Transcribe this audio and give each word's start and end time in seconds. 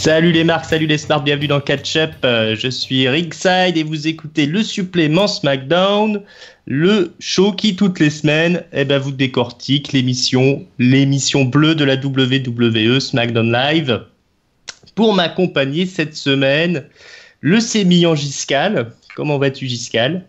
Salut 0.00 0.30
les 0.30 0.44
marques, 0.44 0.66
salut 0.66 0.86
les 0.86 0.96
smart, 0.96 1.24
bienvenue 1.24 1.48
dans 1.48 1.60
Catch 1.60 1.96
Up. 1.96 2.12
Euh, 2.24 2.54
je 2.56 2.68
suis 2.68 3.08
Ringside 3.08 3.76
et 3.76 3.82
vous 3.82 4.06
écoutez 4.06 4.46
le 4.46 4.62
supplément 4.62 5.26
SmackDown, 5.26 6.22
le 6.66 7.12
show 7.18 7.50
qui 7.50 7.74
toutes 7.74 7.98
les 7.98 8.08
semaines 8.08 8.62
eh 8.72 8.84
ben, 8.84 9.00
vous 9.00 9.10
décortique 9.10 9.92
l'émission, 9.92 10.64
l'émission 10.78 11.44
bleue 11.44 11.74
de 11.74 11.82
la 11.82 11.96
WWE 11.96 13.00
SmackDown 13.00 13.50
Live. 13.50 14.04
Pour 14.94 15.14
m'accompagner 15.14 15.84
cette 15.84 16.14
semaine, 16.14 16.84
le 17.40 17.58
sémillant 17.58 18.14
Giscal. 18.14 18.92
Comment 19.16 19.36
vas-tu 19.36 19.66
Giscal 19.66 20.24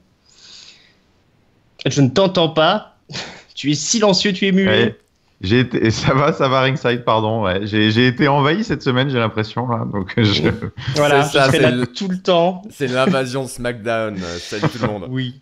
Je 1.85 2.01
ne 2.01 2.09
t'entends 2.09 2.49
pas. 2.49 2.97
Tu 3.53 3.71
es 3.71 3.75
silencieux, 3.75 4.31
tu 4.31 4.47
es 4.47 4.53
muet. 4.53 4.95
J'ai 5.41 5.61
été, 5.61 5.89
ça 5.91 6.13
va, 6.13 6.33
ça 6.33 6.47
va 6.47 6.61
ringside, 6.61 7.03
pardon. 7.03 7.43
Ouais. 7.43 7.61
J'ai 7.63 8.07
été 8.07 8.27
envahi 8.27 8.63
cette 8.63 8.83
semaine, 8.83 9.09
j'ai 9.09 9.19
l'impression. 9.19 9.67
Donc 9.91 10.13
je... 10.17 10.49
Voilà, 10.95 11.23
ça, 11.23 11.49
je 11.51 11.57
là 11.61 11.85
tout 11.85 12.09
le 12.09 12.17
temps. 12.17 12.61
C'est 12.69 12.87
l'invasion 12.87 13.47
SmackDown. 13.47 14.17
Salut 14.39 14.69
tout 14.69 14.81
le 14.81 14.87
monde. 14.87 15.05
Oui. 15.09 15.41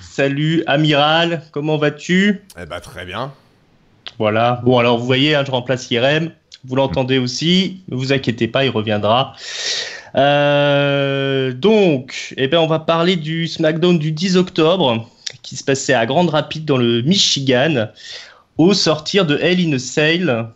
Salut 0.00 0.64
Amiral, 0.66 1.42
comment 1.52 1.76
vas-tu? 1.76 2.42
Eh 2.60 2.66
bah 2.66 2.80
très 2.80 3.04
bien. 3.04 3.32
Voilà. 4.18 4.62
Bon 4.64 4.78
alors 4.78 4.98
vous 4.98 5.06
voyez, 5.06 5.34
hein, 5.34 5.44
je 5.46 5.50
remplace 5.50 5.90
Irem. 5.90 6.30
Vous 6.64 6.74
l'entendez 6.74 7.18
aussi. 7.18 7.82
Ne 7.88 7.96
vous 7.96 8.12
inquiétez 8.12 8.48
pas, 8.48 8.64
il 8.64 8.70
reviendra. 8.70 9.34
Euh, 10.16 11.52
donc, 11.52 12.34
eh 12.36 12.48
ben, 12.48 12.58
on 12.58 12.66
va 12.66 12.78
parler 12.78 13.16
du 13.16 13.46
SmackDown 13.46 13.98
du 13.98 14.12
10 14.12 14.36
octobre 14.36 15.06
qui 15.42 15.56
se 15.56 15.62
passait 15.62 15.94
à 15.94 16.06
Grande 16.06 16.30
Rapide 16.30 16.64
dans 16.64 16.78
le 16.78 17.02
Michigan 17.02 17.88
au 18.58 18.74
sortir 18.74 19.26
de 19.26 19.38
Hell 19.38 19.60
in 19.60 19.72
a 19.74 19.78
Cell. 19.78 20.46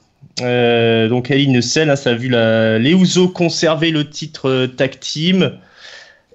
Euh, 0.41 1.09
donc 1.09 1.31
Hell 1.31 1.49
in 1.49 1.59
a 1.59 1.63
Cell, 1.63 1.91
hein, 1.91 1.97
ça 1.97 2.11
a 2.11 2.15
vu 2.15 2.29
la... 2.29 2.79
les 2.79 2.93
Usos 2.93 3.29
conserver 3.29 3.91
le 3.91 4.09
titre 4.09 4.49
euh, 4.49 4.67
tag 4.67 4.99
team, 5.01 5.53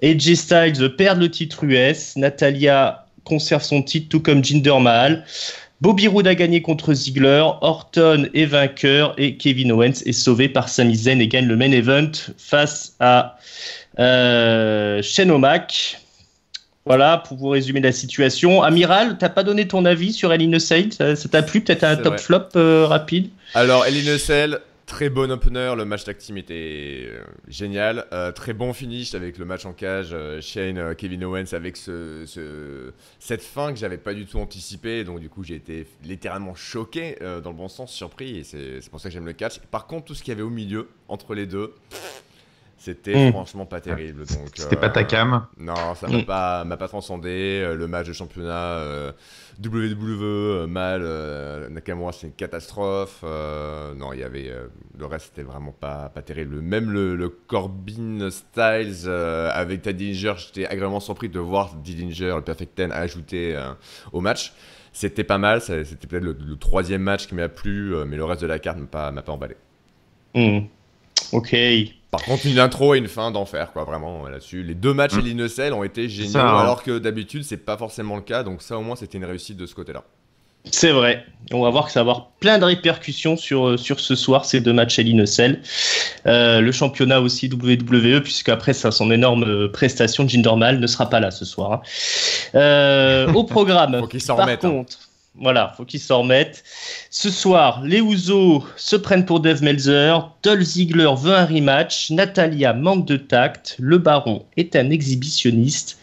AJ 0.02 0.34
Styles 0.34 0.96
perdre 0.96 1.22
le 1.22 1.30
titre 1.30 1.64
US, 1.64 2.16
Natalia 2.16 3.06
conserve 3.24 3.62
son 3.62 3.82
titre 3.82 4.08
tout 4.08 4.20
comme 4.20 4.44
Jinder 4.44 4.78
Mahal. 4.80 5.24
Bobby 5.82 6.08
Roode 6.08 6.26
a 6.26 6.34
gagné 6.34 6.62
contre 6.62 6.94
Ziggler, 6.94 7.44
Orton 7.60 8.28
est 8.32 8.46
vainqueur 8.46 9.14
et 9.18 9.36
Kevin 9.36 9.72
Owens 9.72 10.02
est 10.06 10.12
sauvé 10.12 10.48
par 10.48 10.70
Sami 10.70 10.96
Zayn 10.96 11.20
et 11.20 11.28
gagne 11.28 11.46
le 11.46 11.56
main 11.56 11.70
event 11.70 12.12
face 12.38 12.96
à 12.98 13.36
euh, 13.98 15.02
Shane 15.02 15.30
O'Mac. 15.30 15.98
Voilà, 16.86 17.18
pour 17.18 17.36
vous 17.36 17.48
résumer 17.48 17.80
la 17.80 17.90
situation. 17.90 18.62
Amiral, 18.62 19.18
t'as 19.18 19.28
pas 19.28 19.42
donné 19.42 19.66
ton 19.66 19.84
avis 19.84 20.12
sur 20.12 20.32
Eline 20.32 20.60
Sale 20.60 20.92
Ça 20.92 21.16
t'a 21.28 21.42
plu 21.42 21.60
Peut-être 21.60 21.82
un 21.82 21.96
top 21.96 22.20
flop 22.20 22.50
euh, 22.54 22.86
rapide? 22.86 23.30
Alors, 23.54 23.84
Eline 23.86 24.16
Sale, 24.18 24.60
très 24.86 25.10
bon 25.10 25.32
opener. 25.32 25.74
Le 25.76 25.84
match 25.84 26.04
tag 26.04 26.16
team 26.16 26.38
était 26.38 27.08
euh, 27.08 27.24
génial. 27.48 28.06
Euh, 28.12 28.30
très 28.30 28.52
bon 28.52 28.72
finish 28.72 29.16
avec 29.16 29.36
le 29.36 29.44
match 29.44 29.66
en 29.66 29.72
cage. 29.72 30.14
Shane, 30.40 30.94
Kevin 30.94 31.24
Owens 31.24 31.54
avec 31.54 31.76
ce, 31.76 32.24
cette 33.18 33.42
fin 33.42 33.72
que 33.72 33.80
j'avais 33.80 33.98
pas 33.98 34.14
du 34.14 34.24
tout 34.24 34.38
anticipée. 34.38 35.02
Donc, 35.02 35.18
du 35.18 35.28
coup, 35.28 35.42
j'ai 35.42 35.56
été 35.56 35.88
littéralement 36.04 36.54
choqué, 36.54 37.16
dans 37.42 37.50
le 37.50 37.56
bon 37.56 37.68
sens, 37.68 37.92
surpris. 37.92 38.38
Et 38.38 38.44
c'est 38.44 38.90
pour 38.90 39.00
ça 39.00 39.08
que 39.08 39.12
j'aime 39.12 39.26
le 39.26 39.32
catch. 39.32 39.58
Par 39.72 39.88
contre, 39.88 40.04
tout 40.04 40.14
ce 40.14 40.22
qu'il 40.22 40.30
y 40.30 40.36
avait 40.36 40.44
au 40.44 40.50
milieu, 40.50 40.88
entre 41.08 41.34
les 41.34 41.46
deux. 41.46 41.74
C'était 42.78 43.28
hmm. 43.28 43.32
franchement 43.32 43.64
pas 43.64 43.80
terrible. 43.80 44.26
Donc 44.26 44.50
C'était 44.54 44.76
pas 44.76 44.90
ta 44.90 45.04
cam 45.04 45.46
Non, 45.58 45.94
ça 45.94 46.08
m'a 46.08 46.18
hmm. 46.18 46.24
pas, 46.24 46.64
m'a 46.64 46.76
pas 46.76 46.88
transcendé. 46.88 47.62
Euh, 47.64 47.74
le 47.74 47.88
match 47.88 48.06
de 48.06 48.12
championnat 48.12 48.52
euh, 48.52 49.12
WWE 49.64 50.22
euh, 50.22 50.66
mal, 50.66 51.02
Nakamura 51.70 52.12
c'est 52.12 52.26
une 52.26 52.34
catastrophe. 52.34 53.22
non, 53.22 54.12
il 54.12 54.20
y 54.20 54.22
avait 54.22 54.52
le 54.98 55.06
reste 55.06 55.26
c'était 55.26 55.42
vraiment 55.42 55.72
pas, 55.72 56.10
pas 56.10 56.22
terrible. 56.22 56.60
Même 56.60 56.90
le, 56.90 57.28
Corbin 57.46 58.28
Styles 58.30 59.08
avec 59.08 59.82
Teddy 59.82 60.12
Dillinger, 60.12 60.34
j'étais 60.36 60.66
agréablement 60.66 61.00
surpris 61.00 61.28
de 61.28 61.40
voir 61.40 61.74
Dillinger, 61.76 62.34
le 62.36 62.42
Perfect 62.42 62.74
Ten, 62.74 62.92
ajouté 62.92 63.58
au 64.12 64.20
match. 64.20 64.52
C'était 64.92 65.24
pas 65.24 65.38
mal, 65.38 65.60
c'était 65.60 66.06
peut-être 66.06 66.24
le, 66.24 66.56
troisième 66.56 67.02
match 67.02 67.26
qui 67.26 67.34
m'a 67.34 67.48
plu, 67.48 67.94
mais 68.06 68.16
le 68.16 68.24
reste 68.24 68.42
de 68.42 68.46
la 68.46 68.58
carte 68.58 68.78
m'a 68.78 68.86
pas, 68.86 69.10
m'a 69.12 69.22
pas 69.22 69.32
emballé. 69.32 69.56
Hmm. 70.34 70.66
Ok. 71.32 71.54
Par 72.10 72.22
contre, 72.22 72.46
une 72.46 72.58
intro 72.58 72.94
et 72.94 72.98
une 72.98 73.08
fin 73.08 73.30
d'enfer, 73.30 73.72
quoi, 73.72 73.84
vraiment 73.84 74.28
là-dessus. 74.28 74.62
Les 74.62 74.74
deux 74.74 74.94
matchs 74.94 75.14
mm. 75.14 75.60
et 75.60 75.72
ont 75.72 75.84
été 75.84 76.08
géniaux, 76.08 76.38
hein. 76.38 76.60
alors 76.60 76.82
que 76.82 76.98
d'habitude, 76.98 77.44
c'est 77.44 77.56
pas 77.56 77.76
forcément 77.76 78.16
le 78.16 78.22
cas. 78.22 78.42
Donc, 78.42 78.62
ça, 78.62 78.78
au 78.78 78.82
moins, 78.82 78.96
c'était 78.96 79.18
une 79.18 79.24
réussite 79.24 79.56
de 79.56 79.66
ce 79.66 79.74
côté-là. 79.74 80.04
C'est 80.70 80.90
vrai. 80.90 81.24
On 81.52 81.62
va 81.62 81.70
voir 81.70 81.86
que 81.86 81.92
ça 81.92 82.02
va 82.02 82.10
avoir 82.10 82.30
plein 82.40 82.58
de 82.58 82.64
répercussions 82.64 83.36
sur, 83.36 83.68
euh, 83.68 83.76
sur 83.76 84.00
ce 84.00 84.16
soir, 84.16 84.44
ces 84.44 84.60
deux 84.60 84.72
matchs 84.72 84.98
Elinocel. 84.98 85.62
Euh, 86.26 86.60
le 86.60 86.72
championnat 86.72 87.20
aussi 87.20 87.48
WWE, 87.48 88.20
puisqu'après 88.20 88.72
ça, 88.72 88.90
son 88.90 89.10
énorme 89.12 89.44
euh, 89.44 89.68
prestation, 89.68 90.24
de 90.24 90.28
Jindermal 90.28 90.80
ne 90.80 90.86
sera 90.86 91.08
pas 91.08 91.20
là 91.20 91.30
ce 91.30 91.44
soir. 91.44 91.72
Hein. 91.72 91.80
Euh, 92.56 93.32
au 93.32 93.44
programme, 93.44 94.00
Faut 94.12 94.36
par 94.36 94.48
hein. 94.48 94.56
contre, 94.56 94.98
voilà, 95.38 95.74
faut 95.76 95.84
qu'ils 95.84 96.00
s'en 96.00 96.22
remettent. 96.22 96.64
Ce 97.10 97.30
soir, 97.30 97.82
les 97.84 98.00
Ouzo 98.00 98.64
se 98.76 98.96
prennent 98.96 99.26
pour 99.26 99.40
Dave 99.40 99.62
Melzer, 99.62 100.30
Dolph 100.42 100.62
Ziggler 100.62 101.10
veut 101.16 101.34
un 101.34 101.44
rematch, 101.44 102.10
Natalia 102.10 102.72
manque 102.72 103.06
de 103.06 103.16
tact, 103.16 103.76
le 103.78 103.98
Baron 103.98 104.44
est 104.56 104.76
un 104.76 104.90
exhibitionniste, 104.90 105.98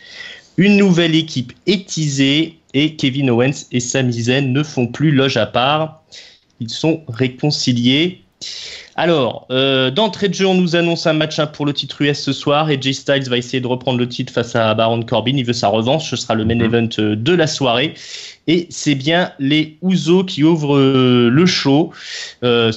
une 0.58 0.78
nouvelle 0.78 1.16
équipe 1.16 1.54
est 1.66 1.90
teasée 1.90 2.60
et 2.74 2.96
Kevin 2.96 3.30
Owens 3.30 3.66
et 3.72 3.80
Sami 3.80 4.24
Zayn 4.24 4.52
ne 4.52 4.64
font 4.64 4.88
plus 4.88 5.12
loge 5.12 5.38
à 5.38 5.46
part. 5.46 6.04
Ils 6.60 6.70
sont 6.70 7.04
réconciliés. 7.08 8.24
Alors, 8.96 9.48
euh, 9.50 9.90
d'entrée 9.90 10.30
de 10.30 10.36
jeu, 10.36 10.46
on 10.46 10.54
nous 10.54 10.76
annonce 10.76 11.08
un 11.08 11.14
match 11.14 11.42
pour 11.54 11.66
le 11.66 11.74
titre 11.74 12.04
US 12.04 12.22
ce 12.22 12.32
soir 12.32 12.70
et 12.70 12.78
Jay 12.80 12.94
Styles 12.94 13.28
va 13.28 13.38
essayer 13.38 13.60
de 13.60 13.66
reprendre 13.66 13.98
le 13.98 14.08
titre 14.08 14.32
face 14.32 14.56
à 14.56 14.72
Baron 14.76 15.02
Corbin. 15.02 15.36
Il 15.36 15.46
veut 15.46 15.54
sa 15.54 15.68
revanche, 15.70 16.12
ce 16.12 16.16
sera 16.16 16.36
le 16.36 16.46
main 16.46 16.56
mhm. 16.56 16.62
event 16.62 16.90
euh, 17.00 17.16
de 17.16 17.34
la 17.34 17.48
soirée. 17.48 17.96
Et 18.46 18.68
c'est 18.70 18.94
bien 18.94 19.32
les 19.40 19.78
Ouzo 19.82 20.24
qui 20.24 20.44
ouvrent 20.44 20.78
euh, 20.78 21.30
le 21.30 21.46
show. 21.48 21.92
ce, 22.44 22.72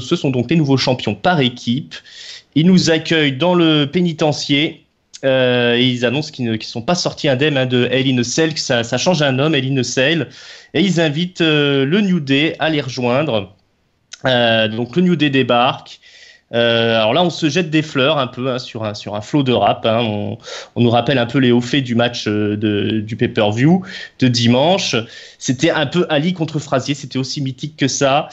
sont 0.00 0.30
donc 0.30 0.50
les 0.50 0.56
nouveaux 0.56 0.76
champions 0.76 1.14
par 1.14 1.38
équipe. 1.38 1.94
Ils 2.56 2.66
nous 2.66 2.90
accueillent 2.90 3.36
dans 3.36 3.54
le 3.54 3.84
pénitencier. 3.84 4.82
et 5.22 5.78
ils 5.80 6.04
annoncent 6.04 6.32
qu'ils 6.32 6.46
ne 6.46 6.58
sont 6.60 6.82
pas 6.82 6.96
sortis 6.96 7.28
indemnes 7.28 7.56
hein, 7.56 7.66
de 7.66 7.86
Hell 7.92 8.08
in 8.08 8.18
a 8.18 8.24
Cell, 8.24 8.54
que 8.54 8.60
ça, 8.60 8.82
change 8.98 9.22
un 9.22 9.38
homme, 9.38 9.54
Hell 9.54 9.70
in 9.70 9.76
a 9.76 9.84
Cell. 9.84 10.30
Et 10.74 10.80
ils 10.80 11.00
invitent 11.00 11.42
le 11.42 12.00
New 12.00 12.18
Day 12.18 12.56
à 12.58 12.70
les 12.70 12.80
rejoindre. 12.80 13.54
Euh, 14.26 14.68
donc 14.68 14.96
le 14.96 15.02
New 15.02 15.16
Day 15.16 15.30
débarque. 15.30 16.00
Euh, 16.52 16.96
alors 16.96 17.14
là, 17.14 17.22
on 17.22 17.30
se 17.30 17.48
jette 17.48 17.70
des 17.70 17.82
fleurs 17.82 18.18
un 18.18 18.26
peu 18.26 18.50
hein, 18.50 18.58
sur 18.58 18.82
un 18.82 18.92
sur 18.94 19.14
un 19.14 19.20
flot 19.20 19.44
de 19.44 19.52
rap. 19.52 19.86
Hein. 19.86 20.00
On, 20.74 20.80
nous 20.80 20.90
rappelle 20.90 21.18
un 21.18 21.26
peu 21.26 21.38
les 21.38 21.52
hauts 21.52 21.60
faits 21.60 21.84
du 21.84 21.94
match 21.94 22.26
euh, 22.26 22.56
de, 22.56 22.98
du 22.98 23.14
pay-per-view 23.14 23.82
de 24.18 24.26
dimanche. 24.26 24.96
C'était 25.38 25.70
un 25.70 25.86
peu 25.86 26.06
Ali 26.08 26.32
contre 26.32 26.58
Frazier. 26.58 26.94
C'était 26.94 27.18
aussi 27.20 27.40
mythique 27.40 27.76
que 27.76 27.86
ça. 27.86 28.28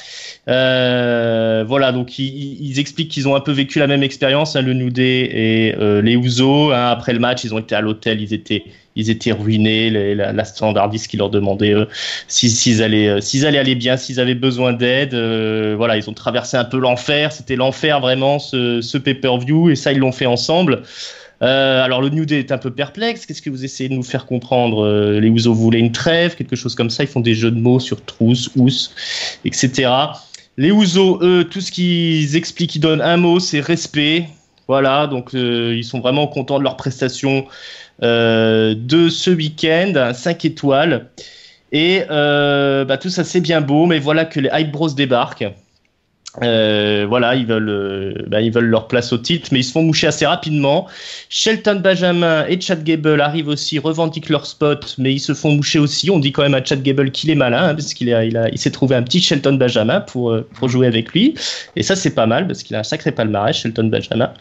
Voilà, 0.47 1.91
donc 1.91 2.17
ils, 2.17 2.79
expliquent 2.79 3.11
qu'ils 3.11 3.27
ont 3.27 3.35
un 3.35 3.39
peu 3.39 3.51
vécu 3.51 3.77
la 3.77 3.87
même 3.87 4.01
expérience, 4.01 4.55
hein, 4.55 4.63
le 4.63 4.73
New 4.73 4.89
Day 4.89 5.29
et 5.31 5.75
les 6.01 6.15
Ouzo. 6.15 6.71
Après 6.71 7.13
le 7.13 7.19
match, 7.19 7.43
ils 7.43 7.53
ont 7.53 7.59
été 7.59 7.75
à 7.75 7.81
l'hôtel. 7.81 8.19
Ils 8.19 8.33
étaient 8.33 8.63
ils 8.97 9.09
étaient 9.09 9.31
ruinés. 9.31 9.89
la, 9.89 10.33
la, 10.33 10.43
standardiste 10.43 11.07
qui 11.07 11.17
leur 11.17 11.29
demandait 11.29 11.73
euh, 11.73 11.85
s'ils 12.27 12.83
allaient, 12.83 13.07
euh, 13.07 13.21
s'ils 13.21 13.45
allaient 13.45 13.59
aller 13.59 13.75
bien, 13.75 13.95
s'ils 13.95 14.19
avaient 14.19 14.35
besoin 14.35 14.73
d'aide. 14.73 15.13
Euh, 15.13 15.75
voilà, 15.77 15.95
ils 15.97 16.09
ont 16.09 16.13
traversé 16.13 16.57
un 16.57 16.65
peu 16.65 16.79
l'enfer. 16.79 17.31
C'était 17.31 17.55
l'enfer 17.55 18.01
vraiment 18.01 18.39
ce, 18.39 18.81
ce 18.81 18.97
pay-per-view 18.97 19.69
et 19.69 19.75
ça 19.75 19.93
ils 19.93 19.99
l'ont 19.99 20.11
fait 20.11 20.25
ensemble. 20.25 20.81
alors 21.39 22.01
le 22.01 22.09
New 22.09 22.25
Day 22.25 22.39
est 22.39 22.51
un 22.51 22.57
peu 22.57 22.71
perplexe. 22.71 23.25
Qu'est-ce 23.25 23.43
que 23.43 23.51
vous 23.51 23.63
essayez 23.63 23.89
de 23.89 23.93
nous 23.93 24.03
faire 24.03 24.25
comprendre 24.25 25.19
Les 25.19 25.29
Ouzo 25.29 25.53
voulaient 25.53 25.79
une 25.79 25.91
trêve, 25.91 26.35
quelque 26.35 26.55
chose 26.55 26.73
comme 26.73 26.89
ça. 26.89 27.03
Ils 27.03 27.09
font 27.09 27.19
des 27.19 27.35
jeux 27.35 27.51
de 27.51 27.59
mots 27.59 27.79
sur 27.79 28.03
trousse, 28.03 28.49
housse, 28.55 28.95
etc. 29.45 29.91
Les 30.57 30.71
Ouzo, 30.71 31.19
eux, 31.21 31.43
tout 31.43 31.61
ce 31.61 31.71
qu'ils 31.71 32.35
expliquent, 32.35 32.75
ils 32.75 32.79
donnent 32.79 33.03
un 33.03 33.17
mot, 33.17 33.39
c'est 33.39 33.59
respect. 33.59 34.25
Voilà, 34.67 35.07
donc 35.07 35.29
ils 35.33 35.85
sont 35.85 36.01
vraiment 36.01 36.27
contents 36.27 36.57
de 36.57 36.63
leur 36.63 36.75
prestation 36.75 37.45
euh, 37.45 37.51
de 38.01 39.09
ce 39.09 39.29
week-end, 39.31 40.11
5 40.13 40.45
étoiles. 40.45 41.09
Et 41.71 42.03
euh, 42.09 42.85
bah, 42.85 42.97
tout 42.97 43.09
ça 43.09 43.23
c'est 43.23 43.41
bien 43.41 43.61
beau, 43.61 43.85
mais 43.85 43.99
voilà 43.99 44.25
que 44.25 44.39
les 44.39 44.49
Hype 44.51 44.71
Bros 44.71 44.89
débarquent. 44.89 45.47
Euh, 46.43 47.05
voilà, 47.07 47.35
ils 47.35 47.45
veulent, 47.45 47.69
euh, 47.69 48.13
bah, 48.27 48.41
ils 48.41 48.51
veulent 48.51 48.65
leur 48.65 48.87
place 48.87 49.11
au 49.11 49.17
titre, 49.17 49.49
mais 49.51 49.59
ils 49.59 49.63
se 49.63 49.71
font 49.71 49.83
moucher 49.83 50.07
assez 50.07 50.25
rapidement. 50.25 50.87
Shelton 51.29 51.79
Benjamin 51.83 52.45
et 52.47 52.59
Chad 52.61 52.83
Gable 52.83 53.19
arrivent 53.21 53.47
aussi, 53.47 53.79
revendiquent 53.79 54.29
leur 54.29 54.45
spot, 54.45 54.95
mais 54.97 55.13
ils 55.13 55.19
se 55.19 55.33
font 55.33 55.51
moucher 55.55 55.79
aussi. 55.79 56.11
On 56.11 56.19
dit 56.19 56.31
quand 56.31 56.43
même 56.43 56.53
à 56.53 56.63
Chad 56.63 56.83
Gable 56.83 57.11
qu'il 57.11 57.29
est 57.29 57.35
malin, 57.35 57.69
hein, 57.69 57.75
parce 57.75 57.93
qu'il 57.93 58.13
a, 58.13 58.23
il 58.23 58.37
a, 58.37 58.49
il 58.49 58.57
s'est 58.57 58.71
trouvé 58.71 58.95
un 58.95 59.03
petit 59.03 59.19
Shelton 59.19 59.53
Benjamin 59.53 60.01
pour, 60.01 60.31
euh, 60.31 60.47
pour 60.53 60.69
jouer 60.69 60.87
avec 60.87 61.11
lui. 61.11 61.33
Et 61.75 61.83
ça, 61.83 61.95
c'est 61.95 62.13
pas 62.13 62.27
mal, 62.27 62.45
parce 62.47 62.63
qu'il 62.63 62.75
a 62.75 62.79
un 62.79 62.83
sacré 62.83 63.11
palmarès, 63.11 63.55
Shelton 63.55 63.85
Benjamin. 63.85 64.31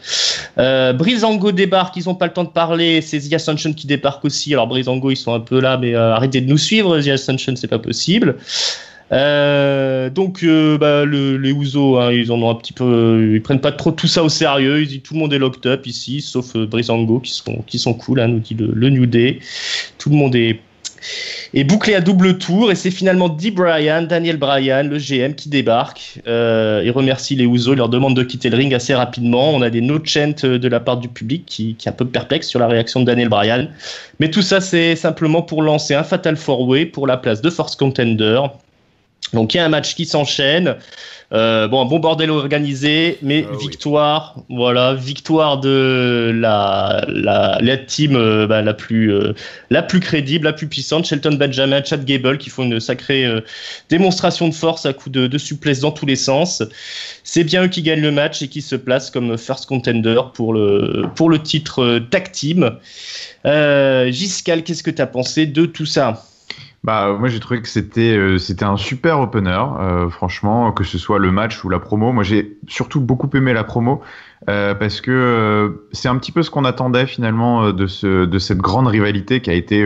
Euh, 0.59 0.93
Brizango 0.93 1.53
débarque, 1.53 1.97
ils 1.97 2.09
ont 2.09 2.15
pas 2.15 2.27
le 2.27 2.33
temps 2.33 2.45
de 2.45 2.51
parler. 2.51 3.01
C'est 3.01 3.21
The 3.21 3.33
Ascension 3.35 3.73
qui 3.73 3.87
débarque 3.87 4.25
aussi. 4.25 4.53
Alors, 4.53 4.67
Brizango, 4.67 5.11
ils 5.11 5.17
sont 5.17 5.33
un 5.33 5.41
peu 5.41 5.61
là, 5.61 5.79
mais 5.79 5.95
arrêtez 5.95 6.43
de 6.43 6.47
nous 6.47 6.59
suivre, 6.59 7.01
The 7.01 7.09
Ascension, 7.09 7.57
c'est 7.57 7.69
pas 7.69 7.79
possible. 7.79 8.37
Euh, 9.13 10.11
donc 10.11 10.45
bah, 10.45 11.05
les 11.07 11.53
Ouzo, 11.53 11.99
hein, 11.99 12.13
ils 12.13 12.33
en 12.33 12.43
ont 12.43 12.51
un 12.51 12.55
petit 12.55 12.73
peu, 12.73 13.33
ils 13.35 13.43
prennent 13.43 13.61
pas 13.61 13.73
trop 13.73 13.93
tout 13.93 14.09
ça 14.09 14.23
au 14.23 14.29
sérieux. 14.29 14.87
Tout 15.05 15.15
le 15.15 15.21
monde 15.21 15.33
est 15.33 15.39
locked 15.39 15.67
up 15.67 15.87
ici, 15.87 16.21
sauf 16.21 16.57
Brisango 16.57 17.21
qui 17.67 17.79
sont 17.79 17.95
cool, 17.95 18.21
hein, 18.21 18.29
nous 18.29 18.41
dit 18.41 18.55
le, 18.55 18.71
le 18.73 18.91
New 18.91 19.07
Day. 19.07 19.39
Tout 19.99 20.11
le 20.11 20.17
monde 20.17 20.35
est 20.35 20.61
et 21.55 21.65
bouclé 21.65 21.95
à 21.95 22.01
double 22.01 22.39
tour. 22.39 22.71
Et 22.71 22.75
c'est 22.75 22.91
finalement 22.91 23.29
Dee 23.29 23.51
Bryan, 23.51 24.07
Daniel 24.07 24.37
Bryan, 24.37 24.89
le 24.89 24.99
GM, 24.99 25.35
qui 25.35 25.49
débarque. 25.49 26.21
Euh, 26.27 26.83
il 26.85 26.91
remercie 26.91 27.35
les 27.37 27.47
Ouzo, 27.47 27.75
leur 27.75 27.89
demande 27.89 28.17
de 28.17 28.23
quitter 28.23 28.51
le 28.51 28.57
ring 28.57 28.75
assez 28.75 28.95
rapidement. 28.95 29.51
On 29.51 29.63
a 29.63 29.71
des 29.71 29.81
no 29.81 29.99
chants 30.05 30.43
de 30.43 30.69
la 30.69 30.81
part 30.81 30.99
du 30.99 31.09
public 31.09 31.45
qui, 31.47 31.75
qui 31.75 31.89
est 31.89 31.91
un 31.91 31.95
peu 31.95 32.07
perplexe 32.07 32.49
sur 32.49 32.61
la 32.61 32.69
réaction 32.69 33.01
de 33.01 33.07
Daniel 33.07 33.29
Bryan. 33.29 33.69
Mais 34.21 34.31
tout 34.31 34.43
ça, 34.43 34.61
c'est 34.61 34.97
simplement 34.97 35.43
pour 35.43 35.63
lancer 35.63 35.95
un 35.95 36.05
Fatal 36.05 36.37
Four 36.37 36.67
Way 36.69 36.87
pour 36.87 37.07
la 37.07 37.17
place 37.17 37.41
de 37.41 37.51
Force 37.51 37.77
Contender. 37.77 38.41
Donc 39.33 39.55
il 39.55 39.57
y 39.57 39.61
a 39.61 39.65
un 39.65 39.69
match 39.69 39.95
qui 39.95 40.07
s'enchaîne. 40.07 40.77
Euh, 41.33 41.67
bon, 41.67 41.83
un 41.83 41.87
bon 41.87 41.99
bordel 41.99 42.31
organisé, 42.31 43.19
mais 43.21 43.45
ah 43.51 43.57
victoire, 43.57 44.37
voilà, 44.49 44.95
victoire 44.95 45.59
de 45.59 46.31
la, 46.33 47.05
la, 47.09 47.59
la 47.61 47.77
team 47.77 48.15
euh, 48.15 48.47
bah, 48.47 48.63
la, 48.63 48.75
plus, 48.75 49.13
euh, 49.13 49.33
la 49.71 49.83
plus 49.83 49.99
crédible, 49.99 50.45
la 50.45 50.53
plus 50.53 50.69
puissante, 50.69 51.05
Shelton 51.05 51.33
Benjamin, 51.33 51.83
Chad 51.83 52.05
Gable, 52.05 52.39
qui 52.39 52.49
font 52.49 52.63
une 52.63 52.79
sacrée 52.79 53.27
démonstration 53.89 54.49
de 54.49 54.55
force 54.55 54.87
à 54.87 54.93
coup 54.93 55.11
de, 55.11 55.27
de 55.27 55.39
souplesse 55.39 55.81
dans 55.81 55.91
tous 55.91 56.07
les 56.07 56.15
sens. 56.15 56.63
C'est 57.25 57.43
bien 57.43 57.65
eux 57.65 57.69
qui 57.69 57.83
gagnent 57.83 58.03
le 58.03 58.13
match 58.13 58.43
et 58.43 58.49
qui 58.49 58.63
se 58.63 58.77
placent 58.77 59.11
comme 59.11 59.37
first 59.37 59.67
contender 59.67 60.21
pour 60.33 60.55
le, 60.55 61.07
pour 61.17 61.29
le 61.29 61.43
titre 61.43 61.99
tag 62.11 62.31
team. 62.31 62.71
Giscal, 63.45 64.63
qu'est-ce 64.63 64.85
que 64.85 64.93
tu 64.93 65.03
as 65.03 65.09
pensé 65.09 65.47
de 65.47 65.67
tout 65.67 65.87
ça? 65.87 66.23
Bah, 66.85 67.17
moi 67.19 67.29
j'ai 67.29 67.41
trouvé 67.41 67.61
que 67.61 67.69
c'était 67.69 68.17
euh, 68.17 68.39
c'était 68.39 68.65
un 68.65 68.77
super 68.77 69.21
opener, 69.21 69.61
euh, 69.81 70.09
franchement, 70.09 70.71
que 70.73 70.85
ce 70.85 70.99
soit 70.99 71.19
le 71.19 71.33
match 71.33 71.65
ou 71.65 71.69
la 71.69 71.81
promo. 71.81 72.13
Moi 72.13 72.23
j'ai 72.23 72.59
surtout 72.69 73.01
beaucoup 73.01 73.29
aimé 73.35 73.53
la 73.53 73.65
promo 73.65 74.03
euh, 74.49 74.75
parce 74.75 75.01
que 75.01 75.87
c'est 75.93 76.09
un 76.09 76.17
petit 76.17 76.33
peu 76.33 76.43
ce 76.43 76.51
qu'on 76.51 76.65
attendait 76.65 77.07
finalement 77.07 77.73
de 77.73 77.87
ce 77.87 78.25
de 78.25 78.39
cette 78.39 78.59
grande 78.59 78.87
rivalité 78.87 79.41
qui 79.41 79.51
a 79.51 79.55
été 79.55 79.85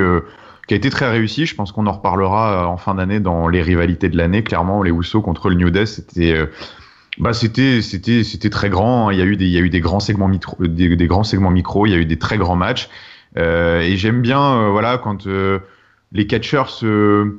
qui 0.69 0.75
a 0.75 0.76
été 0.76 0.90
très 0.90 1.10
réussie. 1.10 1.46
Je 1.46 1.54
pense 1.54 1.72
qu'on 1.72 1.87
en 1.87 1.92
reparlera 1.92 2.69
en 2.69 2.76
fin 2.76 2.94
d'année 2.94 3.20
dans 3.20 3.48
les 3.48 3.62
rivalités 3.62 4.10
de 4.10 4.19
l'année. 4.19 4.43
Clairement, 4.43 4.82
les 4.82 4.90
Usos 4.90 5.22
contre 5.22 5.48
le 5.48 5.54
New 5.56 5.70
Day, 5.70 5.86
c'était 5.86 6.36
bah 7.19 7.32
c'était 7.32 7.81
c'était 7.81 8.25
c'était 8.25 8.50
très 8.50 8.69
grand. 8.69 9.10
Il 9.10 9.19
y 9.19 9.22
a 9.22 9.25
eu 9.25 9.36
des 9.36 9.46
il 9.46 9.52
y 9.52 9.58
a 9.58 9.60
eu 9.60 9.70
des 9.70 9.81
grands 9.81 10.00
segments 10.00 10.28
micro, 10.28 10.56
des, 10.66 10.96
des 10.96 11.06
grands 11.06 11.25
segments 11.25 11.50
micro. 11.50 11.86
Il 11.86 11.93
y 11.93 11.94
a 11.94 11.98
eu 11.98 12.04
des 12.04 12.19
très 12.19 12.36
grands 12.36 12.56
matchs. 12.56 12.90
et 13.36 13.96
j'aime 13.96 14.20
bien 14.20 14.69
voilà 14.69 14.98
quand 14.98 15.26
les 16.12 16.26
catcheurs 16.26 16.70
se, 16.70 17.36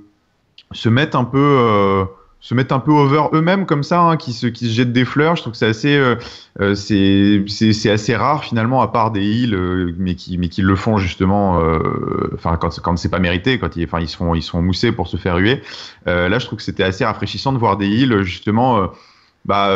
se 0.72 0.90
mettent 0.90 1.16
un 1.16 1.24
peu 1.24 1.40
euh, 1.40 2.06
se 2.40 2.56
mettent 2.56 2.72
un 2.72 2.80
peu 2.80 2.92
over 2.92 3.26
eux-mêmes 3.34 3.68
comme 3.68 3.84
ça, 3.84 4.02
hein, 4.02 4.18
qui, 4.18 4.34
se, 4.34 4.48
qui 4.48 4.74
jettent 4.74 4.94
des 4.94 5.06
fleurs. 5.06 5.36
Je 5.36 5.42
trouve 5.42 5.52
que 5.54 5.60
c'est 5.60 5.68
assez, 5.68 5.96
euh, 5.96 6.16
euh 6.60 6.72
assez 6.72 8.16
rare 8.16 8.44
finalement, 8.44 8.82
à 8.82 8.88
part 8.88 9.12
des 9.12 9.22
heals, 9.22 9.54
euh, 9.54 9.94
mais 10.00 10.16
qui, 10.16 10.40
mais 10.40 10.50
qui 10.50 10.64
le 10.64 10.76
font 10.76 10.98
justement, 10.98 11.62
quand, 12.42 12.80
quand 12.82 12.98
c'est 12.98 13.10
pas 13.10 13.20
mérité, 13.20 13.60
quand 13.60 13.76
ils, 13.76 13.84
enfin 13.86 14.00
ils 14.00 14.10
se 14.10 14.18
ils 14.36 14.42
sont 14.42 14.62
moussés 14.62 14.92
pour 14.92 15.08
se 15.08 15.18
faire 15.18 15.38
huer. 15.38 15.62
là, 16.06 16.40
je 16.40 16.46
trouve 16.48 16.58
que 16.58 16.64
c'était 16.64 16.84
assez 16.84 17.06
rafraîchissant 17.06 17.54
de 17.54 17.60
voir 17.60 17.78
des 17.78 17.88
heals 17.88 18.24
justement, 18.24 18.90
bah 19.46 19.70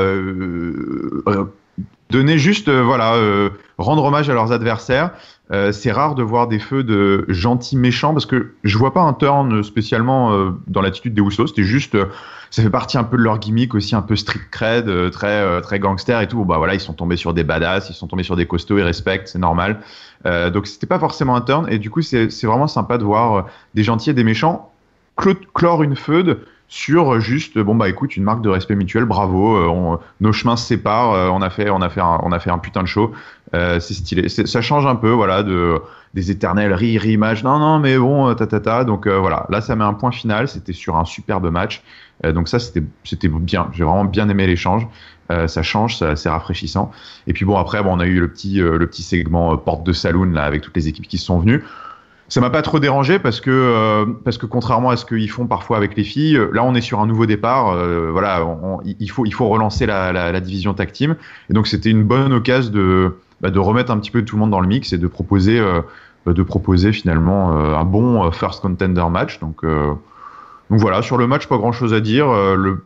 donner 2.10 2.38
juste, 2.38 2.70
voilà, 2.70 3.16
rendre 3.78 4.04
hommage 4.06 4.30
à 4.30 4.34
leurs 4.34 4.52
adversaires. 4.52 5.12
Euh, 5.52 5.72
c'est 5.72 5.92
rare 5.92 6.16
de 6.16 6.24
voir 6.24 6.48
des 6.48 6.58
feux 6.58 6.84
de 6.84 7.26
gentils 7.28 7.78
méchants 7.78 8.14
parce 8.14 8.26
que 8.26 8.54
je 8.64 8.78
vois 8.80 8.94
pas 8.94 9.02
un 9.02 9.14
turn 9.14 9.64
spécialement 9.64 10.34
euh, 10.34 10.52
dans 10.68 10.82
l'attitude 10.82 11.14
des 11.14 11.22
Usos. 11.22 11.48
C'était 11.48 11.64
juste, 11.64 11.94
euh, 11.94 12.06
ça 12.50 12.64
fait 12.64 12.70
partie 12.72 12.98
un 12.98 13.04
peu 13.04 13.16
de 13.16 13.22
leur 13.22 13.38
gimmick 13.38 13.76
aussi, 13.76 13.96
un 13.96 14.02
peu 14.02 14.16
street 14.16 14.40
cred, 14.50 15.12
très 15.12 15.62
très 15.62 15.80
gangster 15.80 16.20
et 16.22 16.28
tout. 16.28 16.46
bah 16.46 16.58
voilà, 16.58 16.74
ils 16.74 16.80
sont 16.80 16.94
tombés 16.94 17.18
sur 17.18 17.34
des 17.34 17.44
badass, 17.44 17.90
ils 17.90 17.94
sont 17.94 18.08
tombés 18.08 18.24
sur 18.24 18.36
des 18.36 18.48
costauds, 18.48 18.80
ils 18.80 18.84
respectent, 18.84 19.28
c'est 19.28 19.40
normal. 19.40 19.82
donc 20.26 20.66
c'était 20.66 20.88
pas 20.88 21.00
forcément 21.00 21.36
un 21.36 21.42
turn 21.42 21.68
et 21.70 21.78
du 21.78 21.90
coup 21.90 22.02
c'est 22.02 22.28
vraiment 22.44 22.68
sympa 22.68 22.98
de 22.98 23.04
voir 23.04 23.48
des 23.74 23.84
gentils 23.84 24.10
et 24.10 24.14
des 24.14 24.24
méchants 24.24 24.72
clore 25.16 25.84
une 25.84 25.96
feud 25.96 26.40
sur 26.68 27.20
juste 27.20 27.60
bon 27.60 27.76
bah 27.76 27.88
écoute 27.90 28.18
une 28.18 28.24
marque 28.24 28.42
de 28.42 28.50
respect 28.50 28.76
mutuel 28.76 29.06
bravo 29.06 30.00
nos 30.20 30.34
chemins 30.34 30.58
se 30.58 30.66
séparent 30.66 31.32
on 31.32 31.44
a 31.44 31.52
fait 31.52 31.70
on 31.70 31.82
a 31.82 31.90
fait 31.90 32.02
un, 32.02 32.20
on 32.24 32.32
a 32.32 32.40
fait 32.40 32.50
un 32.50 32.58
putain 32.58 32.82
de 32.82 32.88
show 32.88 33.14
euh, 33.56 33.80
c'est 33.80 33.94
stylé. 33.94 34.28
Ça 34.30 34.62
change 34.62 34.86
un 34.86 34.96
peu, 34.96 35.12
voilà, 35.12 35.44
de 35.44 35.82
des 36.14 36.32
éternels 36.32 36.74
ri 36.74 36.98
rematch. 36.98 37.44
Non, 37.44 37.60
non, 37.60 37.80
mais 37.80 37.98
bon, 37.98 38.34
ta 38.36 38.48
ta 38.48 38.60
ta. 38.60 38.84
Donc 38.84 39.08
euh, 39.08 39.20
voilà, 39.20 39.46
là 39.50 39.62
ça 39.62 39.76
met 39.76 39.84
un 39.84 39.94
point 39.94 40.12
final. 40.12 40.48
C'était 40.48 40.74
sur 40.74 40.96
un 40.96 41.06
superbe 41.06 41.50
match. 41.50 41.82
Euh, 42.26 42.32
donc 42.32 42.48
ça 42.48 42.60
c'était 42.60 42.84
c'était 43.04 43.30
bien. 43.30 43.70
J'ai 43.74 43.84
vraiment 43.84 44.06
bien 44.06 44.28
aimé 44.30 44.48
l'échange. 44.48 44.88
ça 45.30 45.64
change, 45.64 45.98
c'est 46.16 46.30
rafraîchissant. 46.30 46.92
Et 47.28 47.34
puis 47.34 47.46
bon 47.46 47.58
après, 47.58 47.82
bon, 47.82 47.94
on 47.94 48.00
a 48.00 48.06
eu 48.06 48.20
le 48.20 48.30
petit 48.30 48.58
le 48.58 48.86
petit 48.88 49.04
segment 49.04 49.58
porte 49.58 49.84
de 49.84 49.94
saloon 49.94 50.32
là 50.32 50.44
avec 50.44 50.62
toutes 50.62 50.76
les 50.76 50.88
équipes 50.88 51.08
qui 51.08 51.18
sont 51.18 51.40
venues. 51.40 51.64
Ça 52.28 52.42
m'a 52.42 52.50
pas 52.50 52.64
trop 52.64 52.80
dérangé 52.80 53.20
parce 53.20 53.40
que 53.40 54.06
parce 54.24 54.40
que 54.40 54.48
contrairement 54.48 54.90
à 54.90 54.98
ce 54.98 55.06
qu'ils 55.06 55.30
font 55.30 55.46
parfois 55.46 55.78
avec 55.78 55.96
les 55.96 56.04
filles, 56.04 56.40
là 56.54 56.64
on 56.64 56.74
est 56.74 56.82
sur 56.82 57.00
un 57.00 57.06
nouveau 57.06 57.28
départ. 57.28 57.76
voilà, 58.12 58.44
il 58.84 59.12
faut 59.12 59.26
il 59.28 59.34
faut 59.34 59.48
relancer 59.48 59.86
la, 59.86 60.12
la, 60.12 60.32
la 60.32 60.40
division 60.40 60.74
tag 60.74 60.92
team. 60.92 61.16
Et 61.52 61.54
donc 61.54 61.68
c'était 61.68 61.92
une 61.92 62.04
bonne 62.04 62.34
occasion 62.34 62.72
de 62.72 63.14
bah, 63.42 63.50
de 63.50 63.60
remettre 63.60 63.92
un 63.92 64.00
petit 64.00 64.12
peu 64.12 64.24
tout 64.24 64.36
le 64.36 64.40
monde 64.40 64.52
dans 64.52 64.62
le 64.62 64.68
mix 64.68 64.94
et 64.94 64.98
de 64.98 65.08
proposer, 65.08 65.60
euh, 65.60 65.82
de 66.26 66.44
proposer 66.44 66.94
finalement 66.94 67.58
euh, 67.58 67.76
un 67.76 67.84
bon 67.84 68.26
euh, 68.26 68.32
first 68.32 68.62
contender 68.62 69.06
match. 69.12 69.40
Donc, 69.40 69.64
donc 69.66 70.80
voilà, 70.80 71.02
sur 71.02 71.18
le 71.18 71.28
match, 71.28 71.48
pas 71.48 71.58
grand 71.58 71.72
chose 71.72 71.94
à 71.94 72.00
dire. 72.00 72.28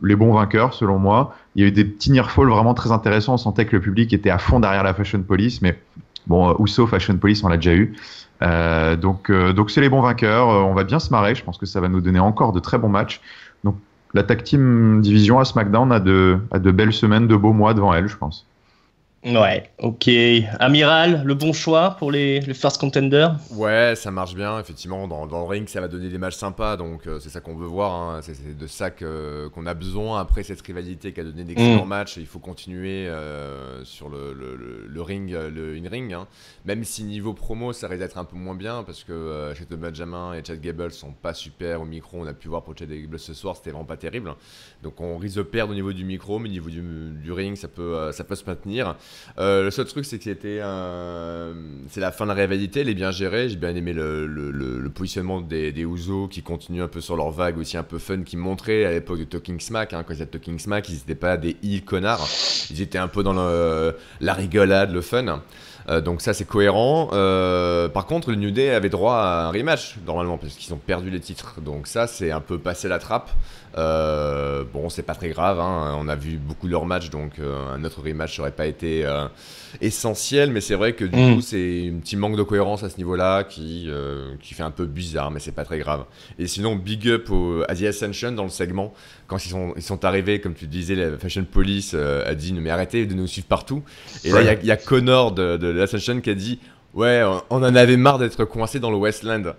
les 0.02 0.16
bons 0.16 0.34
vainqueurs, 0.34 0.74
selon 0.74 0.98
moi. 0.98 1.34
Il 1.54 1.62
y 1.62 1.64
a 1.64 1.68
eu 1.68 1.72
des 1.72 1.84
petits 1.84 2.10
near 2.10 2.30
falls 2.30 2.48
vraiment 2.48 2.74
très 2.74 2.92
intéressants. 2.92 3.34
On 3.34 3.38
sentait 3.38 3.64
que 3.64 3.76
le 3.76 3.80
public 3.80 4.12
était 4.12 4.30
à 4.30 4.38
fond 4.38 4.60
derrière 4.60 4.82
la 4.82 4.92
Fashion 4.92 5.22
Police, 5.22 5.62
mais 5.62 5.80
bon, 6.26 6.54
Ousso, 6.58 6.86
Fashion 6.86 7.16
Police, 7.16 7.42
on 7.42 7.48
l'a 7.48 7.56
déjà 7.56 7.74
eu. 7.74 7.94
Donc, 8.40 9.30
donc 9.30 9.70
c'est 9.70 9.80
les 9.80 9.88
bons 9.88 10.00
vainqueurs. 10.00 10.48
on 10.48 10.74
va 10.74 10.84
bien 10.84 10.98
se 10.98 11.10
marrer. 11.10 11.34
Je 11.34 11.44
pense 11.44 11.58
que 11.58 11.66
ça 11.66 11.80
va 11.80 11.88
nous 11.88 12.00
donner 12.00 12.20
encore 12.20 12.52
de 12.52 12.60
très 12.60 12.78
bons 12.78 12.88
matchs. 12.88 13.20
Donc, 13.64 13.76
la 14.14 14.22
tag 14.22 14.42
team 14.42 15.00
division 15.00 15.38
à 15.38 15.44
SmackDown 15.44 15.92
a 15.92 16.00
de, 16.00 16.38
a 16.50 16.58
de 16.58 16.70
belles 16.70 16.92
semaines, 16.92 17.28
de 17.28 17.36
beaux 17.36 17.52
mois 17.52 17.74
devant 17.74 17.92
elle, 17.94 18.08
je 18.08 18.16
pense. 18.16 18.46
Ouais, 19.22 19.70
ok. 19.78 20.08
Amiral, 20.60 21.24
le 21.26 21.34
bon 21.34 21.52
choix 21.52 21.90
pour 21.98 22.10
les, 22.10 22.40
first 22.54 22.80
contenders? 22.80 23.36
Ouais, 23.50 23.92
ça 23.94 24.10
marche 24.10 24.34
bien, 24.34 24.58
effectivement. 24.58 25.06
Dans, 25.08 25.26
dans, 25.26 25.40
le 25.40 25.44
ring, 25.44 25.68
ça 25.68 25.82
va 25.82 25.88
donner 25.88 26.08
des 26.08 26.16
matchs 26.16 26.36
sympas, 26.36 26.78
donc 26.78 27.06
euh, 27.06 27.20
c'est 27.20 27.28
ça 27.28 27.40
qu'on 27.40 27.54
veut 27.54 27.66
voir. 27.66 27.92
Hein. 27.92 28.20
C'est 28.22 28.56
de 28.56 28.66
ça 28.66 28.90
qu'on 28.90 29.66
a 29.66 29.74
besoin 29.74 30.20
après 30.20 30.42
cette 30.42 30.62
rivalité 30.62 31.12
qui 31.12 31.20
a 31.20 31.24
donné 31.24 31.44
d'excellents 31.44 31.84
mm. 31.84 31.88
matchs. 31.88 32.16
il 32.16 32.26
faut 32.26 32.38
continuer 32.38 33.08
euh, 33.08 33.84
sur 33.84 34.08
le, 34.08 34.32
le, 34.32 34.86
le, 34.88 35.02
ring, 35.02 35.30
le 35.30 35.76
in-ring. 35.76 36.14
Hein. 36.14 36.26
Même 36.64 36.82
si 36.84 37.04
niveau 37.04 37.34
promo, 37.34 37.74
ça 37.74 37.88
risque 37.88 38.00
d'être 38.00 38.16
un 38.16 38.24
peu 38.24 38.36
moins 38.36 38.54
bien, 38.54 38.84
parce 38.84 39.04
que 39.04 39.12
euh, 39.12 39.54
chez 39.54 39.66
Benjamin 39.70 40.32
et 40.32 40.42
Chad 40.42 40.62
Gable 40.62 40.92
sont 40.92 41.12
pas 41.12 41.34
super 41.34 41.82
au 41.82 41.84
micro. 41.84 42.16
On 42.22 42.26
a 42.26 42.32
pu 42.32 42.48
voir 42.48 42.62
pour 42.62 42.74
Chad 42.74 42.88
Gable 42.88 43.18
ce 43.18 43.34
soir, 43.34 43.54
c'était 43.54 43.70
vraiment 43.70 43.84
pas 43.84 43.98
terrible. 43.98 44.34
Donc 44.82 44.98
on 45.02 45.18
risque 45.18 45.36
de 45.36 45.42
perdre 45.42 45.72
au 45.72 45.74
niveau 45.74 45.92
du 45.92 46.06
micro, 46.06 46.38
mais 46.38 46.48
au 46.48 46.52
niveau 46.52 46.70
du, 46.70 46.80
du 47.22 47.32
ring, 47.32 47.54
ça 47.54 47.68
peut, 47.68 48.12
ça 48.12 48.24
peut 48.24 48.34
se 48.34 48.46
maintenir. 48.46 48.96
Euh, 49.38 49.64
le 49.64 49.70
seul 49.70 49.86
truc, 49.86 50.04
c'est 50.04 50.18
que 50.18 50.24
c'était 50.24 50.60
c'est 51.88 52.00
la 52.00 52.12
fin 52.12 52.24
de 52.24 52.28
la 52.28 52.34
rivalité, 52.34 52.80
elle 52.80 52.88
est 52.88 52.94
bien 52.94 53.10
gérée. 53.10 53.48
J'ai 53.48 53.56
bien 53.56 53.74
aimé 53.74 53.92
le, 53.92 54.90
positionnement 54.94 55.40
des, 55.40 55.72
des 55.72 55.84
Ouzo 55.84 56.28
qui 56.28 56.42
continuent 56.42 56.82
un 56.82 56.88
peu 56.88 57.00
sur 57.00 57.16
leur 57.16 57.30
vague, 57.30 57.58
aussi 57.58 57.76
un 57.76 57.82
peu 57.82 57.98
fun, 57.98 58.22
qui 58.22 58.36
montraient 58.36 58.84
à 58.84 58.92
l'époque 58.92 59.18
de 59.18 59.24
Talking 59.24 59.60
Smack. 59.60 59.92
Hein, 59.92 60.04
quand 60.06 60.14
ils 60.14 60.22
étaient 60.22 60.38
Talking 60.38 60.58
Smack, 60.58 60.88
ils 60.88 60.94
n'étaient 60.94 61.14
pas 61.14 61.36
des 61.36 61.56
îles 61.62 61.84
connards. 61.84 62.28
Ils 62.70 62.82
étaient 62.82 62.98
un 62.98 63.08
peu 63.08 63.22
dans 63.22 63.34
la 64.20 64.34
rigolade, 64.34 64.92
le 64.92 65.00
fun. 65.00 65.40
Euh, 65.88 66.00
donc 66.00 66.20
ça 66.20 66.34
c'est 66.34 66.44
cohérent. 66.44 67.10
Euh, 67.12 67.88
par 67.88 68.06
contre, 68.06 68.30
le 68.30 68.36
New 68.36 68.50
Day 68.50 68.70
avait 68.70 68.88
droit 68.88 69.16
à 69.16 69.46
un 69.46 69.50
rematch 69.50 69.96
normalement 70.06 70.38
parce 70.38 70.54
qu'ils 70.54 70.72
ont 70.74 70.78
perdu 70.78 71.10
les 71.10 71.20
titres. 71.20 71.60
Donc 71.60 71.86
ça 71.86 72.06
c'est 72.06 72.30
un 72.30 72.40
peu 72.40 72.58
passé 72.58 72.88
la 72.88 72.98
trappe. 72.98 73.30
Euh, 73.78 74.64
bon, 74.72 74.88
c'est 74.88 75.02
pas 75.02 75.14
très 75.14 75.28
grave. 75.28 75.60
Hein. 75.60 75.96
On 75.98 76.08
a 76.08 76.16
vu 76.16 76.36
beaucoup 76.38 76.66
de 76.66 76.72
leurs 76.72 76.86
matchs, 76.86 77.10
donc 77.10 77.38
euh, 77.38 77.72
un 77.72 77.84
autre 77.84 78.02
rematch 78.02 78.38
n'aurait 78.38 78.50
pas 78.50 78.66
été 78.66 79.04
euh, 79.04 79.26
essentiel. 79.80 80.50
Mais 80.50 80.60
c'est 80.60 80.74
vrai 80.74 80.94
que 80.94 81.04
du 81.04 81.16
mm. 81.16 81.34
coup, 81.34 81.40
c'est 81.40 81.92
un 81.94 81.98
petit 82.00 82.16
manque 82.16 82.36
de 82.36 82.42
cohérence 82.42 82.82
à 82.82 82.90
ce 82.90 82.96
niveau-là 82.96 83.44
qui, 83.44 83.88
qui 84.40 84.54
fait 84.54 84.62
un 84.62 84.70
peu 84.70 84.86
bizarre, 84.86 85.30
mais 85.30 85.40
c'est 85.40 85.52
pas 85.52 85.64
très 85.64 85.78
grave. 85.78 86.04
Et 86.38 86.46
sinon, 86.46 86.76
big 86.76 87.08
up 87.08 87.30
au, 87.30 87.62
à 87.68 87.74
The 87.74 87.82
Ascension 87.84 88.32
dans 88.32 88.44
le 88.44 88.50
segment. 88.50 88.92
Quand 89.26 89.44
ils 89.44 89.50
sont, 89.50 89.72
ils 89.76 89.82
sont 89.82 90.04
arrivés, 90.04 90.40
comme 90.40 90.54
tu 90.54 90.66
disais, 90.66 90.96
la 90.96 91.16
Fashion 91.16 91.44
Police 91.44 91.94
a 91.94 92.34
dit 92.34 92.52
Mais 92.52 92.70
arrêtez 92.70 93.06
de 93.06 93.14
nous 93.14 93.28
suivre 93.28 93.46
partout. 93.46 93.82
Et 94.24 94.32
là, 94.32 94.54
il 94.54 94.66
y, 94.66 94.72
a 94.72 94.76
Connor 94.76 95.32
de, 95.32 95.56
de 95.56 95.68
l'Ascension 95.68 96.20
qui 96.20 96.30
a 96.30 96.34
dit 96.34 96.58
Ouais, 96.92 97.22
on 97.50 97.56
en 97.58 97.74
avait 97.76 97.96
marre 97.96 98.18
d'être 98.18 98.44
coincé 98.44 98.80
dans 98.80 98.90
le 98.90 98.96
Westland. 98.96 99.54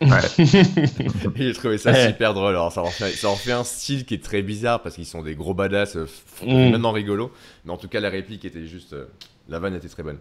Ouais. 0.00 0.08
J'ai 1.36 1.52
trouvé 1.52 1.78
ça 1.78 2.08
super 2.08 2.34
drôle. 2.34 2.50
Alors, 2.50 2.72
ça, 2.72 2.82
en 2.82 2.90
fait, 2.90 3.12
ça 3.12 3.28
fait 3.34 3.52
un 3.52 3.64
style 3.64 4.04
qui 4.04 4.14
est 4.14 4.22
très 4.22 4.42
bizarre 4.42 4.82
parce 4.82 4.94
qu'ils 4.96 5.06
sont 5.06 5.22
des 5.22 5.34
gros 5.34 5.54
badass, 5.54 5.96
euh, 5.96 6.06
mm. 6.42 6.70
maintenant 6.70 6.92
rigolos. 6.92 7.32
Mais 7.64 7.72
en 7.72 7.76
tout 7.76 7.88
cas, 7.88 8.00
la 8.00 8.10
réplique 8.10 8.44
était 8.44 8.66
juste. 8.66 8.92
Euh, 8.92 9.06
la 9.48 9.58
vanne 9.58 9.74
était 9.74 9.88
très 9.88 10.02
bonne. 10.02 10.18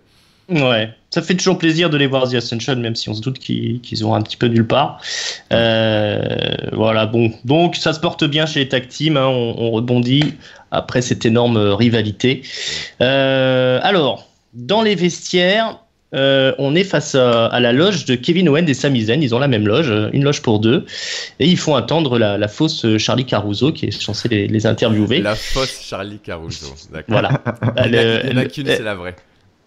Ouais, 0.47 0.93
ça 1.09 1.23
fait 1.23 1.33
toujours 1.35 1.57
plaisir 1.57 1.89
de 1.89 1.97
les 1.97 2.05
voir 2.05 2.29
The 2.29 2.35
Ascension, 2.35 2.75
même 2.75 2.95
si 2.95 3.09
on 3.09 3.15
se 3.15 3.21
doute 3.21 3.39
qu'ils 3.39 4.05
ont 4.05 4.13
un 4.13 4.21
petit 4.21 4.37
peu 4.37 4.45
nulle 4.45 4.67
part. 4.67 5.01
Euh, 5.51 6.19
voilà, 6.71 7.07
bon, 7.07 7.31
donc 7.45 7.75
ça 7.75 7.93
se 7.93 7.99
porte 7.99 8.23
bien 8.25 8.45
chez 8.45 8.59
les 8.59 8.69
tag 8.69 8.87
teams, 8.87 9.17
hein, 9.17 9.25
on, 9.25 9.55
on 9.57 9.71
rebondit 9.71 10.35
après 10.69 11.01
cette 11.01 11.25
énorme 11.25 11.57
rivalité. 11.57 12.43
Euh, 13.01 13.79
alors, 13.81 14.27
dans 14.53 14.83
les 14.83 14.93
vestiaires, 14.93 15.79
euh, 16.15 16.53
on 16.57 16.75
est 16.75 16.83
face 16.83 17.13
à, 17.15 17.47
à 17.47 17.59
la 17.59 17.73
loge 17.73 18.05
de 18.05 18.15
Kevin 18.15 18.49
Owens 18.49 18.65
et 18.67 18.73
Sami 18.73 19.01
Zayn. 19.03 19.21
Ils 19.21 19.35
ont 19.35 19.39
la 19.39 19.47
même 19.47 19.67
loge, 19.67 19.93
une 20.13 20.23
loge 20.23 20.41
pour 20.41 20.59
deux, 20.59 20.85
et 21.39 21.45
ils 21.47 21.57
font 21.57 21.75
attendre 21.75 22.17
la, 22.17 22.37
la 22.37 22.47
fausse 22.47 22.85
Charlie 22.97 23.25
Caruso 23.25 23.71
qui 23.71 23.87
est 23.87 23.91
censée 23.91 24.29
les, 24.29 24.47
les 24.47 24.65
interviewer. 24.65 25.21
La 25.21 25.35
fausse 25.35 25.81
Charlie 25.83 26.19
Caruso, 26.19 26.73
d'accord. 26.91 27.05
Voilà. 27.19 27.41
Elle, 27.77 27.95
a 27.95 28.01
elle- 28.01 28.47
qu'une, 28.47 28.67
elle- 28.67 28.77
c'est 28.77 28.83
la 28.83 28.95
vraie. 28.95 29.15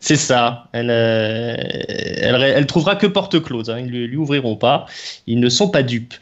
c'est 0.01 0.17
ça. 0.17 0.65
Elle, 0.73 0.91
euh, 0.91 1.55
elle, 1.59 2.43
elle 2.43 2.67
trouvera 2.67 2.97
que 2.97 3.07
porte 3.07 3.43
close. 3.43 3.69
Hein. 3.71 3.81
Ils 3.81 3.87
lui, 3.91 4.07
lui 4.07 4.17
ouvriront 4.17 4.57
pas. 4.57 4.87
Ils 5.27 5.41
ne 5.41 5.49
sont 5.49 5.69
pas 5.69 5.83
dupes. 5.83 6.15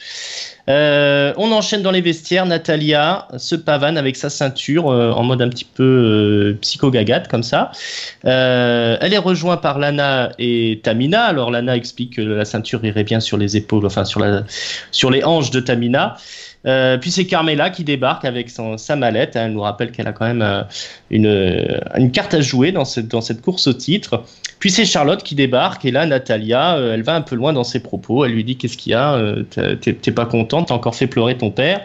Euh, 0.69 1.33
on 1.37 1.53
enchaîne 1.53 1.83
dans 1.83 1.91
les 1.91 2.01
vestiaires. 2.01 2.47
Natalia 2.47 3.29
se 3.37 3.55
pavane 3.55 3.97
avec 3.97 4.17
sa 4.17 4.31
ceinture 4.31 4.91
euh, 4.91 5.13
en 5.13 5.23
mode 5.23 5.43
un 5.43 5.49
petit 5.49 5.65
peu 5.65 5.83
euh, 5.85 6.59
psychogagate 6.61 7.29
comme 7.29 7.43
ça. 7.43 7.71
Euh, 8.25 8.97
elle 9.01 9.13
est 9.13 9.19
rejointe 9.19 9.63
par 9.63 9.79
Lana 9.79 10.31
et 10.39 10.81
Tamina. 10.83 11.25
Alors 11.25 11.51
Lana 11.51 11.77
explique 11.77 12.17
que 12.17 12.23
la 12.23 12.45
ceinture 12.45 12.85
irait 12.85 13.05
bien 13.05 13.21
sur 13.21 13.37
les 13.37 13.57
épaules, 13.57 13.87
enfin 13.87 14.05
sur, 14.05 14.21
les 15.11 15.25
hanches 15.25 15.51
de 15.51 15.61
Tamina. 15.61 16.17
Euh, 16.67 16.99
puis 16.99 17.11
c'est 17.11 17.27
Carmela 17.27 17.71
qui 17.71 17.85
débarque 17.85 18.25
avec 18.25 18.51
son, 18.51 18.77
sa 18.77 18.97
mallette. 18.97 19.37
Elle 19.37 19.53
nous 19.53 19.61
rappelle 19.61 19.93
qu'elle 19.93 20.09
a 20.09 20.13
quand 20.13 20.27
même 20.27 20.43
euh, 20.43 20.63
une, 21.11 21.27
euh, 21.27 21.79
une 21.97 22.11
carte 22.11 22.35
à 22.35 22.41
jouer 22.41 22.73
dans 22.73 22.85
cette, 22.85 23.41
course 23.41 23.67
au 23.69 23.73
titre. 23.73 24.25
Puis 24.59 24.71
c'est 24.71 24.85
Charlotte 24.85 25.23
qui 25.23 25.35
débarque 25.35 25.85
et 25.85 25.91
là 25.91 26.07
Natalia, 26.07 26.79
elle 26.79 27.03
va 27.03 27.15
un 27.15 27.21
peu 27.21 27.37
loin 27.37 27.53
dans 27.53 27.65
ses 27.65 27.81
propos. 27.81 28.25
Elle 28.25 28.33
lui 28.33 28.45
dit 28.45 28.57
qu'est-ce 28.57 28.77
qu'il 28.77 28.93
y 28.93 28.95
a, 28.95 29.21
t'es- 29.51 30.13
pas 30.13 30.27
contente, 30.27 30.69
t'as 30.69 30.75
encore 30.75 30.95
fait 30.95 31.07
pleurer 31.07 31.37
ton 31.37 31.51
père. 31.51 31.83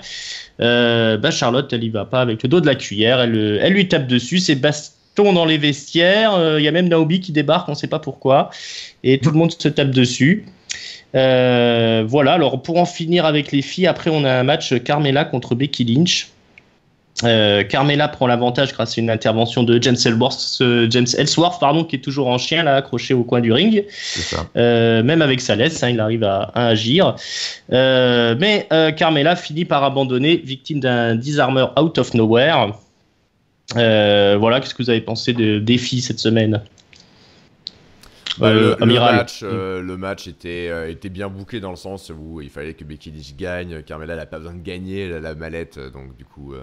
Bah 0.58 1.32
Charlotte, 1.32 1.72
elle 1.74 1.84
y 1.84 1.90
va 1.90 2.06
pas 2.06 2.22
avec 2.22 2.42
le 2.44 2.50
dos 2.50 2.62
de 2.62 2.66
la 2.66 2.76
cuillère. 2.76 3.20
Elle, 3.20 3.74
lui 3.74 3.88
tape 3.88 4.08
dessus. 4.08 4.40
C'est 4.40 4.56
baston 4.56 5.34
dans 5.34 5.46
les 5.46 5.58
vestiaires. 5.58 6.58
Il 6.58 6.64
y 6.64 6.68
a 6.68 6.72
même 6.72 6.88
Naomi 6.88 7.20
qui 7.20 7.34
débarque, 7.34 7.68
on 7.68 7.76
sait 7.76 7.88
pas 7.88 8.00
pourquoi, 8.00 8.50
et 9.04 9.20
tout 9.20 9.32
le 9.32 9.38
monde 9.38 9.52
se 9.52 9.68
tape 9.68 9.92
dessus. 9.92 10.46
Euh, 11.14 12.04
voilà, 12.08 12.34
alors 12.34 12.62
pour 12.62 12.78
en 12.78 12.86
finir 12.86 13.26
avec 13.26 13.52
les 13.52 13.62
filles, 13.62 13.88
après 13.88 14.10
on 14.10 14.24
a 14.24 14.32
un 14.32 14.44
match 14.44 14.74
Carmela 14.84 15.26
contre 15.26 15.56
Becky 15.56 15.84
Lynch. 15.84 16.30
Euh, 17.26 17.64
Carmela 17.64 18.08
prend 18.08 18.26
l'avantage 18.26 18.72
grâce 18.72 18.98
à 18.98 19.02
une 19.02 19.10
intervention 19.10 19.64
de 19.64 19.80
James 19.84 19.98
Ellsworth, 20.06 20.58
euh, 20.62 20.88
James 20.90 21.08
Ellsworth 21.18 21.60
pardon, 21.60 21.84
qui 21.84 21.98
est 21.98 22.00
toujours 22.00 22.28
en 22.28 22.38
chien 22.38 22.64
là, 22.64 22.76
accroché 22.76 23.14
au 23.14 23.24
coin 23.24 23.42
du 23.42 23.52
ring. 23.52 23.84
Ça. 23.92 24.48
Euh, 24.56 25.04
même 25.04 25.22
avec 25.22 25.42
sa 25.42 25.56
laisse, 25.56 25.84
hein, 25.84 25.90
il 25.90 26.00
arrive 26.00 26.24
à, 26.24 26.52
à 26.56 26.68
agir. 26.68 27.16
Mais 27.70 28.68
Carmela 28.96 29.36
finit 29.36 29.66
par 29.66 29.84
abandonner, 29.84 30.38
victime 30.38 30.80
d'un 30.80 31.16
disarmer 31.16 31.66
out 31.78 31.98
of 31.98 32.14
nowhere. 32.14 32.72
Voilà, 33.76 34.60
qu'est-ce 34.62 34.74
que 34.74 34.82
vous 34.82 34.90
avez 34.90 35.02
pensé 35.02 35.34
de 35.34 35.60
défi 35.60 36.00
cette 36.02 36.20
semaine? 36.20 36.62
Bah, 38.38 38.48
Euh, 38.50 38.76
le, 38.80 38.86
match, 39.00 39.42
euh, 39.44 39.82
le 39.82 39.98
match 39.98 40.28
était, 40.28 40.70
euh, 40.70 40.90
était 40.90 41.10
bien 41.10 41.28
bouclé 41.30 41.60
dans 41.60 41.70
le 41.72 41.76
sens 41.76 42.12
où 42.16 42.42
il 42.42 42.50
fallait 42.50 42.74
que 42.74 42.84
Becky 42.84 43.12
Lynch 43.12 43.36
gagne. 43.36 43.84
Carmela 43.84 44.16
n'a 44.16 44.26
pas 44.26 44.38
besoin 44.40 44.54
de 44.54 44.62
gagner, 44.62 45.06
elle 45.06 45.14
a 45.14 45.20
la 45.20 45.36
mallette, 45.36 45.78
donc 45.80 46.16
du 46.18 46.26
coup, 46.26 46.54
euh, 46.54 46.62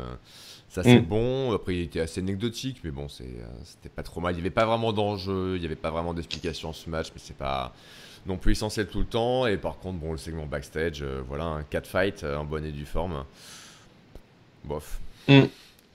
ça 0.68 0.82
c'est 0.82 1.00
Mm. 1.00 1.04
bon. 1.06 1.52
Après, 1.52 1.74
il 1.76 1.82
était 1.82 2.00
assez 2.00 2.20
anecdotique, 2.20 2.80
mais 2.84 2.90
bon, 2.90 3.08
c'était 3.08 3.88
pas 3.94 4.02
trop 4.02 4.20
mal. 4.20 4.32
Il 4.32 4.36
n'y 4.36 4.42
avait 4.42 4.50
pas 4.50 4.64
vraiment 4.66 4.92
d'enjeu, 4.92 5.54
il 5.56 5.60
n'y 5.60 5.66
avait 5.66 5.76
pas 5.76 5.90
vraiment 5.90 6.14
d'explication 6.14 6.70
à 6.70 6.72
ce 6.74 6.88
match, 6.90 7.08
mais 7.14 7.20
c'est 7.22 7.36
pas 7.36 7.74
non 8.26 8.36
plus 8.36 8.52
essentiel 8.52 8.86
tout 8.88 8.98
le 9.00 9.06
temps. 9.06 9.46
Et 9.46 9.56
par 9.56 9.78
contre, 9.78 9.98
bon, 9.98 10.12
le 10.12 10.18
segment 10.18 10.46
backstage, 10.46 11.04
voilà, 11.28 11.44
un 11.44 11.62
catfight 11.62 12.24
euh, 12.24 12.36
en 12.36 12.44
bonne 12.44 12.64
et 12.64 12.72
due 12.72 12.84
forme. 12.86 13.24
Bof. 14.64 14.98
Mm. 15.28 15.42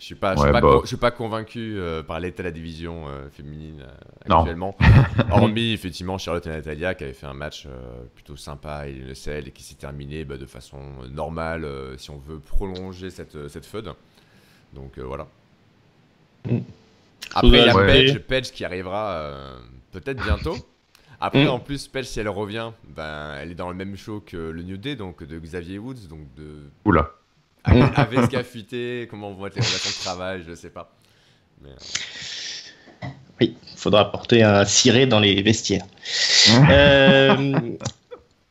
Je 0.04 0.08
suis 0.08 0.16
pas, 0.16 0.34
je 0.34 0.40
suis 0.40 0.48
Ouais, 0.48 0.52
pas, 0.52 0.60
bof. 0.60 0.74
con- 0.76 0.82
je 0.82 0.88
suis 0.88 0.98
pas 0.98 1.12
convaincu 1.12 1.78
euh, 1.78 2.04
par 2.04 2.20
l'état 2.20 2.44
de 2.44 2.50
la 2.50 2.52
division 2.52 3.08
euh, 3.08 3.30
féminine 3.30 3.86
euh, 3.88 4.38
actuellement. 4.38 4.76
Hormis 5.32 5.72
effectivement 5.72 6.18
Charlotte 6.18 6.46
et 6.46 6.50
Natalia 6.50 6.94
qui 6.94 7.06
avaient 7.06 7.14
fait 7.14 7.26
un 7.26 7.34
match 7.34 7.66
euh, 7.68 8.04
plutôt 8.14 8.36
sympa 8.36 8.86
et 8.90 8.92
le 8.96 9.14
sel 9.16 9.48
et 9.48 9.52
qui 9.52 9.64
s'est 9.64 9.76
terminé 9.76 10.26
bah, 10.26 10.36
de 10.36 10.46
façon 10.46 10.78
normale 11.10 11.64
euh, 11.64 11.98
si 11.98 12.10
on 12.10 12.18
veut 12.18 12.40
prolonger 12.40 13.12
cette, 13.12 13.48
cette 13.48 13.66
feud. 13.66 13.94
Donc 14.74 14.98
euh, 14.98 15.04
voilà. 15.04 15.26
Après 17.34 17.48
il 17.48 17.54
y 17.66 17.70
a 17.70 17.74
Ouais. 17.74 18.20
Paige 18.20 18.52
qui 18.52 18.66
arrivera 18.66 19.14
euh, 19.14 19.58
peut-être 19.94 20.22
bientôt. 20.22 20.58
Après 21.22 21.46
Mm. 21.46 21.50
en 21.50 21.60
plus 21.60 21.88
Paige 21.88 22.08
si 22.08 22.20
elle 22.20 22.28
revient, 22.28 22.72
ben, 22.90 23.36
elle 23.40 23.52
est 23.52 23.56
dans 23.56 23.70
le 23.70 23.76
même 23.76 23.96
show 23.96 24.20
que 24.20 24.36
le 24.36 24.64
New 24.64 24.76
Day 24.76 24.98
donc 24.98 25.24
de 25.24 25.40
Xavier 25.40 25.80
Woods 25.80 26.08
donc 26.10 26.22
de 26.36 26.58
Oula. 26.84 27.10
Avec, 27.64 27.84
avec 27.98 28.20
ce 28.22 28.28
qu'a 28.28 28.44
fuité, 28.44 29.08
comment 29.10 29.32
vont 29.32 29.48
être 29.48 29.56
les 29.56 29.62
relations 29.62 29.90
de 29.90 30.04
travail, 30.04 30.44
je 30.48 30.56
sais 30.56 30.70
pas. 30.70 30.94
Mais, 31.62 31.70
euh, 31.70 33.08
Oui, 33.40 33.56
il 33.72 33.78
faudra 33.78 34.12
porter 34.12 34.44
un 34.44 34.66
ciré 34.66 35.06
dans 35.06 35.20
les 35.20 35.42
vestiaires. 35.42 35.86
euh, 36.70 37.52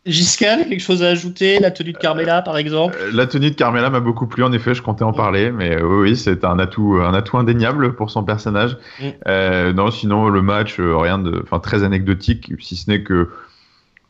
Giscard, 0.04 0.59
quelque 0.69 0.81
chose 0.81 1.04
à 1.04 1.09
ajouter? 1.09 1.61
La 1.61 1.71
tenue 1.71 1.92
de 1.92 1.99
Carmela, 1.99 2.42
par 2.42 2.57
exemple? 2.57 2.97
Euh, 3.00 3.11
La 3.12 3.26
tenue 3.26 3.50
de 3.50 3.54
Carmela 3.54 3.88
m'a 3.88 4.00
beaucoup 4.00 4.26
plu, 4.26 4.42
en 4.42 4.52
effet, 4.52 4.75
je 4.75 4.83
comptais 4.83 5.04
en 5.04 5.12
parler, 5.12 5.52
mais 5.52 5.76
euh, 5.76 5.87
oui, 5.87 6.11
oui, 6.11 6.16
c'est 6.16 6.45
un 6.45 6.59
atout, 6.59 6.99
un 7.00 7.14
atout 7.14 7.38
indéniable 7.38 7.95
pour 7.95 8.11
son 8.11 8.25
personnage. 8.25 8.76
Mm. 9.00 9.04
Euh, 9.28 9.73
non, 9.73 9.92
sinon, 9.92 10.28
le 10.28 10.42
match, 10.42 10.81
rien 10.81 11.19
de, 11.19 11.40
enfin, 11.45 11.61
très 11.61 11.85
anecdotique, 11.85 12.52
si 12.59 12.76
ce 12.76 12.90
n'est 12.90 13.02
que 13.02 13.31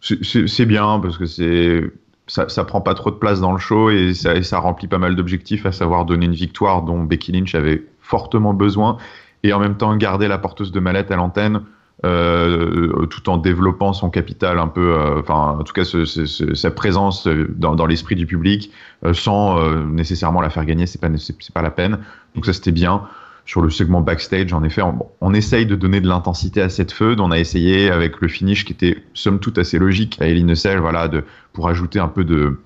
c'est 0.00 0.66
bien 0.66 0.98
parce 0.98 1.16
que 1.16 1.26
c'est, 1.26 1.84
ça, 2.26 2.48
ça 2.48 2.64
prend 2.64 2.80
pas 2.80 2.94
trop 2.94 3.10
de 3.10 3.16
place 3.16 3.40
dans 3.40 3.52
le 3.52 3.58
show 3.58 3.90
et 3.90 4.14
ça, 4.14 4.34
et 4.34 4.42
ça 4.42 4.58
remplit 4.58 4.88
pas 4.88 4.98
mal 4.98 5.16
d'objectifs, 5.16 5.66
à 5.66 5.72
savoir 5.72 6.04
donner 6.04 6.26
une 6.26 6.34
victoire 6.34 6.82
dont 6.82 7.02
Becky 7.02 7.32
Lynch 7.32 7.54
avait 7.54 7.86
fortement 8.00 8.54
besoin 8.54 8.96
et 9.42 9.52
en 9.52 9.58
même 9.58 9.76
temps 9.76 9.94
garder 9.96 10.28
la 10.28 10.38
porteuse 10.38 10.72
de 10.72 10.80
mallette 10.80 11.10
à 11.10 11.16
l'antenne. 11.16 11.62
euh, 12.04 13.06
tout 13.06 13.28
en 13.28 13.36
développant 13.36 13.92
son 13.92 14.10
capital 14.10 14.58
un 14.58 14.68
peu, 14.68 14.94
euh, 14.94 15.20
enfin 15.20 15.56
en 15.58 15.62
tout 15.62 15.72
cas 15.72 15.84
sa 15.84 16.70
présence 16.70 17.28
dans, 17.28 17.86
l'esprit 17.86 18.16
du 18.16 18.26
public, 18.26 18.72
euh, 19.04 19.14
sans 19.14 19.58
euh, 19.58 19.84
nécessairement 19.84 20.40
la 20.40 20.50
faire 20.50 20.64
gagner, 20.64 20.86
c'est 20.86 21.00
pas 21.00 21.08
c'est 21.16 21.52
pas 21.52 21.62
la 21.62 21.70
peine. 21.70 21.98
Donc 22.34 22.46
ça 22.46 22.52
c'était 22.52 22.72
bien. 22.72 23.02
Sur 23.44 23.60
le 23.60 23.70
segment 23.70 24.00
backstage, 24.00 24.52
en 24.52 24.62
effet, 24.62 24.82
on, 24.82 24.92
bon, 24.92 25.06
on 25.20 25.34
essaye 25.34 25.66
de 25.66 25.74
donner 25.74 26.00
de 26.00 26.08
l'intensité 26.08 26.62
à 26.62 26.68
cette 26.68 26.92
feud. 26.92 27.18
On 27.18 27.32
a 27.32 27.38
essayé 27.38 27.90
avec 27.90 28.20
le 28.20 28.28
finish 28.28 28.64
qui 28.64 28.72
était 28.72 29.02
somme 29.14 29.40
toute 29.40 29.58
assez 29.58 29.78
logique 29.78 30.16
à 30.20 30.26
Eline 30.26 30.54
Cell, 30.54 30.78
voilà, 30.78 31.08
de, 31.08 31.24
pour 31.52 31.68
ajouter 31.68 31.98
un 31.98 32.06
peu 32.08 32.22
de, 32.22 32.60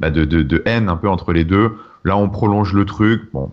bah, 0.00 0.10
de, 0.10 0.24
de, 0.24 0.42
de 0.42 0.62
haine 0.66 0.88
un 0.88 0.96
peu 0.96 1.08
entre 1.08 1.32
les 1.32 1.44
deux. 1.44 1.76
Là, 2.04 2.16
on 2.16 2.28
prolonge 2.28 2.72
le 2.72 2.84
truc. 2.84 3.22
Bon, 3.32 3.50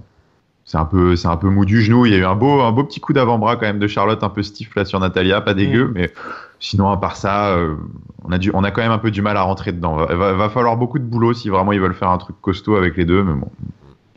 c'est 0.66 0.78
un 0.78 0.86
peu, 0.86 1.16
c'est 1.16 1.28
un 1.28 1.38
peu 1.38 1.50
mou 1.50 1.66
du 1.66 1.82
genou. 1.82 2.08
Il 2.08 2.12
y 2.12 2.16
a 2.16 2.20
eu 2.20 2.26
un 2.26 2.36
beau, 2.36 2.62
un 2.62 2.72
beau 2.72 2.84
petit 2.84 3.00
coup 3.00 3.14
d'avant-bras 3.14 3.56
quand 3.58 3.68
même 3.68 3.80
de 3.80 3.88
Charlotte, 3.88 4.24
un 4.24 4.30
peu 4.30 4.42
stiff 4.42 4.74
là 4.76 4.84
sur 4.84 5.00
Natalia, 5.00 5.42
pas 5.42 5.54
dégueu, 5.54 5.92
mais 5.94 6.12
sinon 6.60 6.90
à 6.90 6.98
part 6.98 7.18
ça, 7.18 7.50
euh, 7.56 7.76
on 8.24 8.32
a 8.32 8.38
dû, 8.40 8.50
on 8.54 8.64
a 8.64 8.72
quand 8.72 8.82
même 8.82 8.92
un 8.92 8.98
peu 8.98 9.12
du 9.12 9.22
mal 9.22 9.38
à 9.38 9.44
rentrer 9.44 9.74
dedans. 9.74 9.96
Va, 9.96 10.16
va, 10.16 10.34
va 10.34 10.50
falloir 10.50 10.78
beaucoup 10.78 10.98
de 10.98 11.04
boulot 11.04 11.34
si 11.34 11.50
vraiment 11.50 11.72
ils 11.72 11.80
veulent 11.80 11.94
faire 11.94 12.10
un 12.10 12.18
truc 12.18 12.36
costaud 12.42 12.76
avec 12.78 12.98
les 12.98 13.06
deux, 13.06 13.24
mais 13.24 13.34
bon. 13.34 13.52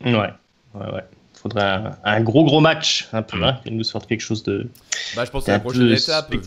Ouais, 0.05 0.13
ouais, 0.15 0.93
ouais. 0.93 1.03
Faudrait 1.49 1.63
un, 1.63 1.97
un 2.03 2.21
gros 2.21 2.43
gros 2.43 2.59
match, 2.59 3.07
un 3.13 3.21
peu, 3.21 3.41
hein, 3.41 3.59
qu'ils 3.63 3.77
nous 3.77 3.83
sortent 3.85 4.05
quelque 4.07 4.19
chose 4.21 4.43
de. 4.43 4.69
Bah, 5.15 5.23
je 5.23 5.31
pense 5.31 5.45
que 5.45 5.51
la 5.51 5.59
prochaine 5.59 5.89
étape, 5.91 6.33
vu, 6.33 6.41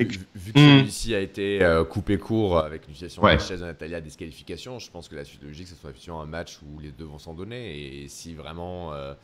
que 0.52 0.58
Mm. 0.58 0.78
celui-ci 0.80 1.14
a 1.14 1.20
été 1.20 1.62
euh, 1.62 1.84
coupé 1.84 2.18
court 2.18 2.58
avec 2.58 2.86
l'utilisation 2.86 3.22
Ouais. 3.22 3.36
de 3.36 3.40
la 3.40 3.44
chaise 3.46 3.60
de 3.60 3.64
Natalia, 3.64 4.00
disqualification, 4.02 4.78
je 4.78 4.90
pense 4.90 5.08
que 5.08 5.16
la 5.16 5.24
suite 5.24 5.42
logique, 5.42 5.68
ce 5.68 5.74
sera 5.74 5.88
effectivement 5.90 6.20
un 6.20 6.26
match 6.26 6.58
où 6.62 6.78
les 6.80 6.90
deux 6.90 7.04
vont 7.06 7.18
s'en 7.18 7.32
donner. 7.32 8.02
Et 8.02 8.08
si 8.08 8.34
vraiment, 8.34 8.92
euh, 8.92 9.14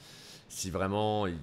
si 0.49 0.71
vraiment 0.71 1.27
il, 1.27 1.37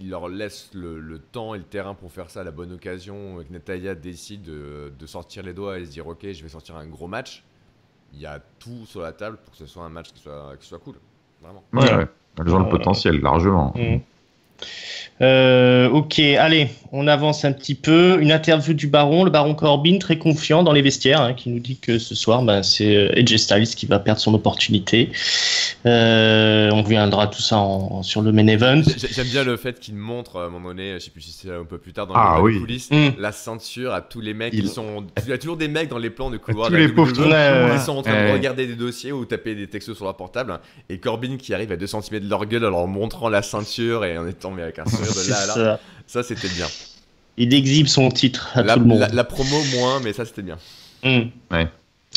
il 0.00 0.10
leur 0.10 0.28
laisse 0.28 0.68
le, 0.74 1.00
le 1.00 1.18
temps 1.18 1.54
et 1.54 1.58
le 1.58 1.64
terrain 1.64 1.94
pour 1.94 2.12
faire 2.12 2.28
ça 2.28 2.42
à 2.42 2.44
la 2.44 2.50
bonne 2.50 2.72
occasion, 2.72 3.40
et 3.40 3.44
que 3.46 3.52
Natalia 3.52 3.94
décide 3.94 4.42
de, 4.42 4.92
de 4.98 5.06
sortir 5.06 5.42
les 5.42 5.54
doigts 5.54 5.78
et 5.78 5.86
se 5.86 5.90
dire 5.90 6.06
Ok, 6.06 6.20
je 6.30 6.42
vais 6.42 6.48
sortir 6.50 6.76
un 6.76 6.86
gros 6.86 7.06
match, 7.08 7.42
il 8.12 8.20
y 8.20 8.26
a 8.26 8.40
tout 8.58 8.84
sur 8.86 9.00
la 9.00 9.12
table 9.12 9.38
pour 9.42 9.52
que 9.52 9.58
ce 9.58 9.66
soit 9.66 9.84
un 9.84 9.88
match 9.88 10.12
qui 10.12 10.20
soit, 10.22 10.54
qui 10.60 10.66
soit 10.66 10.78
cool. 10.78 10.96
Vraiment. 11.42 11.62
Ouais, 11.72 11.82
Ouais. 11.82 11.96
ouais. 11.96 12.06
Elles 12.40 12.54
ont 12.54 12.58
le 12.58 12.66
Euh, 12.66 12.68
potentiel 12.68 13.20
largement. 13.20 13.72
Mm. 13.76 13.96
Euh, 15.20 15.88
ok, 15.90 16.20
allez, 16.20 16.68
on 16.92 17.08
avance 17.08 17.44
un 17.44 17.50
petit 17.52 17.74
peu. 17.74 18.18
Une 18.20 18.30
interview 18.30 18.72
du 18.72 18.86
baron, 18.86 19.24
le 19.24 19.30
baron 19.30 19.54
Corbin, 19.54 19.98
très 19.98 20.16
confiant 20.16 20.62
dans 20.62 20.72
les 20.72 20.80
vestiaires, 20.82 21.20
hein, 21.20 21.34
qui 21.34 21.50
nous 21.50 21.58
dit 21.58 21.76
que 21.76 21.98
ce 21.98 22.14
soir, 22.14 22.42
ben, 22.42 22.62
c'est 22.62 22.94
euh, 22.94 23.12
AJ 23.18 23.36
Styles 23.36 23.68
qui 23.74 23.86
va 23.86 23.98
perdre 23.98 24.20
son 24.20 24.32
opportunité. 24.34 25.10
Euh, 25.86 26.70
on 26.72 26.82
reviendra 26.82 27.26
tout 27.26 27.42
ça 27.42 27.56
en- 27.58 28.02
sur 28.04 28.22
le 28.22 28.30
main 28.30 28.46
event. 28.46 28.82
J'ai- 28.84 29.08
J'aime 29.12 29.26
bien 29.26 29.42
le 29.42 29.56
fait 29.56 29.80
qu'il 29.80 29.96
montre 29.96 30.36
à 30.38 30.44
un 30.44 30.48
moment 30.50 30.68
donné, 30.68 30.94
je 30.94 30.98
sais 31.00 31.10
plus 31.10 31.22
si 31.22 31.32
c'est 31.32 31.52
un 31.52 31.64
peu 31.64 31.78
plus 31.78 31.92
tard 31.92 32.06
dans 32.06 32.14
Ah 32.14 32.34
les 32.36 32.42
oui. 32.42 32.60
coulisses, 32.60 32.90
Mm. 32.90 33.08
la 33.18 33.32
ceinture 33.32 33.92
à 33.94 34.00
tous 34.00 34.20
les 34.20 34.34
mecs 34.34 34.52
Il- 34.54 34.62
qui 34.62 34.68
sont. 34.68 35.04
Il 35.24 35.28
y 35.30 35.32
a 35.32 35.38
toujours 35.38 35.56
des 35.56 35.68
mecs 35.68 35.88
dans 35.88 35.98
les 35.98 36.10
plans 36.10 36.30
de 36.30 36.36
couloir 36.36 36.68
Tous 36.68 36.74
les 36.76 36.88
pauvres 36.88 37.12
qui 37.12 37.84
sont 37.84 37.96
en 37.96 38.02
train 38.02 38.28
de 38.28 38.32
regarder 38.32 38.66
des 38.68 38.74
dossiers 38.76 39.10
ou 39.10 39.24
taper 39.24 39.56
des 39.56 39.66
textos 39.66 39.96
sur 39.96 40.04
leur 40.04 40.16
portable. 40.16 40.60
Et 40.88 40.98
Corbin 40.98 41.36
qui 41.38 41.52
arrive 41.54 41.72
à 41.72 41.76
2 41.76 41.86
cm 41.88 42.20
de 42.20 42.28
leur 42.30 42.46
gueule 42.46 42.64
en 42.66 42.70
leur 42.70 42.86
montrant 42.86 43.28
la 43.28 43.42
ceinture 43.42 44.04
et 44.04 44.16
en 44.16 44.26
étant 44.28 44.47
mais 44.50 44.62
avec 44.62 44.78
un 44.78 44.84
sourire 44.86 45.12
de 45.12 45.30
là 45.30 45.36
à 45.38 45.46
là. 45.46 45.54
Ça. 45.54 45.80
Ça, 46.06 46.22
c'était 46.22 46.48
bien. 46.48 46.66
il 47.36 47.52
exhibe 47.54 47.86
son 47.86 48.10
titre 48.10 48.50
à 48.54 48.62
la, 48.62 48.74
tout 48.74 48.80
le 48.80 48.86
monde. 48.86 48.98
La, 49.00 49.08
la 49.08 49.24
promo 49.24 49.62
moins, 49.76 50.00
mais 50.00 50.12
ça 50.12 50.24
c'était 50.24 50.42
bien. 50.42 50.58
Mm. 51.04 51.28
Ouais. 51.50 51.68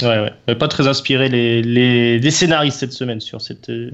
Ouais, 0.01 0.31
ouais. 0.47 0.55
Pas 0.55 0.69
très 0.69 0.87
inspiré 0.87 1.27
les, 1.27 1.61
les, 1.61 2.17
les 2.17 2.31
scénaristes 2.31 2.79
cette 2.79 2.93
semaine 2.93 3.19
sur, 3.19 3.41
cette, 3.41 3.69
euh, 3.69 3.91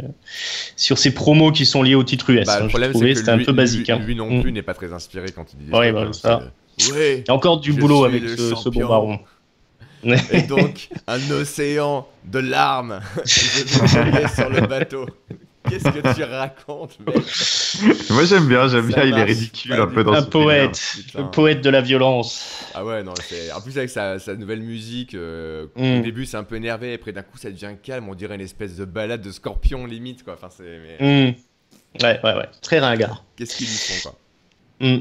sur 0.75 0.99
ces 0.99 1.11
promos 1.11 1.51
qui 1.51 1.65
sont 1.65 1.81
liés 1.81 1.95
au 1.95 2.03
titre 2.03 2.29
US. 2.29 2.45
Bah, 2.45 2.53
hein, 2.53 2.59
le 2.59 2.63
je 2.65 2.69
problème 2.69 2.91
trouvais, 2.91 3.07
c'est 3.07 3.13
que 3.13 3.19
c'était 3.21 3.31
un 3.31 3.43
peu 3.43 3.51
basique. 3.51 3.87
lui, 3.87 3.93
hein. 3.93 3.99
lui 4.05 4.15
non 4.15 4.29
Mm. 4.29 4.41
plus 4.43 4.51
n'est 4.51 4.61
pas 4.61 4.75
très 4.75 4.93
inspiré 4.93 5.31
quand 5.31 5.47
il 5.53 5.65
dit 5.65 5.71
Ouais, 5.73 5.91
ça, 6.13 6.37
bah, 6.37 6.43
euh, 6.43 6.93
Ouais. 6.93 7.17
Il 7.25 7.27
y 7.27 7.31
a 7.31 7.33
encore 7.33 7.59
du 7.59 7.73
boulot 7.73 8.05
avec 8.05 8.21
le 8.21 8.37
ce, 8.37 8.53
ce 8.55 8.69
bon 8.69 8.85
baron. 8.87 9.19
Et 10.31 10.43
donc, 10.43 10.89
un 11.07 11.19
océan 11.31 12.07
de 12.25 12.37
larmes. 12.37 12.99
Sur 13.25 14.49
le 14.51 14.67
bateau. 14.67 15.07
Qu'est-ce 15.69 15.89
que 15.89 16.13
tu 16.15 16.23
racontes, 16.23 16.97
mec 17.05 17.15
Moi 18.09 18.25
j'aime 18.25 18.47
bien, 18.47 18.67
j'aime 18.67 18.87
bien, 18.87 19.03
il 19.03 19.17
est 19.17 19.23
ridicule 19.23 19.73
un 19.73 19.87
peu 19.87 20.03
dans 20.03 20.13
un 20.13 20.21
ce 20.21 20.27
poète, 20.27 20.79
Putain. 21.05 21.19
le 21.23 21.31
poète 21.31 21.61
de 21.61 21.69
la 21.69 21.81
violence. 21.81 22.45
Ah 22.73 22.85
ouais, 22.85 23.03
non, 23.03 23.13
c'est... 23.27 23.51
En 23.51 23.61
plus, 23.61 23.77
avec 23.77 23.89
sa, 23.89 24.19
sa 24.19 24.35
nouvelle 24.35 24.61
musique, 24.61 25.13
euh, 25.15 25.67
Mm. 25.75 25.99
au 25.99 26.03
début, 26.03 26.25
c'est 26.25 26.37
un 26.37 26.43
peu 26.43 26.55
énervé, 26.55 26.93
après, 26.93 27.11
d'un 27.11 27.21
coup, 27.23 27.37
ça 27.37 27.49
devient 27.51 27.73
calme. 27.81 28.07
On 28.09 28.15
dirait 28.15 28.35
une 28.35 28.41
espèce 28.41 28.75
de 28.75 28.85
balade 28.85 29.21
de 29.21 29.31
scorpion, 29.31 29.85
limite, 29.85 30.23
quoi. 30.23 30.33
Enfin, 30.33 30.49
c'est... 30.55 30.79
mais 30.99 31.27
Mm. 31.29 32.03
Ouais, 32.03 32.19
ouais, 32.23 32.33
ouais. 32.35 32.49
Très 32.61 32.79
ringard. 32.79 33.23
Qu'est-ce 33.35 33.55
qu'ils 33.57 33.67
lui 33.67 33.73
font, 33.75 34.09
quoi? 34.09 34.19
Mm. 34.87 34.97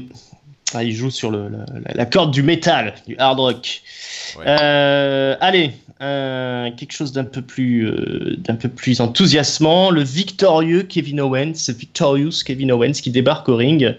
Ah, 0.73 0.83
il 0.83 0.93
joue 0.93 1.09
sur 1.09 1.31
le, 1.31 1.47
la, 1.49 1.65
la 1.95 2.05
corde 2.05 2.31
du 2.31 2.43
métal, 2.43 2.93
du 3.07 3.15
hard 3.17 3.39
rock. 3.39 3.81
Ouais. 4.37 4.43
Euh, 4.45 5.35
allez, 5.39 5.71
euh, 6.01 6.69
quelque 6.75 6.91
chose 6.91 7.13
d'un 7.13 7.23
peu 7.23 7.41
plus, 7.41 7.87
euh, 7.87 8.35
d'un 8.37 8.55
peu 8.55 8.67
plus 8.67 8.99
enthousiasmant. 8.99 9.89
Le 9.91 10.03
victorieux 10.03 10.83
Kevin 10.83 11.21
Owens, 11.21 11.53
victorious 11.69 12.43
Kevin 12.45 12.71
Owens 12.73 12.91
qui 13.01 13.11
débarque 13.11 13.47
au 13.47 13.55
ring. 13.55 13.95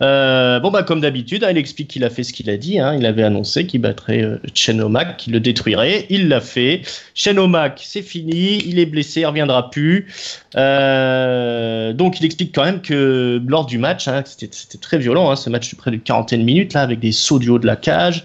Bon 0.00 0.70
bah 0.70 0.84
comme 0.86 1.00
d'habitude, 1.00 1.42
hein, 1.42 1.48
il 1.50 1.58
explique 1.58 1.88
qu'il 1.88 2.04
a 2.04 2.10
fait 2.10 2.22
ce 2.22 2.32
qu'il 2.32 2.48
a 2.48 2.56
dit. 2.56 2.78
hein. 2.78 2.94
il 2.96 3.04
avait 3.06 3.24
annoncé 3.24 3.66
qu'il 3.66 3.80
battrait 3.80 4.24
Shane 4.54 4.80
O'Mac, 4.80 5.16
qu'il 5.16 5.32
le 5.32 5.40
détruirait. 5.40 6.06
Il 6.10 6.28
l'a 6.28 6.40
fait. 6.40 6.82
Shane 7.14 7.40
O'Mac, 7.40 7.82
c'est 7.84 8.02
fini. 8.02 8.62
Il 8.64 8.78
est 8.78 8.86
blessé, 8.86 9.22
il 9.22 9.26
reviendra 9.26 9.70
plus. 9.70 10.06
Donc 10.54 12.20
il 12.20 12.24
explique 12.24 12.54
quand 12.54 12.64
même 12.64 12.80
que 12.80 13.42
lors 13.46 13.66
du 13.66 13.78
match, 13.78 14.06
hein, 14.08 14.22
c'était 14.24 14.78
très 14.78 14.98
violent, 14.98 15.34
ce 15.34 15.50
match 15.50 15.70
de 15.70 15.76
près 15.76 15.90
de 15.90 15.96
quarantaine 16.04 16.40
de 16.40 16.44
minutes 16.44 16.74
là, 16.74 16.82
avec 16.82 17.00
des 17.00 17.12
sauts 17.12 17.38
du 17.38 17.48
haut 17.48 17.58
de 17.58 17.66
la 17.66 17.76
cage. 17.76 18.24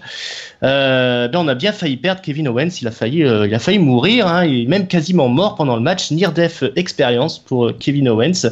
Euh, 0.62 1.28
ben 1.28 1.38
on 1.38 1.48
a 1.48 1.54
bien 1.54 1.72
failli 1.72 1.96
perdre 1.96 2.20
Kevin 2.20 2.48
Owens. 2.48 2.80
Il 2.82 2.88
a 2.88 2.90
failli, 2.90 3.24
euh, 3.24 3.46
il 3.46 3.54
a 3.54 3.58
failli 3.58 3.78
mourir. 3.78 4.26
Hein, 4.26 4.44
il 4.44 4.64
est 4.64 4.66
même 4.66 4.86
quasiment 4.86 5.28
mort 5.28 5.54
pendant 5.54 5.76
le 5.76 5.82
match. 5.82 6.10
Near 6.10 6.32
Death 6.32 6.64
Experience 6.76 7.38
pour 7.38 7.66
euh, 7.66 7.76
Kevin 7.78 8.08
Owens. 8.08 8.50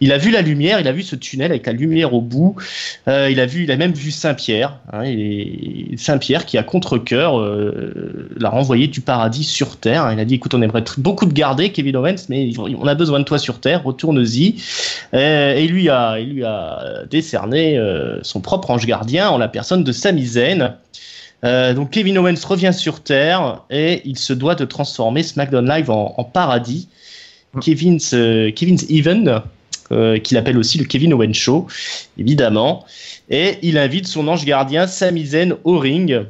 Il 0.00 0.12
a 0.12 0.18
vu 0.18 0.30
la 0.30 0.40
lumière, 0.40 0.80
il 0.80 0.88
a 0.88 0.92
vu 0.92 1.02
ce 1.02 1.14
tunnel 1.16 1.50
avec 1.50 1.66
la 1.66 1.72
lumière 1.72 2.14
au 2.14 2.22
bout. 2.22 2.56
Il 3.06 3.38
a 3.38 3.44
vu, 3.44 3.64
il 3.64 3.70
a 3.70 3.76
même 3.76 3.92
vu 3.92 4.10
Saint-Pierre. 4.10 4.78
Hein, 4.94 5.02
et 5.04 5.90
Saint-Pierre 5.98 6.46
qui 6.46 6.56
a 6.56 6.62
contre 6.62 6.96
cœur 6.96 7.38
l'a 8.36 8.48
renvoyé 8.48 8.86
du 8.86 9.02
paradis 9.02 9.44
sur 9.44 9.76
terre. 9.76 10.04
hein. 10.04 10.14
Il 10.14 10.20
a 10.20 10.24
dit 10.24 10.36
"Écoute, 10.36 10.54
on 10.54 10.62
aimerait 10.62 10.84
beaucoup 10.96 11.26
te 11.26 11.34
garder, 11.34 11.70
Kevin 11.70 11.96
Owens, 11.96 12.28
mais 12.30 12.50
on 12.58 12.86
a 12.86 12.94
besoin 12.94 13.18
de 13.18 13.24
toi 13.24 13.38
sur 13.38 13.60
terre. 13.60 13.82
Retourne-y." 13.84 14.54
Et 15.12 15.66
lui 15.66 15.90
a, 15.90 16.18
il 16.18 16.30
lui 16.30 16.44
a 16.44 17.02
décerné 17.10 17.78
son 18.22 18.40
propre 18.40 18.70
ange 18.70 18.86
gardien 18.86 19.28
en 19.28 19.36
la 19.36 19.48
personne 19.48 19.84
de 19.84 19.92
Sami 19.92 20.24
Zayn. 20.24 20.76
Euh, 21.44 21.72
donc 21.74 21.90
Kevin 21.90 22.18
Owens 22.18 22.44
revient 22.46 22.72
sur 22.74 23.02
Terre 23.02 23.62
et 23.70 24.02
il 24.04 24.18
se 24.18 24.32
doit 24.32 24.54
de 24.54 24.64
transformer 24.64 25.22
SmackDown 25.22 25.66
Live 25.66 25.90
en, 25.90 26.14
en 26.16 26.24
paradis. 26.24 26.88
Kevin's, 27.60 28.12
euh, 28.14 28.50
Kevin's 28.52 28.84
Even, 28.90 29.42
euh, 29.90 30.18
qu'il 30.18 30.36
appelle 30.36 30.56
aussi 30.56 30.78
le 30.78 30.84
Kevin 30.84 31.12
Owens 31.14 31.32
Show, 31.32 31.66
évidemment. 32.18 32.84
Et 33.28 33.58
il 33.62 33.76
invite 33.78 34.06
son 34.06 34.28
ange 34.28 34.44
gardien 34.44 34.86
Sami 34.86 35.26
Zayn 35.26 35.56
au 35.64 35.78
ring. 35.78 36.24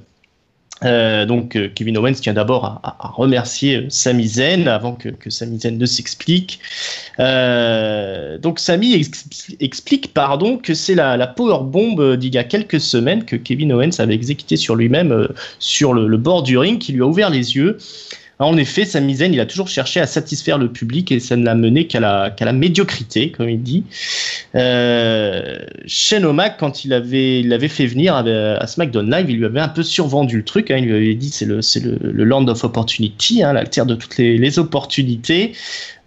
Euh, 0.82 1.26
donc 1.26 1.56
euh, 1.56 1.68
Kevin 1.74 1.98
Owens 1.98 2.14
tient 2.14 2.32
d'abord 2.32 2.64
à, 2.64 2.96
à- 2.98 3.08
remercier 3.08 3.76
euh, 3.76 3.86
Sami 3.90 4.26
Zayn 4.26 4.66
avant 4.66 4.92
que, 4.94 5.10
que 5.10 5.28
Sami 5.28 5.58
Zayn 5.60 5.76
ne 5.76 5.86
s'explique. 5.86 6.58
Euh, 7.18 8.38
donc 8.38 8.58
Sami 8.58 8.94
ex- 8.94 9.26
explique 9.60 10.14
pardon 10.14 10.56
que 10.56 10.72
c'est 10.74 10.94
la, 10.94 11.16
la 11.16 11.26
power 11.26 11.58
bomb 11.64 12.16
d'il 12.16 12.34
y 12.34 12.38
a 12.38 12.44
quelques 12.44 12.80
semaines 12.80 13.24
que 13.24 13.36
Kevin 13.36 13.72
Owens 13.72 13.98
avait 13.98 14.14
exécuté 14.14 14.56
sur 14.56 14.74
lui-même 14.74 15.12
euh, 15.12 15.28
sur 15.58 15.92
le, 15.92 16.06
le 16.08 16.16
bord 16.16 16.42
du 16.42 16.56
ring 16.56 16.78
qui 16.78 16.92
lui 16.92 17.02
a 17.02 17.06
ouvert 17.06 17.30
les 17.30 17.56
yeux. 17.56 17.76
En 18.40 18.56
effet, 18.56 18.86
Sami 18.86 19.16
Zayn, 19.16 19.34
il 19.34 19.40
a 19.40 19.44
toujours 19.44 19.68
cherché 19.68 20.00
à 20.00 20.06
satisfaire 20.06 20.56
le 20.56 20.72
public 20.72 21.12
et 21.12 21.20
ça 21.20 21.36
ne 21.36 21.44
l'a 21.44 21.54
mené 21.54 21.86
qu'à 21.86 22.00
la, 22.00 22.52
médiocrité, 22.54 23.30
comme 23.30 23.50
il 23.50 23.62
dit. 23.62 23.84
Euh, 24.54 25.58
Shane 25.86 26.24
O'Mac, 26.24 26.56
quand 26.58 26.84
il 26.86 26.94
avait, 26.94 27.42
l'avait 27.42 27.68
fait 27.68 27.84
venir 27.86 28.14
à, 28.14 28.66
SmackDown 28.66 29.10
Live, 29.10 29.26
il 29.28 29.36
lui 29.36 29.44
avait 29.44 29.60
un 29.60 29.68
peu 29.68 29.82
survendu 29.82 30.38
le 30.38 30.44
truc. 30.44 30.70
hein. 30.70 30.78
il 30.78 30.86
lui 30.86 30.94
avait 30.94 31.14
dit 31.14 31.30
c'est 31.30 31.44
le, 31.44 31.60
le, 32.00 32.24
Land 32.24 32.48
of 32.48 32.64
Opportunity, 32.64 33.42
hein, 33.42 33.52
la 33.52 33.66
terre 33.66 33.84
de 33.84 33.94
toutes 33.94 34.16
les, 34.16 34.58
opportunités. 34.58 35.52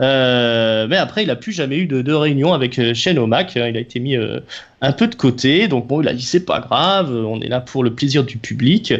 Euh, 0.01 0.87
mais 0.89 0.97
après, 0.97 1.23
il 1.23 1.27
n'a 1.27 1.35
plus 1.35 1.51
jamais 1.51 1.77
eu 1.77 1.85
de, 1.85 2.01
de 2.01 2.13
réunion 2.13 2.53
avec 2.53 2.79
euh, 2.79 2.95
Shane 2.95 3.19
O'Mac. 3.19 3.55
hein. 3.57 3.67
Il 3.67 3.77
a 3.77 3.79
été 3.79 3.99
mis 3.99 4.17
euh, 4.17 4.39
un 4.83 4.91
peu 4.91 5.07
de 5.07 5.15
côté. 5.15 5.67
Donc 5.67 5.87
bon, 5.87 6.01
il 6.01 6.07
a 6.07 6.13
dit 6.13 6.23
c'est 6.23 6.45
pas 6.45 6.59
grave, 6.59 7.11
on 7.11 7.39
est 7.41 7.47
là 7.47 7.61
pour 7.61 7.83
le 7.83 7.93
plaisir 7.95 8.23
du 8.23 8.37
public. 8.37 8.93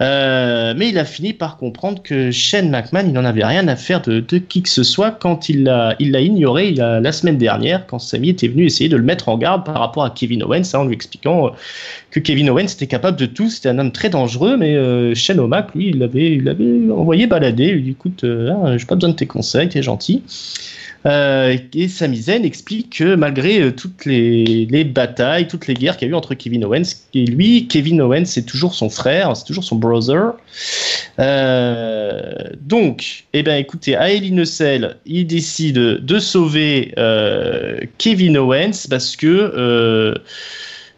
Euh, 0.00 0.74
mais 0.76 0.88
il 0.88 0.98
a 0.98 1.04
fini 1.04 1.34
par 1.34 1.58
comprendre 1.58 2.02
que 2.02 2.30
Shane 2.30 2.70
McMahon, 2.70 3.06
il 3.06 3.12
n'en 3.12 3.24
avait 3.24 3.44
rien 3.44 3.68
à 3.68 3.76
faire 3.76 4.00
de, 4.00 4.20
de 4.20 4.38
qui 4.38 4.62
que 4.62 4.68
ce 4.68 4.82
soit 4.82 5.10
quand 5.10 5.48
il 5.48 5.64
l'a 5.64 5.94
il 5.98 6.16
ignoré 6.16 6.72
la 6.72 7.12
semaine 7.12 7.38
dernière, 7.38 7.86
quand 7.86 7.98
Sami 7.98 8.30
était 8.30 8.48
venu 8.48 8.64
essayer 8.64 8.88
de 8.88 8.96
le 8.96 9.02
mettre 9.02 9.28
en 9.28 9.38
garde 9.38 9.64
par 9.64 9.78
rapport 9.78 10.04
à 10.04 10.10
Kevin 10.10 10.42
Owens, 10.42 10.62
hein, 10.74 10.80
en 10.80 10.84
lui 10.84 10.94
expliquant 10.94 11.46
euh, 11.46 11.50
que 12.10 12.20
Kevin 12.20 12.50
Owens 12.50 12.72
était 12.72 12.86
capable 12.86 13.18
de 13.18 13.26
tout, 13.26 13.48
c'était 13.48 13.68
un 13.68 13.78
homme 13.78 13.92
très 13.92 14.10
dangereux, 14.10 14.56
mais 14.56 14.74
euh, 14.74 15.14
Shane 15.14 15.40
O'Mac, 15.40 15.74
lui, 15.74 15.88
il 15.88 15.98
l'avait 15.98 16.32
il 16.32 16.44
l'avait 16.44 16.90
envoyé 16.90 17.26
balader, 17.26 17.68
il 17.68 17.74
lui 17.74 17.82
dit 17.82 17.90
écoute, 17.90 18.24
euh, 18.24 18.50
hein, 18.50 18.78
j'ai 18.78 18.86
pas 18.86 18.94
besoin 18.94 19.10
de 19.10 19.16
tes 19.16 19.26
conseils, 19.26 19.68
t'es 19.68 19.82
gentil. 19.82 20.22
Euh, 21.06 21.56
et 21.74 21.88
Sami 21.88 22.18
Zayn 22.18 22.42
explique 22.42 22.98
que 22.98 23.14
malgré 23.14 23.60
euh, 23.60 23.72
toutes 23.72 24.04
les, 24.04 24.66
les 24.66 24.84
batailles, 24.84 25.48
toutes 25.48 25.66
les 25.66 25.74
guerres 25.74 25.96
qu'il 25.96 26.08
y 26.08 26.10
a 26.10 26.12
eu 26.12 26.14
entre 26.14 26.34
Kevin 26.34 26.64
Owens 26.64 27.06
et 27.14 27.24
lui, 27.24 27.66
Kevin 27.68 28.02
Owens 28.02 28.26
c'est 28.26 28.44
toujours 28.44 28.74
son 28.74 28.90
frère, 28.90 29.34
c'est 29.34 29.44
toujours 29.44 29.64
son 29.64 29.76
brother. 29.76 30.32
Euh, 31.18 32.50
donc, 32.60 33.24
eh 33.32 33.42
ben 33.42 33.56
écoutez, 33.56 33.96
Aeli 33.96 34.30
Nussel, 34.32 34.96
il 35.06 35.26
décide 35.26 35.74
de 35.78 36.18
sauver 36.18 36.92
Kevin 37.96 38.36
Owens 38.36 38.86
parce 38.88 39.16
que 39.16 40.14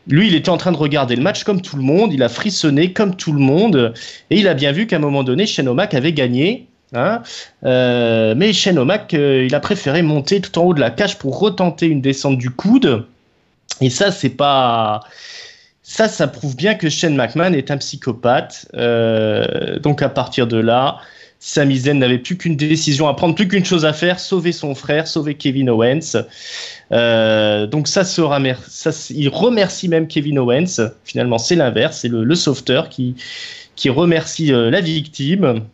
lui, 0.09 0.27
il 0.27 0.35
était 0.35 0.49
en 0.49 0.57
train 0.57 0.73
de 0.73 0.77
regarder 0.77 1.15
le 1.15 1.23
match 1.23 1.45
comme 1.45 1.63
tout 1.63 1.77
le 1.77 1.83
monde, 1.83 2.13
il 2.13 2.25
a 2.25 2.29
frissonné 2.29 2.93
comme 2.93 3.15
tout 3.15 3.33
le 3.33 3.39
monde, 3.39 3.95
et 4.31 4.37
il 4.37 4.49
a 4.49 4.55
bien 4.55 4.73
vu 4.73 4.89
qu'à 4.89 4.97
un 4.97 4.99
moment 4.99 5.23
donné, 5.23 5.47
Shane 5.47 5.69
avait 5.69 6.13
gagné. 6.13 6.67
Hein 6.93 7.23
Euh, 7.65 8.35
mais 8.37 8.53
Shane 8.53 8.79
O'Mac, 8.79 9.15
euh, 9.15 9.45
il 9.47 9.55
a 9.55 9.61
préféré 9.61 10.03
monter 10.03 10.41
tout 10.41 10.59
en 10.59 10.65
haut 10.65 10.75
de 10.75 10.81
la 10.81 10.91
cage 10.91 11.19
pour 11.19 11.39
retenter 11.39 11.87
une 11.87 12.01
descente 12.01 12.39
du 12.39 12.51
coude. 12.51 13.07
Et 13.81 13.91
ça, 13.91 14.11
c'est 14.13 14.31
pas. 14.31 15.01
Ça, 15.83 16.09
ça 16.09 16.29
prouve 16.29 16.55
bien 16.57 16.75
que 16.75 16.89
Shane 16.89 17.17
McMahon 17.17 17.53
est 17.55 17.71
un 17.71 17.79
psychopathe. 17.79 18.69
Euh, 18.75 19.79
donc 19.79 20.03
à 20.03 20.09
partir 20.09 20.47
de 20.47 20.59
là, 20.59 20.99
Sami 21.41 21.77
Zayn 21.77 21.99
n'avait 21.99 22.19
plus 22.19 22.37
qu'une 22.37 22.57
décision 22.57 23.09
à 23.09 23.15
prendre, 23.15 23.35
plus 23.35 23.49
qu'une 23.49 23.65
chose 23.65 23.85
à 23.85 23.93
faire 23.93 24.21
sauver 24.21 24.53
son 24.53 24.75
frère, 24.75 25.09
sauver 25.09 25.35
Kevin 25.35 25.71
Owens. 25.71 26.25
Donc 26.91 27.89
ça, 27.89 28.03
il 29.11 29.29
remercie 29.29 29.89
même 29.89 30.07
Kevin 30.07 30.39
Owens. 30.39 30.93
Finalement, 31.05 31.39
c'est 31.39 31.57
l'inverse, 31.57 31.99
c'est 32.03 32.09
le, 32.09 32.23
le 32.23 32.35
sauveteur 32.37 32.89
qui, 32.89 33.17
qui 33.75 33.91
remercie 33.91 34.53
la 34.53 34.81
victime. 34.81 35.65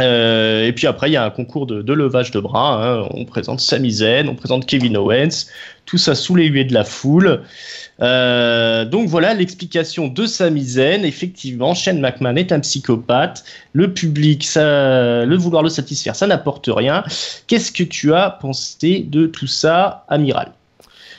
Euh, 0.00 0.66
et 0.66 0.72
puis 0.72 0.86
après, 0.88 1.08
il 1.08 1.12
y 1.12 1.16
a 1.16 1.24
un 1.24 1.30
concours 1.30 1.66
de, 1.66 1.92
levage 1.92 2.30
de 2.32 2.40
bras. 2.40 2.84
hein. 2.84 3.06
On 3.10 3.24
présente 3.24 3.60
Sami 3.60 3.90
Zayn, 3.92 4.28
on 4.28 4.34
présente 4.34 4.66
Kevin 4.66 4.96
Owens, 4.96 5.46
tout 5.86 5.98
ça 5.98 6.14
sous 6.16 6.34
les 6.34 6.46
huées 6.46 6.64
de 6.64 6.74
la 6.74 6.84
foule. 6.84 7.42
Euh, 8.02 8.84
donc 8.84 9.08
voilà 9.08 9.34
l'explication 9.34 10.08
de 10.08 10.26
Sami 10.26 10.64
Zayn. 10.64 11.04
Effectivement, 11.04 11.74
Shane 11.74 12.00
McMahon 12.00 12.34
est 12.36 12.50
un 12.50 12.58
psychopathe. 12.60 13.44
Le 13.72 13.92
public, 13.94 14.42
ça, 14.44 15.24
le 15.24 15.36
vouloir 15.36 15.62
le 15.62 15.68
satisfaire, 15.68 16.16
ça 16.16 16.26
n'apporte 16.26 16.68
rien. 16.68 17.04
Qu'est-ce 17.46 17.70
que 17.70 17.84
tu 17.84 18.12
as 18.14 18.30
pensé 18.30 19.00
de 19.08 19.26
tout 19.26 19.46
ça, 19.46 20.04
Amiral? 20.08 20.52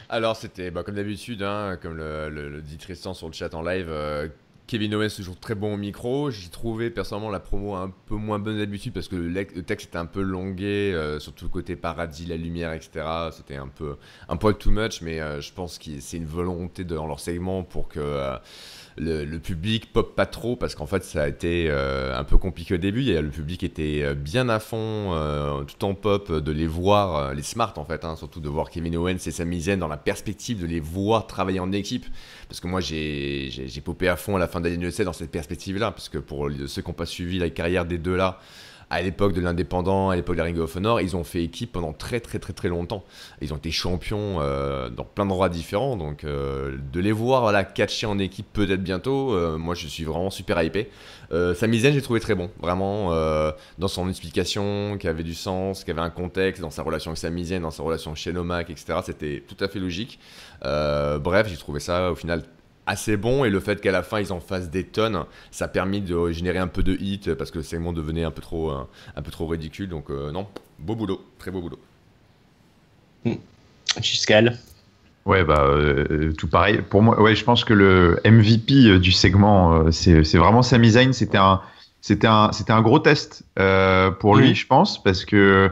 Alors, 0.10 0.36
c'était 0.36 0.70
bah, 0.70 0.84
comme 0.84 0.96
d'habitude, 0.96 1.42
hein, 1.44 1.78
comme 1.82 1.96
le, 1.98 2.30
le- 2.30 2.50
le 2.50 2.62
dit 2.62 2.78
Tristan 2.78 3.14
sur 3.14 3.28
le 3.28 3.34
chat 3.34 3.54
en 3.56 3.62
live. 3.64 3.88
euh, 3.90 4.28
Kevin 4.68 4.96
Owens 4.96 5.10
toujours 5.16 5.40
très 5.40 5.54
bon 5.54 5.76
au 5.76 5.78
micro. 5.78 6.32
J'ai 6.32 6.50
trouvé 6.50 6.90
personnellement 6.90 7.30
la 7.30 7.40
promo 7.40 7.76
un 7.76 7.94
peu 8.08 8.16
moins 8.16 8.40
bonne 8.40 8.58
d'habitude 8.58 8.94
parce 8.94 9.08
que 9.08 9.16
le, 9.16 9.64
texte 9.64 9.90
était 9.90 9.98
un 9.98 10.06
peu 10.06 10.22
longué, 10.22 10.92
euh, 10.94 11.20
surtout 11.20 11.46
le 11.46 11.50
côté 11.50 11.76
paradis, 11.76 12.26
la 12.26 12.38
lumière, 12.38 12.74
etc. 12.74 13.06
C'était 13.32 13.58
un 13.58 13.68
peu 13.68 13.98
un 14.28 14.38
peu 14.38 14.54
too 14.54 14.72
much, 14.72 15.02
mais 15.02 15.20
euh, 15.20 15.40
je 15.40 15.54
pense 15.54 15.78
que 15.78 16.00
c'est 16.00 16.18
une 16.18 16.26
volonté 16.26 16.84
dans 16.84 17.06
leur 17.06 17.20
segment 17.20 17.64
pour 17.64 17.88
que 17.88 18.00
euh, 19.02 19.26
le, 19.26 19.40
public 19.40 19.92
pop 19.92 20.16
pas 20.16 20.26
trop 20.26 20.56
parce 20.56 20.76
qu'en 20.76 20.86
fait 20.86 21.04
ça 21.04 21.24
a 21.24 21.28
été 21.28 21.70
un 21.70 22.24
peu 22.24 22.38
compliqué 22.38 22.76
au 22.76 22.78
début. 22.78 23.04
le 23.04 23.30
public 23.30 23.64
était 23.64 24.16
bien 24.16 24.50
à 24.50 24.60
fond, 24.60 25.66
tout 25.68 25.86
en 25.86 25.94
pop, 25.94 26.32
de 26.32 26.52
les 26.52 26.68
voir, 26.68 27.34
les 27.34 27.44
smart 27.44 27.74
en 27.78 27.86
fait, 27.86 28.06
hein, 28.06 28.16
surtout 28.16 28.40
de 28.40 28.50
voir 28.50 28.70
Kevin 28.70 28.96
Owens 28.98 29.18
et 29.26 29.32
Sami 29.32 29.62
Zayn 29.62 29.78
dans 29.78 29.88
la 29.88 29.98
perspective 29.98 30.62
de 30.62 30.66
les 30.66 30.80
voir 30.80 31.28
travailler 31.28 31.60
en 31.60 31.72
équipe. 31.72 32.06
Parce 32.48 32.60
que 32.60 32.68
moi 32.68 32.82
j'ai 32.82 33.82
popé 33.84 34.08
à 34.08 34.16
fond 34.16 34.36
à 34.36 34.40
la 34.40 34.48
fin 34.48 34.62
d'année 34.62 34.78
2007 34.78 35.06
dans 35.06 35.14
cette 35.14 35.32
perspective-là, 35.32 35.92
parce 35.92 36.10
que 36.10 36.18
pour 36.18 36.50
ceux 36.68 36.82
qui 36.82 36.88
n'ont 36.88 36.94
pas 36.94 37.06
suivi 37.06 37.40
la 37.40 37.50
carrière 37.50 37.86
des 37.86 37.98
deux 37.98 38.16
là, 38.16 38.40
à 38.90 39.02
l'époque 39.02 39.34
de 39.34 39.42
l'indépendant, 39.42 40.10
à 40.10 40.16
l'époque 40.16 40.36
de 40.36 40.40
la 40.40 40.46
Ring 40.46 40.60
of 40.60 40.76
Honor, 40.76 41.02
ils 41.02 41.16
ont 41.16 41.24
fait 41.24 41.44
équipe 41.44 41.72
pendant 41.72 41.94
très 41.94 42.20
très 42.20 42.40
très 42.40 42.54
très 42.54 42.70
longtemps. 42.70 43.04
Ils 43.42 43.54
ont 43.54 43.58
été 43.58 43.72
champions 43.72 44.38
euh, 44.40 44.90
dans 44.90 45.04
plein 45.04 45.26
d'endroits 45.26 45.50
différents, 45.50 45.96
donc 45.96 46.24
euh, 46.24 46.78
de 46.92 47.00
les 47.00 47.12
voir 47.12 47.42
voilà, 47.42 47.64
catcher 47.64 48.06
en 48.06 48.20
équipe 48.20 48.48
peut-être 48.54 48.84
bientôt, 48.84 49.34
euh, 49.34 49.58
moi 49.58 49.76
je 49.76 49.88
suis 49.88 50.04
vraiment 50.04 50.30
super 50.30 50.62
hypé. 50.62 50.90
sa 51.32 51.68
mise 51.68 51.86
j'ai 51.86 52.02
trouvé 52.02 52.20
très 52.20 52.36
bon, 52.36 52.50
vraiment 52.60 53.12
dans 53.78 53.88
son 53.88 54.10
explication, 54.10 54.98
qui 54.98 55.08
avait 55.08 55.24
du 55.24 55.36
sens, 55.36 55.84
qui 55.84 55.92
avait 55.92 56.02
un 56.02 56.10
contexte, 56.10 56.62
dans 56.62 56.72
sa 56.72 56.84
relation 56.84 57.12
avec 57.12 57.20
sa 57.20 57.30
Zayn, 57.44 57.62
dans 57.62 57.72
sa 57.72 57.84
relation 57.84 58.12
avec 58.12 58.22
Shenomak, 58.22 58.70
etc. 58.70 59.00
C'était 59.04 59.44
tout 59.48 59.62
à 59.64 59.68
fait 59.68 59.80
logique. 59.80 60.20
bref, 60.62 61.48
j'ai 61.48 61.58
trouvé 61.58 61.80
ça 61.80 62.12
au 62.12 62.16
final 62.16 62.44
assez 62.88 63.18
bon 63.18 63.46
et 63.46 63.50
le 63.50 63.60
fait 63.60 63.82
qu'à 63.82 63.92
la 63.92 64.04
fin 64.04 64.20
ils 64.20 64.32
en 64.32 64.40
fassent 64.40 64.70
des 64.70 64.84
tonnes, 64.84 65.26
ça 65.52 65.66
a 65.66 65.68
permis 65.68 66.02
de 66.02 66.32
générer 66.32 66.60
un 66.60 66.68
peu 66.68 66.84
de 66.84 66.94
hit 66.94 67.34
parce 67.34 67.52
que 67.52 67.58
le 67.58 67.64
segment 67.64 67.94
devenait 67.94 68.24
un 68.24 68.32
peu 68.32 68.42
trop, 68.42 68.72
euh, 68.72 68.88
un, 69.16 69.22
peu 69.22 69.32
trop 69.32 69.48
ridicule. 69.48 69.90
Donc 69.90 70.10
euh, 70.10 70.32
non, 70.32 70.48
beau 70.80 70.96
boulot, 70.96 71.26
très 71.40 71.52
beau 71.52 71.62
boulot. 71.62 71.80
Giscal. 74.02 74.52
Hmm. 75.26 75.30
Ouais, 75.30 75.44
bah, 75.44 75.64
euh, 75.64 76.34
tout 76.34 76.48
pareil. 76.48 76.82
Pour 76.88 77.02
moi, 77.02 77.20
ouais, 77.20 77.36
je 77.36 77.44
pense 77.44 77.64
que 77.64 77.74
le 77.74 78.20
MVP 78.24 79.00
du 79.00 79.12
segment, 79.12 79.92
c'est 79.92 80.38
vraiment 80.38 80.62
Sami 80.62 80.92
Zayn. 80.92 81.14
C'était 81.14 81.40
un, 81.40 81.62
c'était 82.02 82.28
un, 82.28 82.52
c'était 82.52 82.74
un 82.74 82.82
gros 82.84 83.00
test 83.00 83.44
pour 84.20 84.36
lui, 84.36 84.52
hmm. 84.52 84.56
je 84.56 84.68
pense, 84.68 85.02
parce 85.02 85.26
que 85.26 85.72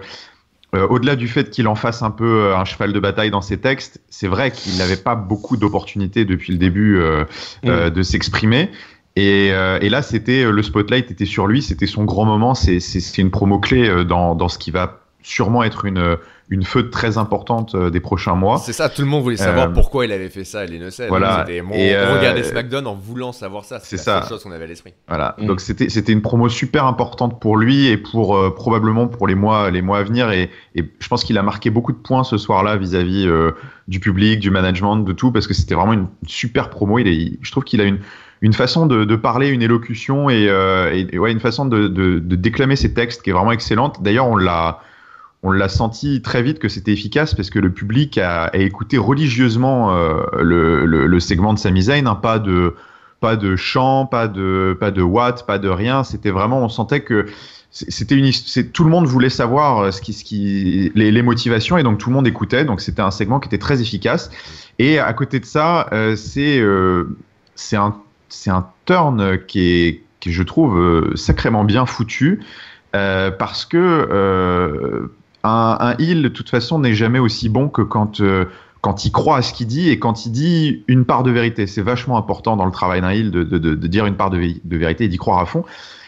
euh, 0.74 0.88
au-delà 0.88 1.16
du 1.16 1.28
fait 1.28 1.50
qu'il 1.50 1.68
en 1.68 1.76
fasse 1.76 2.02
un 2.02 2.12
peu 2.12 2.46
euh, 2.46 2.58
un 2.58 2.66
cheval 2.66 2.94
de 2.94 3.00
bataille 3.00 3.30
dans 3.30 3.42
ses 3.42 3.60
textes, 3.60 4.02
c'est 4.10 4.28
vrai 4.28 4.52
qu'il 4.52 4.78
n'avait 4.78 4.98
pas 4.98 5.16
beaucoup 5.16 5.56
d'opportunités 5.56 6.26
depuis 6.26 6.52
le 6.52 6.58
début 6.58 6.98
euh, 7.00 7.26
mm. 7.64 7.90
de 7.92 8.04
s'exprimer. 8.04 8.72
Et, 9.16 9.52
là, 9.52 10.02
c'était 10.02 10.50
le 10.50 10.64
spotlight 10.64 11.12
était 11.12 11.26
sur 11.26 11.46
lui, 11.46 11.62
c'était 11.62 11.86
son 11.86 12.04
grand 12.04 12.26
moment. 12.26 12.56
C'est 12.56 13.18
une 13.20 13.30
promo 13.30 13.60
clé 13.60 14.04
dans, 14.06 14.34
dans 14.34 14.50
ce 14.50 14.58
qui 14.58 14.72
va 14.72 15.03
sûrement 15.24 15.64
être 15.64 15.86
une, 15.86 16.18
une 16.50 16.64
feuille 16.64 16.90
très 16.90 17.18
importante 17.18 17.74
euh, 17.74 17.90
des 17.90 18.00
prochains 18.00 18.36
mois. 18.36 18.58
C'est 18.58 18.74
ça, 18.74 18.90
tout 18.90 19.02
le 19.02 19.08
monde 19.08 19.24
voulait 19.24 19.38
savoir 19.38 19.70
euh, 19.70 19.74
pourquoi 19.74 20.06
il 20.06 20.12
avait 20.12 20.30
fait 20.30 20.44
ça, 20.44 20.66
il 20.66 20.74
innocent. 20.74 21.06
Voilà. 21.08 21.46
et 21.50 21.62
on 21.62 21.70
regardait 21.70 22.44
SmackDown 22.44 22.86
en 22.86 22.96
voulant 22.96 23.32
savoir 23.32 23.64
ça. 23.64 23.80
C'est 23.82 23.98
ça. 23.98 24.20
la 24.20 24.28
chose 24.28 24.44
qu'on 24.44 24.52
avait 24.52 24.66
à 24.66 24.68
l'esprit. 24.68 24.94
Voilà. 25.08 25.36
Mm. 25.40 25.46
Donc 25.48 25.62
c'était 25.62 25.90
c'était 25.90 26.12
une 26.12 26.22
promo 26.22 26.50
super 26.50 26.86
importante 26.86 27.40
pour 27.40 27.58
lui 27.58 27.88
et 27.88 27.98
pour 27.98 28.38
euh, 28.38 28.54
probablement 28.54 29.08
pour 29.08 29.28
les 29.28 29.36
mois 29.36 29.72
les 29.72 29.82
mois 29.82 30.00
à 30.00 30.04
venir 30.04 30.32
et, 30.32 30.52
et 30.76 30.84
je 31.00 31.08
pense 31.08 31.24
qu'il 31.24 31.38
a 31.38 31.44
marqué 31.44 31.70
beaucoup 31.70 31.94
de 31.94 31.98
points 31.98 32.24
ce 32.24 32.38
soir-là 32.38 32.76
vis-à-vis 32.76 33.28
du 33.88 34.00
public, 34.00 34.40
du 34.40 34.52
management, 34.52 34.98
de 34.98 35.14
tout 35.14 35.32
parce 35.32 35.48
que 35.48 35.54
c'était 35.54 35.76
vraiment 35.76 35.94
une 35.94 36.08
super 36.28 36.70
promo. 36.70 37.00
Il 37.00 37.08
est, 37.08 37.38
je 37.42 37.52
trouve 37.52 37.64
qu'il 37.64 37.82
a 37.82 37.86
une 37.86 38.00
une 38.42 38.52
façon 38.52 38.88
de, 38.88 39.06
de, 39.06 39.16
parler, 39.16 39.48
une 39.48 39.62
élocution 39.62 40.30
et, 40.30 40.50
et 41.14 41.18
ouais, 41.18 41.32
une 41.32 41.40
façon 41.40 41.64
de, 41.66 41.88
de, 41.88 42.20
de, 42.20 42.36
déclamer 42.36 42.76
ses 42.76 42.94
textes 42.94 43.22
qui 43.22 43.30
est 43.30 43.34
vraiment 43.34 43.54
excellente. 43.54 44.04
D'ailleurs, 44.04 44.28
on 44.28 44.36
l'a 44.36 44.82
on 45.44 45.52
l'a 45.52 45.68
senti 45.68 46.22
très 46.22 46.42
vite 46.42 46.58
que 46.60 46.70
c'était 46.70 46.94
efficace 46.94 47.36
parce 47.36 47.50
que 47.50 47.60
le 47.60 47.70
public 47.70 48.18
a, 48.18 48.50
écouté 48.54 48.98
religieusement 48.98 49.94
euh, 49.94 50.24
le, 50.42 51.20
segment 51.20 51.54
de 51.54 51.60
Sami 51.60 51.84
Zayn, 51.84 52.08
hein, 52.08 52.16
pas 52.16 52.40
de 52.40 52.76
pas 53.20 53.36
de 53.36 53.56
chant, 53.56 54.06
pas 54.06 54.28
de 54.28 54.76
pas 54.80 54.92
de 54.92 55.02
what, 55.02 55.44
pas 55.46 55.60
de 55.60 55.68
rien. 55.68 56.04
C'était 56.04 56.32
vraiment, 56.32 56.64
on 56.64 56.70
sentait 56.70 57.02
que 57.02 57.28
c'était 57.72 58.16
une, 58.16 58.32
tout 58.72 58.84
le 58.84 58.90
monde 58.90 59.06
voulait 59.06 59.30
savoir 59.30 59.80
euh, 59.80 59.92
ce 59.92 60.02
qui, 60.02 60.14
ce 60.14 60.24
qui, 60.24 60.92
les, 60.96 61.22
motivations 61.22 61.78
et 61.78 61.84
donc 61.84 61.98
tout 61.98 62.10
le 62.10 62.16
monde 62.16 62.28
écoutait. 62.28 62.64
Donc 62.64 62.80
c'était 62.80 63.02
un 63.02 63.12
segment 63.12 63.40
qui 63.40 63.48
était 63.48 63.58
très 63.58 63.82
efficace. 63.82 64.32
Et 64.80 65.00
à 65.00 65.12
côté 65.14 65.40
de 65.42 65.46
ça, 65.46 65.90
euh, 65.92 66.16
c'est 66.16 66.64
c'est 67.56 67.76
un 67.76 67.98
c'est 68.30 68.50
un 68.50 68.66
turn 68.86 69.40
qui 69.46 69.60
est 69.60 70.04
qui 70.22 70.32
je 70.32 70.44
trouve 70.44 71.12
sacrément 71.16 71.66
bien 71.66 71.86
foutu. 71.86 72.42
parce 72.94 73.66
que 73.66 75.10
un, 75.44 75.78
un 75.80 75.96
de 75.98 76.28
toute 76.30 76.50
façon, 76.50 76.80
n'est 76.80 76.94
jamais 76.94 77.20
aussi 77.20 77.50
bon 77.50 77.68
que 77.68 77.82
quand, 77.82 78.22
euh, 78.22 78.46
quand 78.82 79.06
il 79.06 79.12
croit 79.12 79.38
à 79.38 79.42
ce 79.42 79.54
qu'il 79.54 79.68
dit 79.68 79.90
et 79.90 80.00
quand 80.00 80.26
il 80.26 80.32
dit 80.32 80.84
une 80.88 81.06
part 81.06 81.24
de 81.24 81.32
vérité. 81.32 81.68
C'est 81.68 81.82
vachement 81.82 82.18
important 82.18 82.56
dans 82.56 82.66
le 82.66 82.72
travail 82.72 83.02
d'un 83.02 83.12
heal 83.12 83.32
de, 83.32 83.44
de, 83.44 83.88
dire 83.88 84.06
une 84.06 84.16
part 84.16 84.30
de, 84.30 84.40
vérité 84.66 85.06
et 85.06 85.08
d'y 85.08 85.18
croire 85.18 85.40
à 85.40 85.46
fond. 85.46 85.66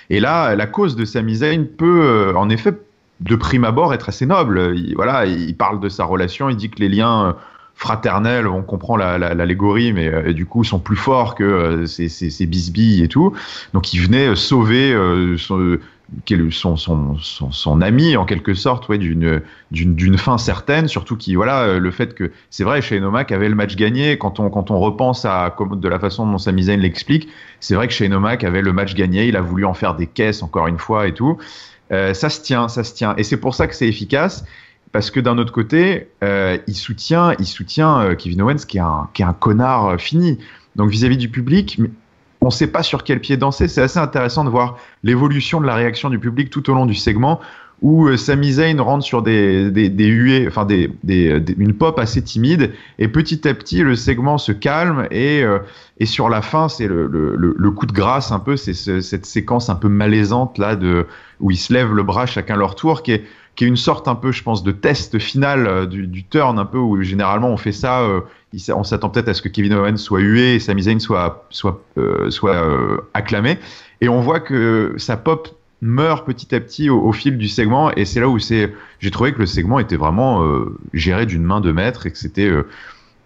Et 0.10 0.20
là, 0.20 0.56
la 0.56 0.68
cause 0.68 0.96
de 0.96 1.04
Sami 1.04 1.38
Zayn 1.38 1.66
peut, 1.66 2.02
euh, 2.04 2.34
en 2.36 2.50
effet, 2.50 2.74
de 3.22 3.36
prime 3.36 3.64
abord, 3.64 3.94
être 3.94 4.10
assez 4.10 4.26
noble. 4.26 4.74
Il, 4.76 4.96
voilà, 4.96 5.26
il 5.26 5.56
parle 5.56 5.80
de 5.80 5.90
sa 5.90 6.06
relation, 6.06 6.50
il 6.50 6.56
dit 6.56 6.70
que 6.70 6.80
les 6.80 6.90
liens 6.90 7.28
euh, 7.28 7.34
fraternels, 7.74 8.48
on 8.48 8.62
comprend 8.62 8.96
l'allégorie, 8.96 9.92
la, 9.92 10.22
mais 10.22 10.34
du 10.34 10.46
coup 10.46 10.64
sont 10.64 10.80
plus 10.80 10.96
forts 10.96 11.36
que 11.36 11.86
ces, 11.86 12.08
ces, 12.08 12.30
ces 12.30 12.46
bisbilles 12.46 13.04
et 13.04 13.10
tout. 13.10 13.34
Donc 13.74 13.94
il 13.94 14.00
venait 14.00 14.34
sauver 14.36 14.96
son, 15.38 15.78
son, 16.52 16.78
son, 16.78 17.18
son, 17.20 17.82
ami 17.82 18.16
en 18.16 18.26
quelque 18.26 18.54
sorte 18.54 18.88
ouais, 18.90 18.98
d'une 18.98 20.18
fin 20.18 20.38
certaine 20.38 20.88
surtout 20.88 21.18
qui 21.18 21.36
voilà 21.36 21.64
euh, 21.64 21.80
le 21.80 21.92
fait 21.92 22.14
que 22.14 22.32
c'est 22.50 22.64
vrai 22.64 22.82
chez 22.82 23.00
Nomak 23.00 23.32
avait 23.32 23.50
le 23.50 23.56
match 23.56 23.76
gagné 23.76 24.18
quand 24.18 24.40
on 24.40 24.50
quand 24.50 24.72
on 24.72 24.80
repense 24.80 25.26
à 25.26 25.56
de 25.60 25.90
la 25.90 26.00
façon 26.00 26.30
dont 26.30 26.38
Sami 26.38 26.64
l'explique 26.64 27.28
c'est 27.60 27.76
vrai 27.76 27.88
que 27.88 27.94
chez 27.94 28.08
Nomak 28.08 28.44
avait 28.44 28.62
le 28.62 28.74
match 28.74 28.94
gagné 28.94 29.28
il 29.28 29.36
a 29.36 29.42
voulu 29.42 29.66
en 29.66 29.74
faire 29.74 29.96
des 29.96 30.08
caisses 30.08 30.44
encore 30.44 30.68
une 30.68 30.80
fois 30.80 31.08
et 31.08 31.14
tout. 31.14 31.38
Euh, 31.92 32.14
ça 32.14 32.30
se 32.30 32.42
tient 32.42 32.68
ça 32.68 32.84
se 32.84 32.94
tient. 32.94 33.16
Et 33.18 33.24
c'est 33.24 33.38
pour 33.38 33.54
ça 33.54 33.68
que 33.68 33.76
c'est 33.76 33.88
efficace 33.88 34.46
parce 34.92 35.12
que 35.12 35.20
d'un 35.20 35.38
autre 35.38 35.52
côté 35.52 36.10
euh, 36.24 36.58
il 36.68 36.76
soutient 36.76 37.34
il 37.40 37.46
soutient 37.46 38.16
Kevin 38.16 38.42
Owens 38.42 38.66
qui 38.68 38.78
est 38.78 38.82
un 38.82 39.10
qui 39.14 39.22
est 39.22 39.26
un 39.26 39.34
connard 39.34 40.00
fini. 40.00 40.40
Donc 40.76 40.90
vis-à-vis 40.90 41.16
-vis 41.16 41.20
du 41.20 41.30
public 41.30 41.80
on 42.46 42.50
ne 42.50 42.54
sait 42.54 42.68
pas 42.68 42.84
sur 42.84 43.04
quel 43.04 43.20
pied 43.20 43.38
danser. 43.38 43.68
C'est 43.68 43.82
assez 43.82 43.98
intéressant 43.98 44.44
de 44.44 44.52
voir 44.52 44.78
l'évolution 45.04 45.60
de 45.60 45.66
la 45.66 45.74
réaction 45.74 46.12
du 46.12 46.20
public 46.20 46.52
tout 46.52 46.70
au 46.70 46.76
long 46.76 46.86
du 46.86 46.94
segment 46.94 47.42
où 47.82 48.08
euh, 48.08 48.18
Sami 48.18 48.54
Zayn 48.54 48.80
rentre 48.80 49.04
sur 49.04 49.22
des, 49.22 49.70
des, 49.70 50.06
huées, 50.06 50.46
enfin 50.48 50.66
des, 50.66 50.90
une 51.58 51.74
pop 51.74 52.00
assez 52.00 52.22
timide, 52.22 52.72
et 53.00 53.08
petit 53.08 53.48
à 53.48 53.54
petit 53.54 53.82
le 53.82 53.96
segment 53.96 54.38
se 54.38 54.52
calme 54.52 55.08
et, 55.12 55.44
euh, 55.44 55.60
et 56.00 56.06
sur 56.06 56.30
la 56.30 56.42
fin 56.42 56.70
c'est 56.70 56.88
le, 56.88 57.08
le, 57.08 57.72
coup 57.72 57.86
de 57.86 57.92
grâce 57.92 58.32
un 58.32 58.40
peu, 58.40 58.56
c'est 58.56 58.74
cette 59.02 59.26
séquence 59.26 59.70
un 59.70 59.76
peu 59.76 59.90
malaisante 59.90 60.58
là 60.58 60.78
de 60.78 61.06
où 61.42 61.52
ils 61.52 61.58
se 61.58 61.74
lèvent 61.74 61.94
le 61.94 62.04
bras 62.04 62.26
chacun 62.26 62.56
leur 62.56 62.76
tour, 62.76 63.04
qui 63.04 63.12
est 63.12 63.24
qui 63.56 63.64
est 63.64 63.68
une 63.68 63.78
sorte 63.78 64.08
un 64.08 64.16
peu, 64.16 64.32
je 64.32 64.44
pense, 64.44 64.64
de 64.64 64.72
test 64.72 65.18
final 65.20 65.68
euh, 65.68 65.86
du, 65.86 66.24
turn, 66.26 66.60
un 66.60 66.66
peu 66.66 66.78
où 66.78 67.02
généralement 67.02 67.50
on 67.50 67.58
fait 67.58 67.72
ça, 67.72 68.02
euh, 68.02 68.22
on 68.70 68.84
s'attend 68.84 69.10
peut-être 69.10 69.30
à 69.30 69.34
ce 69.34 69.42
que 69.42 69.50
Kevin 69.50 69.74
Owens 69.74 69.98
soit 69.98 70.20
hué 70.20 70.56
et 70.56 70.60
Sami 70.60 70.84
Zayn 70.84 71.00
soit, 71.00 71.46
soit, 71.50 71.82
euh, 71.98 72.30
soit 72.30 72.56
acclamé. 73.14 73.58
Et 74.02 74.10
on 74.10 74.20
voit 74.20 74.40
que 74.40 74.94
sa 74.98 75.18
pop 75.18 75.58
meurt 75.82 76.26
petit 76.26 76.54
à 76.56 76.60
petit 76.60 76.90
au, 76.90 77.12
fil 77.12 77.38
du 77.38 77.48
segment 77.48 77.92
et 77.92 78.06
c'est 78.06 78.20
là 78.20 78.28
où 78.30 78.40
j'ai 78.40 79.12
trouvé 79.12 79.34
que 79.34 79.40
le 79.40 79.46
segment 79.46 79.80
était 79.80 79.98
vraiment 79.98 80.44
géré 80.94 81.26
d'une 81.26 81.44
main 81.44 81.60
de 81.60 81.72
maître 81.72 82.08
et 82.08 82.12
que 82.12 82.18
c'était 82.18 82.50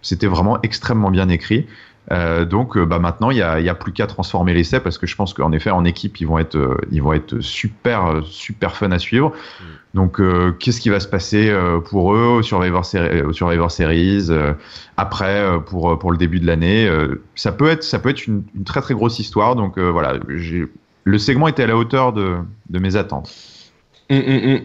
c'était 0.02 0.26
vraiment 0.26 0.60
extrêmement 0.62 1.10
bien 1.10 1.28
écrit 1.28 1.66
euh, 2.10 2.44
donc 2.44 2.78
bah 2.78 2.98
maintenant 2.98 3.30
il 3.30 3.36
y 3.36 3.42
a, 3.42 3.74
plus 3.74 3.92
qu'à 3.92 4.06
transformer 4.06 4.54
l'essai 4.54 4.80
parce 4.80 4.98
que 4.98 5.06
je 5.06 5.14
pense 5.14 5.34
qu'en 5.34 5.52
effet 5.52 5.70
en 5.70 5.84
équipe 5.84 6.20
ils 6.20 6.26
vont 6.26 6.38
être 6.38 6.80
ils 6.90 7.02
vont 7.02 7.12
être 7.12 7.40
super 7.40 8.22
super 8.24 8.76
fun 8.76 8.90
à 8.90 8.98
suivre 8.98 9.30
mm. 9.60 9.64
Donc, 9.94 10.20
euh, 10.20 10.52
qu'est-ce 10.52 10.80
qui 10.80 10.88
va 10.88 11.00
se 11.00 11.08
passer 11.08 11.50
euh, 11.50 11.80
pour 11.80 12.14
eux 12.14 12.26
au 12.26 12.42
Survivor, 12.42 12.84
au 13.26 13.32
Survivor 13.32 13.70
Series 13.70 14.26
euh, 14.30 14.52
après 14.96 15.44
pour 15.66 15.98
pour 15.98 16.12
le 16.12 16.18
début 16.18 16.38
de 16.38 16.46
l'année 16.46 16.88
Ça 17.34 17.52
peut 17.52 17.68
être 17.68 17.82
ça 17.82 17.98
peut 17.98 18.10
être 18.10 18.26
une, 18.26 18.44
très 18.64 18.80
très 18.80 18.94
grosse 18.94 19.18
histoire. 19.18 19.56
Donc 19.56 19.78
voilà, 19.78 20.18
le 21.04 21.18
segment 21.18 21.48
était 21.48 21.64
à 21.64 21.66
la 21.66 21.76
hauteur 21.76 22.12
de, 22.12 22.36
de 22.68 22.78
mes 22.78 22.96
attentes. 22.96 23.32
Hum. 24.10 24.18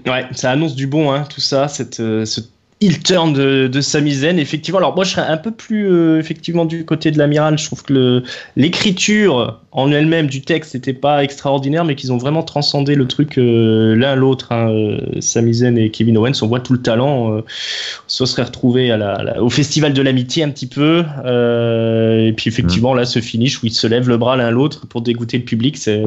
Ouais, 0.07 0.25
ça 0.31 0.51
annonce 0.51 0.75
du 0.75 0.87
bon, 0.87 1.11
hein, 1.11 1.23
tout 1.23 1.41
ça, 1.41 1.67
cette, 1.67 1.95
ce 1.95 2.41
il 2.81 3.01
turn 3.01 3.31
de, 3.31 3.67
de 3.67 3.81
Sami 3.81 4.13
Zayn, 4.13 4.37
effectivement. 4.37 4.79
Alors 4.79 4.95
moi, 4.95 5.05
je 5.05 5.11
serais 5.11 5.25
un 5.25 5.37
peu 5.37 5.51
plus 5.51 5.89
euh, 5.89 6.19
effectivement 6.19 6.65
du 6.65 6.83
côté 6.83 7.09
de 7.09 7.17
l'amiral. 7.17 7.57
Je 7.57 7.65
trouve 7.67 7.83
que 7.83 8.21
l'écriture 8.57 9.61
en 9.71 9.91
elle-même 9.93 10.27
du 10.27 10.41
texte 10.41 10.75
n'était 10.75 10.93
pas 10.93 11.23
extraordinaire, 11.23 11.85
mais 11.85 11.95
qu'ils 11.95 12.11
ont 12.11 12.17
vraiment 12.17 12.43
transcendé 12.43 12.95
le 12.95 13.07
truc 13.07 13.37
euh, 13.37 13.95
l'un 13.95 14.15
l'autre. 14.15 14.51
Hein, 14.51 14.69
euh, 14.71 14.99
Sami 15.21 15.53
Zayn 15.53 15.77
et 15.77 15.89
Kevin 15.89 16.17
Owens, 16.17 16.41
on 16.41 16.47
voit 16.47 16.59
tout 16.59 16.73
le 16.73 16.81
talent. 16.81 17.41
ça 18.07 18.25
serait 18.25 18.43
retrouvé 18.43 18.91
à 18.91 18.97
la, 18.97 19.41
au 19.41 19.49
festival 19.49 19.93
de 19.93 20.01
l'amitié 20.01 20.43
un 20.43 20.49
petit 20.49 20.67
peu. 20.67 20.99
et 20.99 22.33
puis 22.33 22.49
effectivement, 22.49 22.93
mmh. 22.93 22.97
là, 22.97 23.05
ce 23.05 23.19
finish 23.19 23.63
où 23.63 23.67
ils 23.67 23.73
se 23.73 23.87
lèvent 23.87 24.09
le 24.09 24.17
bras 24.17 24.35
l'un 24.35 24.51
l'autre 24.51 24.85
pour 24.85 25.01
dégoûter 25.01 25.37
le 25.37 25.45
public, 25.45 25.77
c'est 25.77 26.03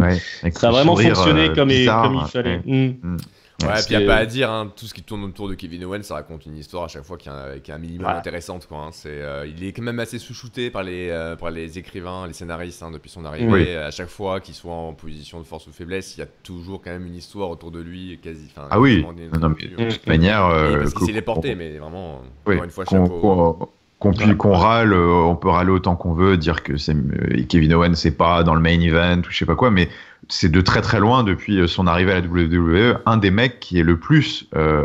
ça 0.52 0.68
a 0.68 0.70
vraiment 0.70 0.96
fonctionné 0.96 1.48
comme, 1.48 1.70
comme, 1.70 1.70
il 1.70 2.30
fallait. 2.30 2.60
Mmh. 2.66 2.94
Mmh. 3.02 3.16
Ouais, 3.60 3.72
puis 3.84 3.94
il 3.94 3.98
n'y 3.98 4.04
a 4.04 4.06
pas 4.06 4.16
à 4.18 4.24
dire, 4.26 4.50
hein, 4.52 4.72
tout 4.76 4.86
ce 4.86 4.94
qui 4.94 5.02
tourne 5.02 5.24
autour 5.24 5.48
de 5.48 5.54
Kevin 5.54 5.84
Owens, 5.84 6.04
ça 6.04 6.14
raconte 6.14 6.46
une 6.46 6.56
histoire 6.56 6.84
à 6.84 6.88
chaque 6.88 7.02
fois 7.02 7.16
qui 7.16 7.28
est 7.28 7.32
un, 7.32 7.58
qui 7.58 7.72
est 7.72 7.74
un 7.74 7.78
minimum 7.78 8.04
Voilà. 8.04 8.18
intéressante. 8.20 8.66
Quoi, 8.68 8.78
hein. 8.78 8.90
C'est, 8.92 9.08
euh, 9.10 9.48
il 9.48 9.64
est 9.64 9.72
quand 9.72 9.82
même 9.82 9.98
assez 9.98 10.20
sous-shooté 10.20 10.70
par 10.70 10.84
les, 10.84 11.08
euh, 11.10 11.34
par 11.34 11.50
les 11.50 11.76
écrivains, 11.76 12.28
les 12.28 12.34
scénaristes 12.34 12.82
hein, 12.84 12.92
depuis 12.92 13.10
son 13.10 13.24
arrivée. 13.24 13.50
Oui. 13.50 13.74
À 13.74 13.90
chaque 13.90 14.10
fois 14.10 14.38
qu'il 14.40 14.54
soit 14.54 14.72
en 14.72 14.92
position 14.94 15.40
de 15.40 15.44
force 15.44 15.66
ou 15.66 15.72
faiblesse, 15.72 16.16
il 16.16 16.20
y 16.20 16.22
a 16.22 16.26
toujours 16.44 16.80
quand 16.80 16.90
même 16.90 17.06
une 17.06 17.16
histoire 17.16 17.50
autour 17.50 17.72
de 17.72 17.80
lui. 17.80 18.20
Quasi, 18.22 18.48
Ah 18.70 18.78
oui, 18.78 19.02
non, 19.02 19.12
mais 19.12 19.26
de 19.26 19.90
toute 19.90 20.06
manière. 20.06 20.42
parce 20.42 20.54
euh, 20.62 20.84
qu'il 20.84 20.92
qu'on- 20.94 21.06
s'est 21.06 21.12
les 21.12 21.22
porté, 21.22 21.54
mais 21.56 21.78
vraiment, 21.78 22.22
oui, 22.46 22.54
encore 22.54 22.64
une 22.64 22.70
fois, 22.70 22.84
chapeau. 22.84 23.70
Qu'on- 23.98 24.12
puisse- 24.12 24.34
qu'on 24.36 24.52
râle, 24.54 24.92
euh, 24.92 25.12
on 25.24 25.34
peut 25.36 25.48
râler 25.48 25.70
autant 25.70 25.96
qu'on 25.96 26.12
veut, 26.14 26.36
dire 26.36 26.62
que 26.62 26.76
c'est 26.76 26.94
euh, 26.94 27.42
Kevin 27.48 27.74
Owens 27.74 27.94
c'est 27.94 28.16
pas 28.16 28.42
dans 28.44 28.54
le 28.54 28.60
main 28.60 28.80
event 28.80 29.18
ou 29.20 29.30
je 29.30 29.36
sais 29.38 29.46
pas 29.46 29.54
quoi, 29.56 29.70
mais 29.70 29.88
c'est 30.28 30.50
de 30.50 30.60
très 30.60 30.80
très 30.82 31.00
loin 31.00 31.24
depuis 31.24 31.58
euh, 31.58 31.66
son 31.66 31.86
arrivée 31.86 32.12
à 32.12 32.20
la 32.20 32.26
WWE 32.26 32.98
un 33.06 33.16
des 33.16 33.30
mecs 33.30 33.60
qui 33.60 33.78
est 33.78 33.82
le 33.84 33.96
plus 33.98 34.46
euh, 34.56 34.84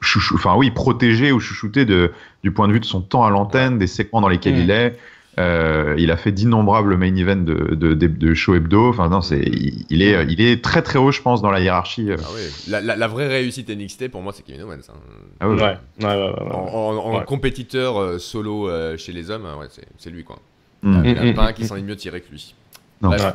chouchou, 0.00 0.34
enfin 0.36 0.54
oui 0.56 0.70
protégé 0.70 1.32
ou 1.32 1.40
chouchouté 1.40 1.84
de, 1.84 2.12
du 2.42 2.50
point 2.52 2.68
de 2.68 2.72
vue 2.72 2.80
de 2.80 2.84
son 2.84 3.00
temps 3.00 3.24
à 3.24 3.30
l'antenne, 3.30 3.78
des 3.78 3.86
segments 3.88 4.20
dans 4.20 4.28
lesquels 4.28 4.54
Mm. 4.54 4.60
il 4.60 4.70
est. 4.70 4.98
Euh, 5.38 5.94
il 5.98 6.10
a 6.10 6.16
fait 6.16 6.32
d'innombrables 6.32 6.96
main 6.96 7.14
events 7.14 7.44
de, 7.44 7.74
de, 7.74 7.94
de, 7.94 8.06
de 8.08 8.34
show 8.34 8.54
hebdo. 8.56 8.88
Enfin 8.88 9.08
non, 9.08 9.20
c'est 9.20 9.38
il, 9.38 9.84
il 9.88 10.02
est 10.02 10.26
il 10.28 10.40
est 10.40 10.62
très 10.64 10.82
très 10.82 10.98
haut, 10.98 11.12
je 11.12 11.22
pense, 11.22 11.42
dans 11.42 11.50
la 11.50 11.60
hiérarchie. 11.60 12.10
euh. 12.10 12.16
Ah 12.20 12.28
la, 12.68 12.80
la- 12.80 12.96
la 12.96 13.06
vraie 13.08 13.28
réussite 13.28 13.68
NXT 13.70 14.08
pour 14.10 14.20
moi, 14.22 14.32
c'est 14.34 14.42
Kevin 14.44 14.62
Owens. 14.62 14.78
hein. 14.88 14.94
Ah 15.40 15.48
ouais, 15.48 15.54
Ouais, 15.54 15.60
ouais, 15.62 15.76
ouais, 16.00 16.06
ouais, 16.06 16.16
ouais. 16.16 16.52
En, 16.52 16.56
en- 16.74 16.96
en 16.96 17.18
Ouais. 17.18 17.24
compétiteur 17.24 18.00
euh, 18.00 18.18
solo 18.18 18.68
euh, 18.68 18.96
chez 18.96 19.12
les 19.12 19.30
hommes, 19.30 19.44
ouais, 19.44 19.66
c'est, 19.70 19.86
c'est 19.96 20.10
lui 20.10 20.24
quoi. 20.24 20.38
Mm. 20.82 21.02
Il 21.04 21.12
n'y 21.14 21.20
en 21.20 21.28
a 21.30 21.34
pas 21.34 21.44
un 21.48 21.52
qui 21.52 21.66
s'en 21.66 21.76
est 21.76 21.82
mieux 21.82 21.96
tiré 21.96 22.20
que 22.20 22.30
lui. 22.30 22.54
Non. 23.00 23.10
Bref. 23.10 23.22
Ouais. 23.24 23.30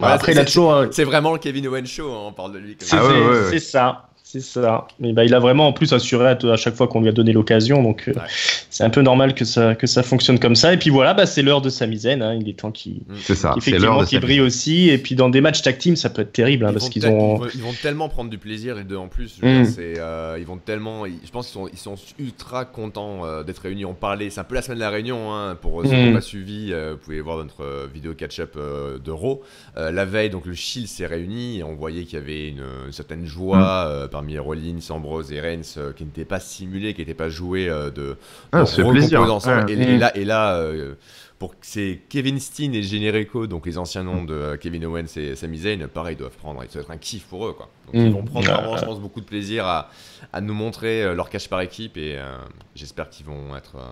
Voilà, 0.00 0.14
Après, 0.14 0.32
c'est- 0.32 0.38
il 0.38 0.40
a 0.40 0.44
toujours. 0.44 0.84
C'est 0.92 1.04
vraiment 1.04 1.32
le 1.32 1.38
Kevin 1.38 1.66
Owens 1.68 1.86
show, 1.86 2.10
hein, 2.12 2.18
on 2.28 2.32
parle 2.32 2.52
de 2.52 2.58
lui. 2.58 2.76
comme 2.76 2.86
C'est 2.86 2.96
ça. 2.96 3.02
Ah 3.02 3.06
ouais, 3.06 3.12
c'est- 3.14 3.20
ouais, 3.28 3.28
ouais. 3.44 3.50
c'est 3.50 3.58
ça. 3.60 4.07
C'est 4.30 4.40
ça. 4.40 4.86
Mais 5.00 5.14
bah, 5.14 5.24
il 5.24 5.32
a 5.32 5.38
vraiment 5.38 5.68
en 5.68 5.72
plus 5.72 5.94
assuré 5.94 6.26
à, 6.28 6.38
à 6.52 6.56
chaque 6.56 6.74
fois 6.74 6.86
qu'on 6.86 7.00
lui 7.00 7.08
a 7.08 7.12
donné 7.12 7.32
l'occasion. 7.32 7.82
Donc 7.82 8.08
euh, 8.08 8.12
Ouais. 8.12 8.26
c'est 8.68 8.84
un 8.84 8.90
peu 8.90 9.00
normal 9.00 9.34
que 9.34 9.46
ça, 9.46 9.74
que 9.74 9.86
ça 9.86 10.02
fonctionne 10.02 10.38
comme 10.38 10.54
ça. 10.54 10.74
Et 10.74 10.76
puis 10.76 10.90
voilà, 10.90 11.14
bah, 11.14 11.24
c'est 11.24 11.40
l'heure 11.40 11.62
de 11.62 11.70
Sami 11.70 11.96
Zayn. 12.00 12.20
Hein. 12.20 12.34
Il 12.38 12.46
est 12.46 12.58
temps 12.58 12.70
qu'il 12.70 13.00
de 13.08 13.14
qu'il 13.24 13.34
sa 13.80 14.20
brille 14.20 14.42
aussi. 14.42 14.90
Et 14.90 14.98
puis 14.98 15.14
dans 15.14 15.30
des 15.30 15.40
matchs 15.40 15.62
tag 15.62 15.78
team, 15.78 15.96
ça 15.96 16.10
peut 16.10 16.20
être 16.20 16.32
terrible 16.32 16.66
hein, 16.66 16.68
Ils 16.68 16.72
parce 16.74 16.84
vont 16.84 16.90
qu'ils 16.90 17.06
ont. 17.06 17.36
ils, 17.36 17.38
vont, 17.40 17.48
ils 17.54 17.62
vont 17.62 17.72
tellement 17.80 18.10
prendre 18.10 18.28
du 18.28 18.36
plaisir 18.36 18.74
les 18.74 18.84
deux 18.84 18.96
en 18.96 19.08
plus. 19.08 19.38
Je 19.40 19.46
Mm. 19.46 19.62
dire, 19.62 19.74
euh, 19.98 20.36
ils 20.38 20.44
vont 20.44 20.58
tellement, 20.58 21.06
ils- 21.06 21.14
je 21.24 21.30
pense 21.30 21.46
qu'ils 21.46 21.54
sont, 21.54 21.68
ils 21.72 21.78
sont 21.78 21.94
ultra 22.18 22.66
contents 22.66 23.24
euh, 23.24 23.42
d'être 23.44 23.60
réunis. 23.60 23.86
On 23.86 23.94
parlait, 23.94 24.28
c'est 24.28 24.40
un 24.40 24.44
peu 24.44 24.56
la 24.56 24.60
semaine 24.62 24.76
de 24.76 24.82
la 24.82 24.90
réunion. 24.90 25.32
hein, 25.32 25.56
pour 25.58 25.82
ceux 25.84 25.88
qui 25.88 25.94
Mm. 25.96 26.06
n'ont 26.08 26.12
pas 26.12 26.20
suivi, 26.20 26.68
euh, 26.74 26.90
vous 26.92 26.98
pouvez 26.98 27.22
voir 27.22 27.38
notre 27.38 27.88
vidéo 27.94 28.12
catch-up 28.12 28.56
euh, 28.58 28.98
de 28.98 29.10
Raw. 29.10 29.40
Euh, 29.78 29.90
la 29.90 30.04
veille, 30.04 30.28
donc 30.28 30.44
le 30.44 30.52
Shield 30.54 30.86
s'est 30.86 31.06
réuni 31.06 31.60
et 31.60 31.62
on 31.62 31.74
voyait 31.74 32.02
qu'il 32.04 32.18
y 32.18 32.22
avait 32.22 32.48
une, 32.48 32.62
une 32.86 32.92
certaine 32.92 33.24
joie 33.24 33.86
euh, 33.86 34.06
parmi 34.18 34.36
Rollins, 34.36 34.80
Ambrose 34.90 35.30
et 35.32 35.40
Reigns 35.40 35.60
euh, 35.76 35.92
qui 35.92 36.04
n'était 36.04 36.24
pas 36.24 36.40
simulé, 36.40 36.92
qui 36.92 37.02
n'était 37.02 37.14
pas 37.14 37.28
joué 37.28 37.68
euh, 37.68 37.90
de, 37.90 38.16
Ah, 38.50 38.64
plaisir. 38.64 38.84
recomposer 38.88 39.16
ensemble. 39.16 39.66
Ouais. 39.66 39.72
Et, 39.74 39.80
et 39.82 39.96
Mm. 39.96 40.00
là, 40.00 40.16
et 40.16 40.24
là 40.24 40.54
euh, 40.56 40.94
pour 41.38 41.54
c'est 41.60 42.00
Kevin 42.08 42.40
Steen 42.40 42.74
et 42.74 42.82
Generico, 42.82 43.46
donc 43.46 43.64
les 43.64 43.78
anciens 43.78 44.02
noms 44.02 44.24
de 44.24 44.34
euh, 44.34 44.56
Kevin 44.56 44.84
Owens 44.86 45.06
et 45.16 45.36
Sami 45.36 45.58
Zayn, 45.58 45.86
pareil, 45.86 46.16
doivent 46.16 46.36
prendre, 46.36 46.60
ça 46.68 46.78
va 46.78 46.80
être 46.80 46.90
un 46.90 46.96
kiff 46.96 47.26
pour 47.26 47.46
eux, 47.46 47.52
quoi. 47.52 47.68
Donc 47.86 47.94
Mm. 47.94 48.06
ils 48.06 48.12
vont 48.12 48.24
prendre 48.24 48.46
vraiment, 48.52 48.76
je 48.76 48.84
pense, 48.84 48.98
beaucoup 48.98 49.20
de 49.20 49.24
plaisir 49.26 49.64
à, 49.66 49.88
à 50.32 50.40
nous 50.40 50.54
montrer 50.54 51.04
euh, 51.04 51.14
leur 51.14 51.30
cache 51.30 51.48
par 51.48 51.60
équipe 51.60 51.96
et 51.96 52.16
euh, 52.18 52.36
j'espère 52.74 53.08
qu'ils 53.08 53.26
vont 53.26 53.54
être 53.56 53.76
euh, 53.76 53.86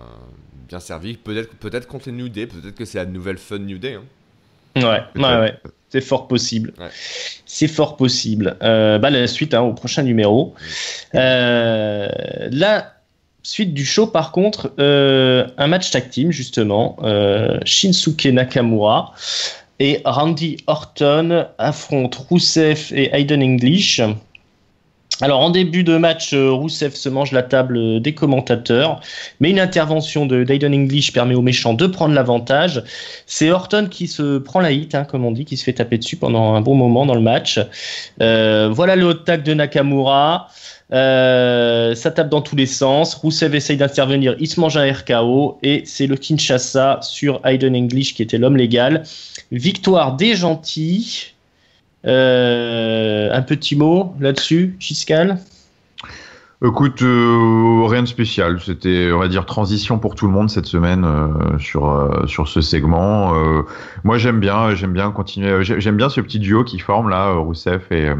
bien 0.67 0.81
servis. 0.81 1.15
Peut-être, 1.15 1.55
peut-être 1.55 1.87
contre 1.87 2.07
les 2.09 2.15
New 2.15 2.27
Day, 2.27 2.47
peut-être 2.47 2.75
que 2.75 2.83
c'est 2.83 2.97
la 2.97 3.05
nouvelle 3.05 3.37
Fun 3.37 3.59
New 3.59 3.77
Day. 3.77 3.93
hein. 3.93 4.03
Ouais, 4.75 5.01
ouais, 5.15 5.39
ouais. 5.39 5.57
C'est 5.89 6.01
fort 6.01 6.27
possible. 6.27 6.73
Ouais. 6.79 6.87
C'est 7.45 7.67
fort 7.67 7.95
possible. 7.95 8.57
Euh, 8.61 8.99
bah, 8.99 9.09
la 9.09 9.27
suite 9.27 9.53
hein, 9.53 9.61
au 9.61 9.73
prochain 9.73 10.03
numéro. 10.03 10.53
Euh, 11.15 12.09
la 12.51 12.93
suite 13.41 13.73
du 13.73 13.85
show, 13.85 14.07
par 14.07 14.31
contre, 14.31 14.73
euh, 14.79 15.47
un 15.57 15.67
match 15.67 15.89
tag 15.91 16.09
team, 16.09 16.31
justement. 16.31 16.97
Shinsuke 17.63 18.25
Nakamura 18.25 19.13
et 19.79 20.01
Randy 20.05 20.57
Orton 20.67 21.45
affrontent 21.57 22.25
Rousseff 22.29 22.91
et 22.91 23.09
Hayden 23.13 23.41
English. 23.41 24.01
Alors, 25.21 25.39
en 25.39 25.49
début 25.49 25.83
de 25.83 25.97
match, 25.97 26.33
euh, 26.33 26.51
Rousseff 26.51 26.93
se 26.93 27.09
mange 27.09 27.31
la 27.31 27.41
table 27.41 27.77
euh, 27.77 27.99
des 27.99 28.13
commentateurs, 28.13 29.01
mais 29.39 29.49
une 29.49 29.59
intervention 29.59 30.25
de 30.25 30.43
d'Hayden 30.43 30.73
English 30.73 31.11
permet 31.11 31.33
aux 31.33 31.41
méchants 31.41 31.73
de 31.73 31.87
prendre 31.87 32.13
l'avantage. 32.13 32.83
C'est 33.25 33.49
Orton 33.49 33.87
qui 33.89 34.07
se 34.07 34.37
prend 34.37 34.59
la 34.59 34.71
hit, 34.71 34.93
hein, 34.93 35.05
comme 35.05 35.25
on 35.25 35.31
dit, 35.31 35.45
qui 35.45 35.57
se 35.57 35.63
fait 35.63 35.73
taper 35.73 35.97
dessus 35.97 36.17
pendant 36.17 36.53
un 36.53 36.61
bon 36.61 36.75
moment 36.75 37.05
dans 37.05 37.15
le 37.15 37.21
match. 37.21 37.59
Euh, 38.21 38.69
voilà 38.71 38.95
le 38.95 39.05
hot 39.05 39.13
tag 39.15 39.43
de 39.43 39.53
Nakamura. 39.53 40.49
Euh, 40.93 41.95
ça 41.95 42.11
tape 42.11 42.29
dans 42.29 42.41
tous 42.41 42.55
les 42.55 42.65
sens. 42.65 43.15
Rousseff 43.15 43.53
essaye 43.53 43.77
d'intervenir, 43.77 44.35
il 44.39 44.47
se 44.47 44.59
mange 44.59 44.77
un 44.77 44.91
RKO 44.91 45.59
et 45.63 45.83
c'est 45.85 46.07
le 46.07 46.15
Kinshasa 46.15 46.99
sur 47.01 47.41
Hayden 47.43 47.75
English 47.75 48.13
qui 48.13 48.21
était 48.21 48.37
l'homme 48.37 48.57
légal. 48.57 49.03
Victoire 49.51 50.15
des 50.15 50.35
gentils. 50.35 51.33
Euh, 52.05 53.29
un 53.33 53.41
petit 53.41 53.75
mot 53.75 54.13
là-dessus, 54.19 54.75
Giscal 54.79 55.39
Écoute, 56.65 57.03
euh, 57.03 57.85
rien 57.85 58.01
de 58.01 58.07
spécial. 58.07 58.59
C'était, 58.59 59.11
on 59.13 59.19
va 59.19 59.27
dire, 59.27 59.45
transition 59.45 59.99
pour 59.99 60.15
tout 60.15 60.25
le 60.25 60.31
monde 60.33 60.49
cette 60.49 60.65
semaine 60.65 61.05
euh, 61.05 61.59
sur 61.59 61.85
euh, 61.87 62.25
sur 62.25 62.47
ce 62.47 62.61
segment. 62.61 63.31
Moi, 64.03 64.17
j'aime 64.17 64.39
bien, 64.39 64.73
j'aime 64.73 64.93
bien 64.93 65.11
continuer. 65.11 65.63
j'ai- 65.63 65.79
J'aime 65.79 65.97
bien 65.97 66.09
ce 66.09 66.19
petit 66.19 66.39
duo 66.39 66.63
qui 66.63 66.79
forme 66.79 67.09
là, 67.09 67.33
Rousseff 67.33 67.91
et, 67.91 68.11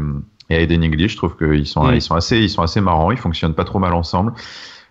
et 0.50 0.62
Aiden 0.62 0.84
English. 0.84 1.12
Je 1.12 1.16
trouve 1.16 1.36
qu'ils 1.36 1.66
sont 1.66 1.84
Mm. 1.88 1.94
ils 1.94 2.02
sont 2.02 2.14
assez 2.14 2.38
ils 2.38 2.48
sont 2.50 2.62
assez 2.62 2.80
marrants. 2.80 3.10
Ils 3.10 3.18
fonctionnent 3.18 3.54
pas 3.54 3.64
trop 3.64 3.80
mal 3.80 3.92
ensemble. 3.92 4.32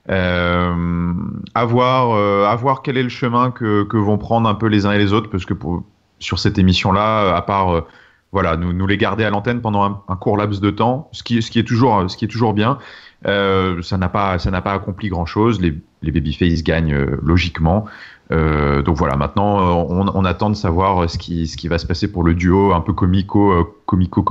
Euh, 0.10 1.13
à 1.56 1.63
voir, 1.65 2.17
à 2.50 2.56
voir 2.58 2.82
quel 2.82 2.97
est 2.97 3.04
le 3.04 3.10
chemin 3.10 3.52
que, 3.52 3.84
que 3.84 3.95
vont 3.97 4.17
prendre 4.17 4.50
un 4.50 4.56
peu 4.56 4.67
les 4.67 4.86
uns 4.86 4.91
et 4.91 4.97
les 4.97 5.13
autres, 5.13 5.30
parce 5.30 5.45
que 5.45 5.54
pour, 5.54 5.84
sur 6.19 6.38
cette 6.39 6.58
émission-là, 6.58 7.34
à 7.36 7.41
part 7.41 7.84
voilà, 8.32 8.58
nous, 8.58 8.88
les 8.88 8.98
garder 8.98 9.24
à 9.24 9.30
l'antenne 9.30 9.62
pendant 9.62 10.04
un, 10.08 10.16
court 10.16 10.38
laps 10.38 10.60
de 10.60 10.70
temps, 10.70 11.10
ce 11.12 11.24
qui, 11.24 11.42
ce 11.42 11.50
qui 11.50 11.60
est 11.60 11.63
toujours, 11.63 12.10
ce 12.10 12.18
qui 12.18 12.26
est 12.26 12.28
toujours 12.28 12.54
bien. 12.54 12.78
Euh, 13.26 13.82
ça 13.82 13.98
n'a 13.98 14.10
pas, 14.10 14.38
pas 14.38 14.74
accompli 14.74 15.10
grand 15.10 15.26
chose. 15.26 15.62
Les, 15.62 15.74
les 16.02 16.12
babyface 16.12 16.63
gagnent 16.63 16.94
euh, 16.94 17.20
logiquement. 17.24 17.86
Euh, 18.32 18.82
donc 18.82 18.98
voilà, 18.98 19.16
maintenant 19.16 19.88
on, 19.90 20.26
attend 20.26 20.50
de 20.50 20.56
savoir 20.56 21.10
ce 21.10 21.18
qui, 21.18 21.48
ce 21.48 21.56
qui 21.56 21.70
va 21.70 21.78
se 21.78 21.88
passer 21.88 22.12
pour 22.12 22.24
le 22.24 22.34
duo 22.34 22.74
un 22.74 22.82
peu 22.82 22.92
comico, 22.92 23.74
comico 23.86 24.26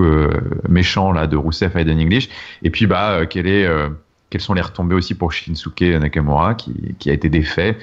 méchant 0.69 1.13
là 1.13 1.27
de 1.27 1.35
Rousseff 1.35 1.75
et 1.77 1.81
Aiden 1.81 1.99
English. 1.99 2.29
Et 2.63 2.69
puis 2.69 2.87
bah, 2.87 3.25
quelles 3.25 4.41
sont 4.41 4.53
les 4.53 4.61
retombées 4.61 4.95
aussi 4.95 5.15
pour 5.15 5.33
Shinsuke 5.33 5.81
Nakamura 5.81 6.55
qui, 6.55 6.95
qui 6.99 7.09
a 7.09 7.15
été 7.15 7.31
défait 7.31 7.79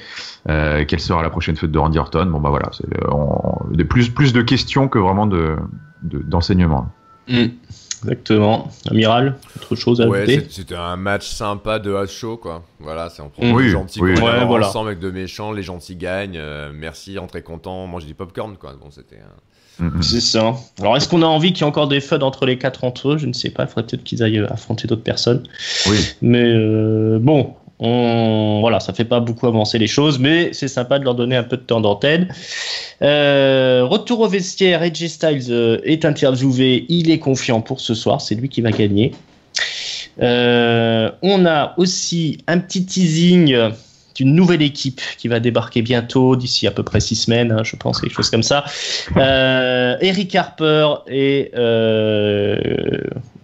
Quelle 0.46 1.00
sera 1.00 1.24
la 1.24 1.32
prochaine 1.32 1.56
fête 1.56 1.72
de 1.72 1.80
Randy 1.80 1.98
Orton? 1.98 2.28
Bon 2.28 2.40
bah 2.40 2.52
voilà, 2.52 2.70
c'est 2.74 2.88
de 2.88 3.84
plus 3.84 4.10
plus 4.10 4.34
de 4.34 4.44
questions 4.44 4.88
que 4.88 5.00
vraiment 5.00 5.26
de 5.26 5.56
de- 6.04 6.20
d'enseignements. 6.20 6.88
Exactement. 8.04 8.70
Amiral, 8.92 9.38
autre 9.56 9.76
chose 9.76 10.02
à 10.02 10.06
ajouter 10.06 10.46
c'était 10.50 10.76
un 10.76 10.98
match 10.98 11.28
sympa 11.30 11.80
de 11.80 12.06
show, 12.06 12.36
quoi. 12.38 12.64
Voilà, 12.80 13.10
c'est 13.10 13.22
on 13.22 13.30
prend 13.30 13.44
Mm. 13.44 13.48
les 13.48 13.54
Oui, 13.54 13.70
gentils 13.70 14.02
oui. 14.02 14.12
Ouais, 14.20 14.46
voilà. 14.46 14.68
ensemble 14.68 14.90
avec 14.90 15.00
de 15.00 15.10
méchants, 15.10 15.52
les 15.54 15.64
gentils 15.64 15.96
gagnent. 15.96 16.38
euh, 16.38 16.72
merci, 16.74 17.18
entrez 17.18 17.42
content, 17.44 17.88
mangez 17.88 18.08
du 18.08 18.14
popcorn, 18.14 18.58
quoi. 18.58 18.74
Bon, 18.82 18.92
c'était. 18.92 19.16
euh, 19.18 19.40
Mm, 19.80 19.88
mm. 19.98 20.02
C'est 20.04 20.22
ça. 20.22 20.54
Alors, 20.80 20.96
est-ce 20.98 21.10
qu'on 21.10 21.24
a 21.24 21.26
envie 21.26 21.52
qu'il 21.52 21.62
y 21.62 21.66
ait 21.66 21.68
encore 21.68 21.88
des 21.88 22.00
FUD 22.00 22.22
entre 22.22 22.46
les 22.46 22.60
quatre 22.60 22.84
entre 22.84 23.14
eux? 23.14 23.18
Je 23.18 23.26
ne 23.26 23.34
sais 23.34 23.50
pas. 23.50 23.64
Il 23.64 23.68
faudrait 23.70 23.88
peut-être 23.88 24.04
qu'ils 24.04 24.22
aillent 24.22 24.46
affronter 24.48 24.88
d'autres 24.88 25.02
personnes. 25.02 25.42
Oui. 25.90 25.98
Mais 26.22 26.44
euh, 26.44 27.18
bon, 27.20 27.56
on, 27.86 28.62
voilà, 28.62 28.80
ça 28.80 28.94
fait 28.94 29.04
pas 29.04 29.20
beaucoup 29.20 29.46
avancer 29.46 29.78
les 29.78 29.88
choses, 29.88 30.18
mais 30.18 30.54
c'est 30.54 30.70
sympa 30.70 31.00
de 31.00 31.04
leur 31.04 31.16
donner 31.16 31.36
un 31.36 31.44
peu 31.44 31.58
de 31.58 31.64
temps 31.64 31.82
d'antenne. 31.82 32.34
Euh, 33.02 33.84
retour 33.84 34.22
au 34.22 34.28
vestiaire, 34.30 34.82
AJ 34.82 35.08
Styles 35.08 35.48
euh, 35.50 35.80
est 35.84 36.06
interviewé, 36.06 36.86
il 36.88 37.12
est 37.12 37.20
confiant 37.20 37.60
pour 37.60 37.82
ce 37.82 37.94
soir, 37.94 38.22
c'est 38.22 38.36
lui 38.36 38.48
qui 38.48 38.62
va 38.62 38.72
gagner. 38.72 39.12
Euh, 40.22 41.12
on 41.22 41.46
a 41.46 41.74
aussi 41.76 42.38
un 42.48 42.60
petit 42.60 42.86
teasing 42.86 43.54
d'une 44.16 44.34
nouvelle 44.34 44.62
équipe 44.62 45.02
qui 45.18 45.28
va 45.28 45.42
débarquer 45.42 45.82
bientôt, 45.82 46.38
d'ici 46.38 46.68
à 46.68 46.72
peu 46.72 46.84
près 46.84 47.02
six 47.02 47.18
semaines, 47.18 47.52
hein, 47.52 47.64
je 47.66 47.76
pense, 47.76 48.00
quelque 48.00 48.14
chose 48.14 48.30
comme 48.30 48.44
ça. 48.44 48.64
Eric 50.00 50.34
Harper 50.36 50.88
et 51.08 51.52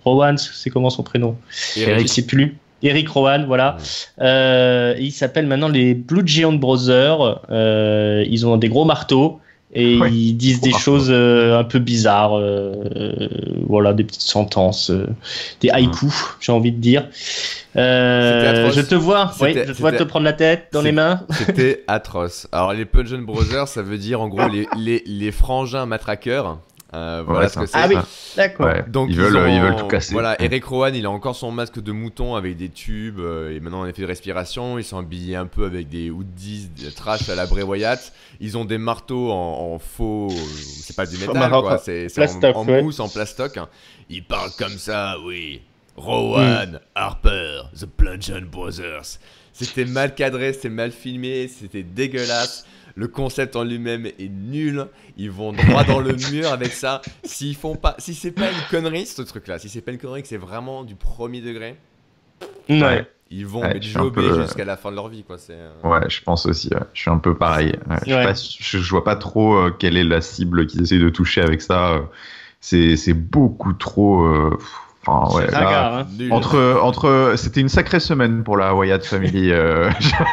Rowan, 0.06 0.38
c'est 0.38 0.70
comment 0.70 0.90
son 0.90 1.04
prénom? 1.04 1.36
Eric. 1.76 2.08
je 2.08 2.14
sais 2.14 2.26
plus. 2.26 2.58
Eric 2.84 3.10
Rowan, 3.10 3.46
voilà. 3.46 3.78
Euh, 4.22 4.96
il 5.00 5.12
s'appelle 5.12 5.48
maintenant 5.48 5.68
les 5.68 5.94
Blue 5.94 6.22
Giant 6.26 6.54
Brothers. 6.54 7.42
Euh, 7.52 8.24
ils 8.30 8.46
ont 8.48 8.58
des 8.58 8.70
gros 8.70 8.86
marteaux 8.86 9.40
et 9.72 10.00
Ouais, 10.00 10.12
ils 10.12 10.34
disent 10.34 10.62
des 10.62 10.72
choses 10.72 11.10
euh, 11.12 11.60
un 11.60 11.64
peu 11.64 11.78
bizarres. 11.80 12.38
euh, 12.38 12.74
euh, 12.96 13.28
voilà, 13.68 13.94
des 13.94 14.04
petites 14.04 14.22
sentences, 14.22 14.90
euh, 14.90 15.06
des 15.62 15.70
haïkus, 15.70 16.14
j'ai 16.40 16.52
envie 16.52 16.72
de 16.72 16.80
dire. 16.80 17.08
Euh, 17.76 18.72
je 18.72 18.82
te 18.82 18.96
vois, 18.96 19.32
oui, 19.42 19.54
je 19.54 19.72
te 19.72 19.78
vois 19.78 19.92
te 19.92 20.04
prendre 20.04 20.26
la 20.26 20.34
tête 20.34 20.70
dans 20.74 20.82
les 20.82 20.92
mains. 20.92 21.22
C'était 21.32 21.84
atroce. 21.88 22.48
Alors, 22.52 22.74
les 22.74 22.86
Punch 22.86 23.12
Brothers, 23.14 23.68
ça 23.68 23.84
veut 23.84 23.98
dire 24.00 24.22
en 24.22 24.28
gros 24.28 24.48
les, 24.52 24.68
les, 24.78 25.04
les 25.06 25.32
frangins 25.32 25.86
matraqueurs. 25.86 26.58
Euh, 26.96 27.20
Ouais, 27.20 27.26
voilà 27.28 27.50
ce 27.50 27.56
que 27.56 27.60
un 27.60 27.66
c'est. 27.68 27.78
Ah 27.78 27.88
oui, 27.88 27.96
ça. 27.96 28.08
d'accord. 28.38 28.66
Ouais. 28.66 28.84
Donc 28.88 29.10
ils, 29.12 29.16
veulent, 29.16 29.38
ont- 29.38 29.48
ils 29.48 29.62
veulent 29.62 29.76
tout 29.76 29.88
casser. 29.88 30.14
Voilà, 30.14 30.42
Eric 30.42 30.64
Rowan, 30.66 30.96
il 30.96 31.06
a 31.06 31.12
encore 31.12 31.36
son 31.36 31.52
masque 31.52 31.80
de 31.80 31.92
mouton 31.92 32.36
avec 32.36 32.58
des 32.58 32.70
tubes 32.70 33.20
euh, 33.20 33.56
et 33.56 33.60
maintenant 33.60 33.82
en 33.82 33.86
effet 33.86 34.02
de 34.02 34.08
respiration. 34.08 34.80
Ils 34.80 34.84
sont 34.84 34.98
habillés 34.98 35.36
un 35.36 35.46
peu 35.46 35.66
avec 35.66 35.88
des 35.88 36.10
hoodies, 36.10 36.70
des 36.76 36.92
trash 36.92 37.30
à 37.30 37.36
la 37.36 37.46
Bray 37.46 37.64
Wyatt. 37.64 38.12
Ils 38.40 38.58
ont 38.58 38.66
des 38.66 38.80
marteaux 38.80 39.32
en, 39.32 39.74
en 39.76 39.78
faux, 39.80 40.30
euh, 40.32 40.36
c'est 40.84 40.96
pas 40.96 41.06
du 41.06 41.18
métal 41.18 41.50
quoi, 41.52 41.78
c'est 41.78 42.10
c'est 42.10 42.24
en, 42.46 42.52
en 42.62 42.66
ouais. 42.66 42.82
mousse, 42.82 43.00
en 43.00 43.08
plastoc. 43.08 43.60
Ils 44.10 44.24
parlent 44.24 44.52
comme 44.58 44.78
ça, 44.80 45.18
oui. 45.24 45.62
Rowan, 45.96 46.80
Harper, 46.96 47.62
The 47.80 47.86
Bludgeon 47.98 48.44
Brothers. 48.52 49.20
C'était 49.54 49.86
mal 49.86 50.16
cadré, 50.16 50.54
c'était 50.54 50.70
mal 50.70 50.92
filmé, 50.92 51.48
c'était 51.50 51.84
dégueulasse. 51.84 52.66
Le 53.00 53.08
concept 53.08 53.56
en 53.56 53.64
lui-même 53.64 54.08
est 54.08 54.28
nul. 54.30 54.86
Ils 55.16 55.32
vont 55.32 55.54
droit 55.54 55.86
dans 55.86 56.02
le 56.02 56.16
mur 56.32 56.52
avec 56.52 56.74
ça. 56.74 57.02
S'ils 57.24 57.56
font 57.56 57.76
pas, 57.78 57.96
si 57.98 58.14
c'est 58.14 58.32
pas 58.32 58.52
une 58.52 58.62
connerie 58.70 59.06
ce 59.06 59.22
truc-là, 59.22 59.58
si 59.58 59.70
c'est 59.70 59.80
pas 59.80 59.92
une 59.92 59.98
connerie 59.98 60.22
que 60.22 60.28
c'est 60.28 60.36
vraiment 60.36 60.84
du 60.84 60.96
premier 60.96 61.40
degré, 61.40 61.78
Ouais. 62.70 63.08
ils 63.32 63.46
vont 63.48 63.62
Ouais, 63.62 63.82
jobber 63.82 64.28
peu, 64.30 64.42
jusqu'à 64.42 64.66
la 64.66 64.76
fin 64.76 64.92
de 64.92 64.96
leur 64.98 65.08
vie 65.08 65.24
quoi. 65.24 65.38
C'est. 65.38 65.54
euh, 65.56 65.72
Ouais, 65.86 66.10
je 66.10 66.22
pense 66.24 66.46
aussi. 66.46 66.68
ouais. 66.74 66.82
Je 66.94 67.00
suis 67.02 67.10
un 67.10 67.18
peu 67.20 67.36
pareil. 67.36 67.74
Ouais, 67.90 67.96
je, 68.06 68.14
pas- 68.14 68.34
je, 68.34 68.78
je 68.80 68.90
vois 68.90 69.06
pas 69.06 69.16
trop 69.16 69.56
euh, 69.56 69.72
quelle 69.72 69.96
est 69.96 70.04
la 70.04 70.20
cible 70.20 70.68
qu'ils 70.68 70.82
essayent 70.82 71.00
de 71.00 71.10
toucher 71.10 71.40
avec 71.42 71.62
ça. 71.62 71.94
euh. 71.94 72.02
C'est 72.60 72.98
c'est 72.98 73.14
beaucoup 73.14 73.72
trop. 73.72 74.24
euh, 74.26 74.58
Enfin, 75.06 75.34
ouais. 75.38 75.46
C'est 75.48 75.52
là, 75.54 75.60
ringard, 75.60 75.94
hein. 76.00 76.08
entre, 76.32 76.80
entre, 76.84 77.34
c'était 77.38 77.62
une 77.62 77.70
sacrée 77.70 78.00
semaine 78.02 78.44
pour 78.44 78.58
la 78.58 78.76
Wyatt 78.76 79.06
Family. 79.06 79.50
euh, 79.52 79.90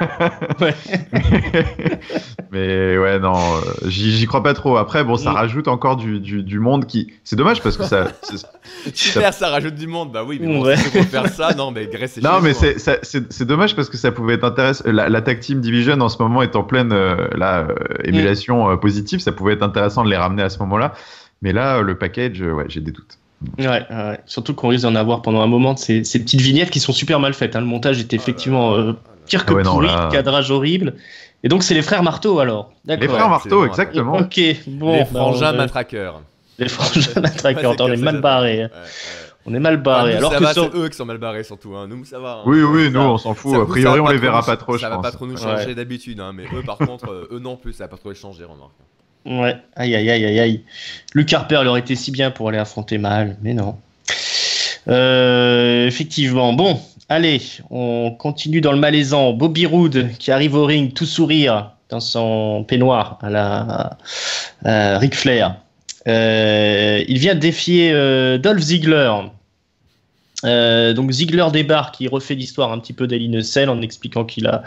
Ouais. 0.61 0.75
mais 2.53 2.99
ouais, 2.99 3.19
non, 3.19 3.35
euh, 3.35 3.61
j'y 3.89 4.27
crois 4.27 4.43
pas 4.43 4.55
trop. 4.55 4.77
Après, 4.77 5.05
bon, 5.05 5.17
ça 5.17 5.31
Mm. 5.31 5.35
rajoute 5.35 5.69
encore 5.69 5.97
du, 5.97 6.21
du, 6.21 6.43
du 6.43 6.59
monde 6.59 6.87
qui. 6.87 7.13
C'est 7.25 7.37
dommage 7.37 7.63
parce 7.63 7.77
que 7.77 7.85
ça. 7.85 8.09
Super, 8.95 9.33
ça 9.33 9.49
rajoute 9.51 9.75
du 9.75 9.87
monde. 9.87 10.13
Bah 10.13 10.25
oui, 10.27 10.39
mais 10.41 10.47
bon, 10.49 10.65
Ouais. 10.65 10.77
si 10.77 10.91
faire 11.05 11.29
ça, 11.29 11.55
non, 11.55 11.71
mais 11.71 11.87
Grèce 11.87 12.17
Non, 12.23 12.41
mais 12.43 12.53
c'est- 12.55 12.79
ça- 12.79 12.99
c'est 13.03 13.33
c'est 13.33 13.45
dommage 13.47 13.75
parce 13.77 13.89
que 13.89 13.97
ça 13.97 14.13
pouvait 14.13 14.35
être 14.35 14.45
intéressant. 14.45 14.85
La, 14.87 15.09
la 15.09 15.23
tag 15.23 15.41
team 15.41 15.61
division 15.61 16.01
en 16.01 16.09
ce 16.09 16.21
moment 16.23 16.43
est 16.43 16.57
en 16.57 16.63
pleine 16.65 16.93
euh, 16.93 17.29
là, 17.37 17.61
euh, 17.69 17.75
émulation 18.05 18.71
euh, 18.71 18.77
positive. 18.77 19.21
Ça 19.21 19.33
pouvait 19.33 19.55
être 19.55 19.63
intéressant 19.63 20.05
de 20.05 20.11
les 20.11 20.17
ramener 20.17 20.43
à 20.43 20.49
ce 20.49 20.59
moment-là. 20.61 20.93
Mais 21.43 21.53
là, 21.53 21.83
le 21.83 21.97
package, 21.97 22.41
ouais, 22.41 22.65
j'ai 22.69 22.81
des 22.81 22.91
doutes. 22.93 23.19
Ouais, 23.59 23.67
ouais. 23.69 24.21
Surtout 24.27 24.55
qu'on 24.55 24.69
risque 24.69 24.83
d'en 24.85 24.95
avoir 24.95 25.23
pendant 25.23 25.41
un 25.43 25.47
moment 25.47 25.77
ces, 25.77 26.05
ces 26.05 26.19
petites 26.21 26.41
vignettes 26.41 26.71
qui 26.71 26.81
sont 26.81 26.93
super 26.93 27.21
mal 27.21 27.35
faites. 27.35 27.55
hein. 27.57 27.61
Le 27.61 27.67
montage 27.67 28.01
était 28.01 28.17
effectivement 28.17 28.75
euh, 28.75 28.93
pire 29.27 29.45
que 29.45 29.53
Ah 29.53 29.57
ouais, 29.57 29.63
non, 29.63 29.73
pourri, 29.73 29.87
là- 29.89 30.09
cadrage 30.11 30.51
horrible. 30.51 30.95
Et 31.43 31.49
donc 31.49 31.63
c'est 31.63 31.75
les 31.75 31.83
frères 31.83 32.03
Marteau 32.03 32.39
alors. 32.41 32.73
Les 32.87 32.97
frères 33.09 33.29
Marteau, 33.29 33.61
bon, 33.61 33.67
exactement. 33.67 34.17
Ok, 34.17 34.41
bon. 34.69 34.93
les 34.93 34.99
bah, 35.01 35.05
frangins 35.07 35.53
on- 35.53 35.57
matraqueurs. 35.59 36.23
Les 36.59 36.69
frangins 36.69 37.21
matraqueurs. 37.21 37.71
Ouais, 37.73 37.77
c'est 37.77 37.83
on 37.83 37.93
est 37.93 37.97
mal 37.99 38.21
barré. 38.21 38.67
On 39.49 39.55
est 39.55 39.61
mal 39.61 39.77
barré. 39.77 40.15
alors 40.17 40.33
ça 40.33 40.39
que 40.39 40.43
va, 40.45 40.53
sur- 40.55 40.71
eux 40.75 40.89
qui 40.89 40.97
sont 40.97 41.05
mal 41.05 41.19
barrés 41.19 41.45
surtout. 41.45 41.77
Hein. 41.77 41.87
Nous, 41.89 42.05
ça 42.07 42.19
va. 42.19 42.39
hein. 42.39 42.43
Oui, 42.47 42.63
oui, 42.63 42.91
nous, 42.91 43.01
ça- 43.01 43.07
on 43.11 43.19
s'en 43.19 43.35
fout. 43.35 43.55
A 43.55 43.67
priori, 43.67 44.01
on 44.01 44.09
les 44.09 44.17
verra 44.17 44.43
pas 44.43 44.57
trop, 44.57 44.77
Ça 44.79 44.89
va 44.89 44.99
pas 44.99 45.13
trop 45.13 45.27
nous 45.27 45.37
changer 45.37 45.75
d'habitude, 45.75 46.19
hein, 46.21 46.33
mais 46.35 46.45
eux, 46.55 46.63
par 46.65 46.79
contre, 46.79 47.11
euh, 47.11 47.29
eux 47.31 47.39
non 47.39 47.57
plus, 47.57 47.75
ça 47.75 47.85
va 47.85 47.89
pas 47.89 47.97
trop 47.99 48.09
les 48.09 48.15
changer, 48.17 48.45
remarque. 48.45 48.73
Ouais, 49.27 49.57
aïe 49.75 49.95
aïe 49.95 50.11
aïe 50.11 50.25
aïe 50.25 50.41
aïe. 50.41 50.61
Luc 51.15 51.33
Harper 51.33 51.63
il 51.63 51.79
été 51.79 51.97
si 51.97 52.11
bien 52.11 52.31
pour 52.31 52.49
aller 52.49 52.59
affronter 52.59 52.99
Mal, 52.99 53.37
mais 53.43 53.55
non. 53.55 53.77
Euh, 54.89 55.87
effectivement, 55.87 56.53
bon, 56.53 56.81
allez, 57.09 57.43
on 57.71 58.13
continue 58.13 58.61
dans 58.61 58.73
le 58.73 58.79
malaisant. 58.79 59.33
Bobby 59.33 59.67
Roode 59.67 60.11
qui 60.19 60.31
arrive 60.31 60.55
au 60.55 60.65
ring 60.65 60.95
tout 60.95 61.07
sourire 61.07 61.73
dans 61.89 62.01
son 62.01 62.65
peignoir 62.67 63.19
à 63.23 63.31
la 63.31 64.99
Ric 64.99 65.15
Flair. 65.15 65.57
Euh, 66.09 67.05
il 67.09 67.19
vient 67.19 67.35
défier 67.35 67.91
euh, 67.93 68.39
Dolph 68.39 68.63
Ziggler. 68.63 69.11
Euh, 70.45 70.93
donc 70.93 71.11
Ziggler 71.13 71.47
débarque, 71.51 72.01
il 72.01 72.09
refait 72.09 72.35
l'histoire 72.35 72.71
un 72.71 72.79
petit 72.79 72.93
peu 72.93 73.07
d'Ali 73.07 73.29
Nussel 73.29 73.71
en 73.71 73.81
expliquant 73.81 74.25
qu'il 74.25 74.47
a 74.47 74.63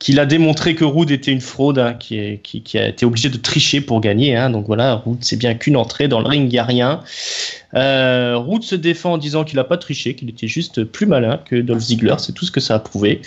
qu'il 0.00 0.18
a 0.18 0.26
démontré 0.26 0.74
que 0.74 0.84
Roode 0.84 1.12
était 1.12 1.30
une 1.30 1.40
fraude, 1.40 1.78
hein, 1.78 1.94
qui, 1.94 2.18
a 2.18 2.88
été 2.88 3.06
obligé 3.06 3.28
de 3.28 3.36
tricher 3.36 3.80
pour 3.80 4.00
gagner. 4.00 4.36
hein. 4.36 4.50
donc 4.50 4.66
voilà, 4.66 4.94
Roode 4.94 5.18
c'est 5.20 5.36
bien 5.36 5.54
qu'une 5.54 5.76
entrée 5.76 6.08
dans 6.08 6.20
le 6.20 6.26
ring, 6.26 6.46
il 6.46 6.52
n'y 6.52 6.58
a 6.58 6.64
rien. 6.64 7.00
Euh, 7.74 8.36
Roode 8.36 8.62
se 8.64 8.74
défend 8.74 9.12
en 9.14 9.18
disant 9.18 9.44
qu'il 9.44 9.56
n'a 9.56 9.64
pas 9.64 9.78
triché, 9.78 10.14
qu'il 10.14 10.28
était 10.28 10.46
juste 10.48 10.84
plus 10.84 11.06
malin 11.06 11.38
que 11.44 11.56
Dolph 11.56 11.80
Ziggler, 11.80 12.14
c'est 12.18 12.32
tout 12.34 12.44
ce 12.44 12.50
que 12.50 12.60
ça 12.60 12.74
a 12.74 12.78
prouvé 12.78 13.22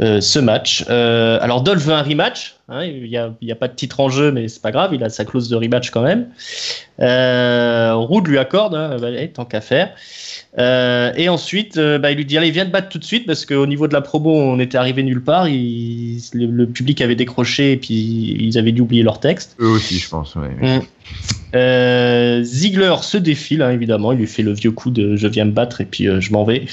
euh, 0.00 0.20
ce 0.20 0.38
match. 0.38 0.84
Euh, 0.90 1.38
alors 1.40 1.62
Dolph 1.62 1.82
veut 1.84 1.94
un 1.94 2.02
rematch, 2.02 2.56
hein, 2.68 2.84
il 2.84 3.04
n'y 3.08 3.16
a, 3.16 3.32
il 3.40 3.46
y 3.48 3.52
a 3.52 3.56
pas 3.56 3.68
de 3.68 3.74
titre 3.74 4.00
en 4.00 4.08
jeu, 4.08 4.32
mais 4.32 4.48
c'est 4.48 4.62
pas 4.62 4.72
grave, 4.72 4.94
il 4.94 5.04
a 5.04 5.10
sa 5.10 5.24
clause 5.24 5.48
de 5.48 5.54
rematch 5.56 5.90
quand 5.90 6.02
même. 6.02 6.26
Euh, 7.00 7.94
Roode 7.94 8.26
lui 8.26 8.38
accorde, 8.38 8.74
hein, 8.74 8.96
bah, 9.00 9.08
tant 9.32 9.44
qu'à 9.44 9.60
faire. 9.60 9.90
Et 11.16 11.28
ensuite, 11.28 11.78
bah, 11.78 12.10
il 12.10 12.16
lui 12.16 12.24
dit 12.24 12.36
allez, 12.36 12.50
viens 12.50 12.66
te 12.66 12.70
battre 12.70 12.88
tout 12.88 12.98
de 12.98 13.04
suite 13.04 13.26
parce 13.26 13.46
qu'au 13.46 13.66
niveau 13.66 13.86
de 13.86 13.92
la 13.92 14.00
promo, 14.00 14.34
on 14.34 14.58
était 14.58 14.76
arrivé 14.78 15.02
nulle 15.04 15.22
part. 15.22 15.48
il- 15.48 16.18
le, 16.32 16.46
le 16.46 16.66
public 16.66 17.00
avait 17.00 17.14
décroché 17.14 17.72
et 17.72 17.76
puis 17.76 18.36
ils 18.40 18.58
avaient 18.58 18.72
dû 18.72 18.80
oublier 18.80 19.02
leur 19.04 19.20
texte. 19.20 19.56
Eux 19.60 19.68
aussi, 19.68 19.98
je 19.98 20.08
pense. 20.08 20.34
ouais. 20.34 20.48
Mm. 20.78 20.80
Euh, 21.54 22.42
Ziegler 22.42 22.94
se 23.02 23.16
défile, 23.16 23.62
hein, 23.62 23.70
évidemment. 23.70 24.12
Il 24.12 24.18
lui 24.18 24.26
fait 24.26 24.42
le 24.42 24.52
vieux 24.52 24.72
coup 24.72 24.90
de 24.90 25.16
je 25.16 25.26
viens 25.26 25.44
me 25.44 25.52
battre 25.52 25.80
et 25.80 25.84
puis 25.84 26.08
euh, 26.08 26.20
je 26.20 26.32
m'en 26.32 26.44
vais. 26.44 26.66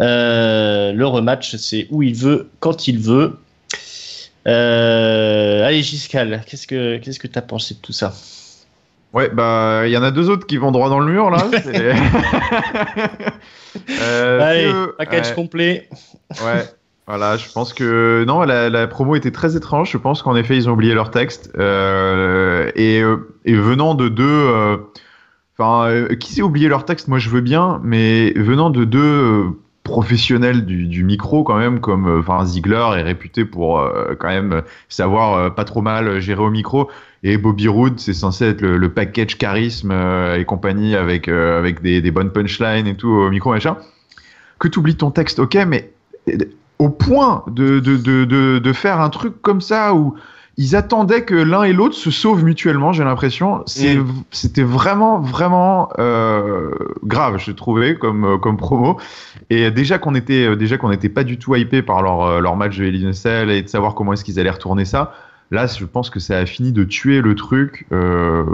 Euh, 0.00 0.92
le 0.92 1.06
rematch, 1.06 1.56
c'est 1.56 1.86
où 1.90 2.02
il 2.02 2.14
veut, 2.14 2.48
quand 2.60 2.88
il 2.88 2.98
veut. 2.98 3.38
Allez, 4.46 5.82
Giscal, 5.82 6.42
qu'est-ce 6.46 6.66
que 6.66 6.96
qu'est-ce 6.98 7.18
que 7.18 7.28
t'as 7.28 7.42
pensé 7.42 7.74
de 7.74 7.80
tout 7.80 7.92
ça? 7.92 8.14
Ouais, 9.12 9.28
bah, 9.28 9.82
il 9.86 9.90
y 9.90 9.96
en 9.96 10.02
a 10.02 10.12
deux 10.12 10.30
autres 10.30 10.46
qui 10.46 10.56
vont 10.56 10.70
droit 10.70 10.88
dans 10.88 11.00
le 11.00 11.12
mur, 11.12 11.30
là. 11.30 11.44
Allez, 14.40 14.72
package 14.98 15.34
complet. 15.34 15.88
Ouais, 16.42 16.64
voilà, 17.10 17.36
je 17.36 17.50
pense 17.50 17.72
que 17.72 18.24
non, 18.24 18.42
la, 18.42 18.86
promo 18.86 19.16
était 19.16 19.32
très 19.32 19.56
étrange. 19.56 19.90
Je 19.90 19.98
pense 19.98 20.22
qu'en 20.22 20.36
effet, 20.36 20.56
ils 20.56 20.68
ont 20.68 20.74
oublié 20.74 20.94
leur 20.94 21.10
texte. 21.10 21.50
Euh, 21.58 22.70
et, 22.76 23.02
euh, 23.02 23.34
et 23.44 23.54
venant 23.54 23.96
de 23.96 24.08
deux, 24.08 24.24
euh, 24.24 24.76
enfin, 25.58 25.88
euh, 25.90 26.14
qui 26.14 26.32
sait 26.32 26.42
oublier 26.42 26.68
leur 26.68 26.84
texte? 26.84 27.08
Moi, 27.08 27.18
je 27.18 27.28
veux 27.28 27.40
bien, 27.40 27.80
mais 27.82 28.32
venant 28.34 28.70
de 28.70 28.84
deux 28.84 29.44
professionnels 29.82 30.64
du, 30.64 31.02
micro, 31.02 31.42
quand 31.42 31.58
même, 31.58 31.80
comme, 31.80 32.20
enfin, 32.20 32.44
Ziegler 32.44 32.86
est 32.98 33.02
réputé 33.02 33.44
pour 33.44 33.82
quand 34.20 34.28
même 34.28 34.62
savoir 34.88 35.52
pas 35.56 35.64
trop 35.64 35.82
mal 35.82 36.20
gérer 36.20 36.42
au 36.42 36.50
micro. 36.50 36.88
Et 37.24 37.38
Bobby 37.38 37.66
Roode, 37.66 37.98
c'est 37.98 38.14
censé 38.14 38.44
être 38.44 38.62
le, 38.62 38.88
package 38.88 39.36
charisme 39.36 39.90
et 39.90 40.44
compagnie 40.44 40.94
avec 40.94 41.26
avec 41.26 41.82
des, 41.82 42.00
des 42.00 42.10
bonnes 42.12 42.30
punchlines 42.30 42.86
et 42.86 42.94
tout 42.94 43.08
au 43.08 43.30
micro 43.30 43.50
machin. 43.50 43.78
Que 44.60 44.68
tu 44.68 44.78
oublies 44.78 44.96
ton 44.96 45.10
texte, 45.10 45.40
ok, 45.40 45.56
mais 45.66 45.90
au 46.80 46.88
point 46.88 47.44
de, 47.46 47.78
de, 47.78 47.96
de, 47.96 48.24
de, 48.24 48.58
de 48.58 48.72
faire 48.72 49.00
un 49.00 49.10
truc 49.10 49.40
comme 49.42 49.60
ça 49.60 49.94
où 49.94 50.14
ils 50.56 50.74
attendaient 50.76 51.24
que 51.24 51.34
l'un 51.34 51.62
et 51.62 51.72
l'autre 51.72 51.94
se 51.94 52.10
sauvent 52.10 52.44
mutuellement, 52.44 52.92
j'ai 52.92 53.04
l'impression. 53.04 53.62
C'est- 53.66 53.96
Mm. 53.96 54.06
C'était 54.30 54.62
vraiment, 54.62 55.20
vraiment 55.20 55.88
euh, 55.98 56.70
grave, 57.04 57.36
je 57.38 57.52
trouvais, 57.52 57.94
comme, 57.96 58.24
euh, 58.24 58.36
comme 58.38 58.56
promo. 58.56 58.98
Et 59.50 59.70
déjà 59.70 59.98
qu'on 59.98 60.14
était, 60.14 60.56
déjà 60.56 60.76
qu'on 60.76 60.90
n'était 60.90 61.08
pas 61.08 61.24
du 61.24 61.38
tout 61.38 61.54
hypé 61.54 61.82
par 61.82 62.02
leur, 62.02 62.22
euh, 62.22 62.40
leur 62.40 62.56
match 62.56 62.76
de 62.78 63.12
Cell 63.12 63.50
et 63.50 63.62
de 63.62 63.68
savoir 63.68 63.94
comment 63.94 64.12
est-ce 64.12 64.24
qu'ils 64.24 64.38
allaient 64.40 64.50
retourner 64.50 64.84
ça. 64.84 65.12
Là, 65.50 65.66
je 65.66 65.84
pense 65.84 66.10
que 66.10 66.20
ça 66.20 66.38
a 66.38 66.46
fini 66.46 66.70
de 66.70 66.84
tuer 66.84 67.20
le 67.20 67.34
truc. 67.34 67.86
Euh, 67.90 68.44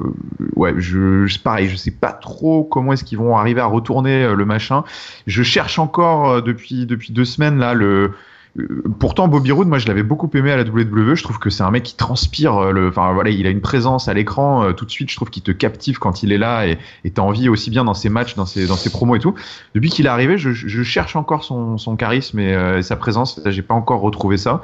ouais, 0.54 0.74
je, 0.78 1.38
pareil, 1.40 1.68
je 1.68 1.76
sais 1.76 1.90
pas 1.90 2.12
trop 2.12 2.64
comment 2.64 2.94
est-ce 2.94 3.04
qu'ils 3.04 3.18
vont 3.18 3.36
arriver 3.36 3.60
à 3.60 3.66
retourner 3.66 4.24
euh, 4.24 4.34
le 4.34 4.46
machin. 4.46 4.82
Je 5.26 5.42
cherche 5.42 5.78
encore 5.78 6.30
euh, 6.30 6.40
depuis 6.40 6.86
depuis 6.86 7.12
deux 7.12 7.26
semaines 7.26 7.58
là 7.58 7.74
le. 7.74 8.12
Euh, 8.58 8.82
Pourtant, 8.98 9.28
Bobby 9.28 9.52
Roode, 9.52 9.68
moi, 9.68 9.78
je 9.78 9.86
l'avais 9.86 10.02
beaucoup 10.02 10.30
aimé 10.34 10.50
à 10.52 10.56
la 10.56 10.62
WWE. 10.62 11.14
Je 11.14 11.22
trouve 11.22 11.38
que 11.38 11.50
c'est 11.50 11.62
un 11.62 11.70
mec 11.70 11.82
qui 11.82 11.96
transpire. 11.96 12.56
euh, 12.56 12.72
Le, 12.72 12.88
enfin, 12.88 13.12
voilà, 13.12 13.30
il 13.30 13.46
a 13.46 13.50
une 13.50 13.60
présence 13.60 14.08
à 14.08 14.14
l'écran 14.14 14.64
euh, 14.64 14.72
tout 14.72 14.84
de 14.84 14.90
suite. 14.90 15.10
Je 15.10 15.16
trouve 15.16 15.30
qu'il 15.30 15.42
te 15.42 15.50
captive 15.52 15.98
quand 15.98 16.22
il 16.22 16.32
est 16.32 16.38
là 16.38 16.66
et 16.66 17.10
t'as 17.10 17.22
envie 17.22 17.48
aussi 17.48 17.70
bien 17.70 17.84
dans 17.84 17.94
ses 17.94 18.08
matchs, 18.08 18.34
dans 18.36 18.46
ses 18.46 18.66
dans 18.66 18.76
ses 18.76 18.90
promos 18.90 19.16
et 19.16 19.20
tout. 19.20 19.34
Depuis 19.74 19.90
qu'il 19.90 20.06
est 20.06 20.10
arrivé, 20.10 20.38
je, 20.38 20.50
je 20.52 20.82
cherche 20.82 21.16
encore 21.16 21.44
son, 21.44 21.78
son 21.78 21.96
charisme 21.96 22.38
et, 22.38 22.54
euh, 22.54 22.78
et 22.78 22.82
sa 22.82 22.96
présence. 22.96 23.40
J'ai 23.46 23.62
pas 23.62 23.74
encore 23.74 24.00
retrouvé 24.00 24.36
ça. 24.36 24.62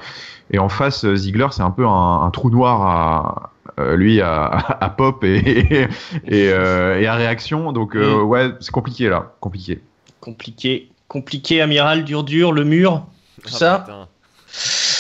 Et 0.50 0.59
en 0.59 0.68
face, 0.68 1.07
Ziggler, 1.14 1.46
c'est 1.52 1.62
un 1.62 1.70
peu 1.70 1.87
un, 1.87 2.22
un 2.22 2.31
trou 2.31 2.50
noir 2.50 2.83
à 2.83 3.52
euh, 3.78 3.96
lui 3.96 4.20
à, 4.20 4.44
à 4.81 4.90
pop 4.90 5.22
et 5.24 5.87
et, 6.26 6.48
euh, 6.52 7.00
et 7.00 7.07
à 7.07 7.14
réaction. 7.14 7.72
Donc 7.72 7.94
euh, 7.96 8.22
Mm. 8.22 8.22
ouais, 8.26 8.50
c'est 8.61 8.70
compliqué 8.72 9.09
là, 9.09 9.33
compliqué. 9.40 9.81
Compliqué, 10.20 10.88
compliqué, 11.09 11.61
amiral, 11.62 12.05
dur, 12.05 12.22
dur, 12.24 12.52
le 12.52 12.64
mur, 12.64 13.05
tout 13.42 13.50
Ah, 13.55 13.59
ça. 13.59 13.78
putain. 13.81 14.09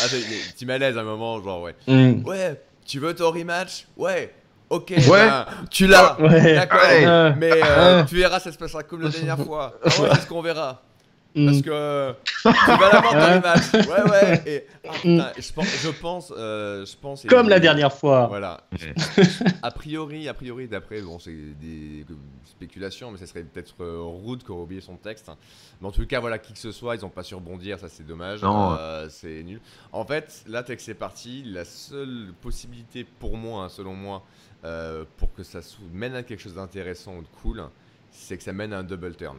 Ah, 0.02 0.06
tu 0.58 0.66
m'as 0.66 0.74
à 0.74 1.00
un 1.00 1.04
moment, 1.04 1.42
genre, 1.42 1.62
ouais. 1.62 1.74
Mm. 1.86 2.26
Ouais, 2.26 2.60
tu 2.86 2.98
veux 2.98 3.14
ton 3.14 3.30
rematch? 3.30 3.86
Ouais. 3.96 4.34
Ok, 4.70 4.88
Ouais. 4.90 5.02
ben, 5.28 5.46
tu 5.70 5.86
l'as. 5.86 6.18
Ouais. 6.20 6.54
D'accord. 6.54 6.80
Ouais. 6.80 7.34
Mais 7.36 7.52
euh, 7.52 7.64
euh. 8.00 8.04
tu 8.04 8.16
verras, 8.16 8.40
ça 8.40 8.50
se 8.50 8.56
passera 8.56 8.82
comme 8.82 9.02
la 9.02 9.08
dernière 9.10 9.38
fois. 9.38 9.74
Ah 9.84 9.88
ouais, 10.00 10.08
c'est 10.14 10.20
ce 10.22 10.26
qu'on 10.26 10.40
verra. 10.42 10.80
Parce 11.34 11.58
Mm. 11.58 11.62
que 11.62 12.12
tu 12.42 12.48
vas 12.48 12.92
l'avoir 12.92 13.14
dans 13.14 13.34
les 13.34 13.40
matchs. 13.40 13.72
Ouais, 13.88 14.10
ouais. 14.10 14.42
Et, 14.46 14.66
ah, 14.86 14.90
Mm. 14.92 14.94
putain, 15.00 15.32
je 15.38 15.52
pense, 15.52 15.66
je 15.82 15.88
pense, 15.90 16.32
euh, 16.36 16.84
je 16.84 16.94
pense. 17.00 17.24
et- 17.24 17.28
Comme 17.28 17.48
la 17.48 17.58
dernière 17.58 17.92
fois. 17.92 18.26
Voilà. 18.26 18.60
A 19.62 19.70
priori, 19.70 20.28
a 20.28 20.34
priori, 20.34 20.68
d'après, 20.68 21.00
bon, 21.00 21.18
c'est 21.18 21.32
des 21.58 22.04
spéculations, 22.44 23.10
mais 23.10 23.16
ça 23.18 23.26
serait 23.26 23.44
peut-être 23.44 23.74
euh, 23.80 24.02
rude 24.26 24.42
qui 24.44 24.50
aurait 24.50 24.62
oublié 24.62 24.80
son 24.82 24.96
texte. 24.96 25.28
hein. 25.30 25.36
Mais 25.80 25.88
en 25.88 25.92
tout 25.92 26.04
cas, 26.06 26.20
voilà, 26.20 26.38
qui 26.38 26.52
que 26.52 26.58
ce 26.58 26.70
soit, 26.70 26.96
ils 26.96 27.04
ont 27.04 27.08
pas 27.08 27.22
su 27.22 27.34
rebondir, 27.34 27.78
ça 27.78 27.88
c'est 27.88 28.06
dommage. 28.06 28.42
Non. 28.42 28.76
Euh, 28.78 29.06
c'est 29.08 29.42
nul. 29.42 29.60
En 29.92 30.04
fait, 30.04 30.44
là, 30.46 30.62
texte 30.62 30.86
c'est 30.86 30.94
parti. 30.94 31.42
La 31.46 31.64
seule 31.64 32.34
possibilité 32.42 33.04
pour 33.18 33.36
moi, 33.38 33.64
hein, 33.64 33.68
selon 33.70 33.94
moi, 33.94 34.22
euh, 34.64 35.04
pour 35.16 35.32
que 35.32 35.42
ça 35.42 35.60
mène 35.94 36.14
à 36.14 36.22
quelque 36.22 36.40
chose 36.42 36.54
d'intéressant 36.56 37.16
ou 37.16 37.22
de 37.22 37.28
cool, 37.42 37.64
c'est 38.10 38.36
que 38.36 38.42
ça 38.42 38.52
mène 38.52 38.72
à 38.74 38.78
un 38.80 38.82
double 38.84 39.14
turn. 39.16 39.38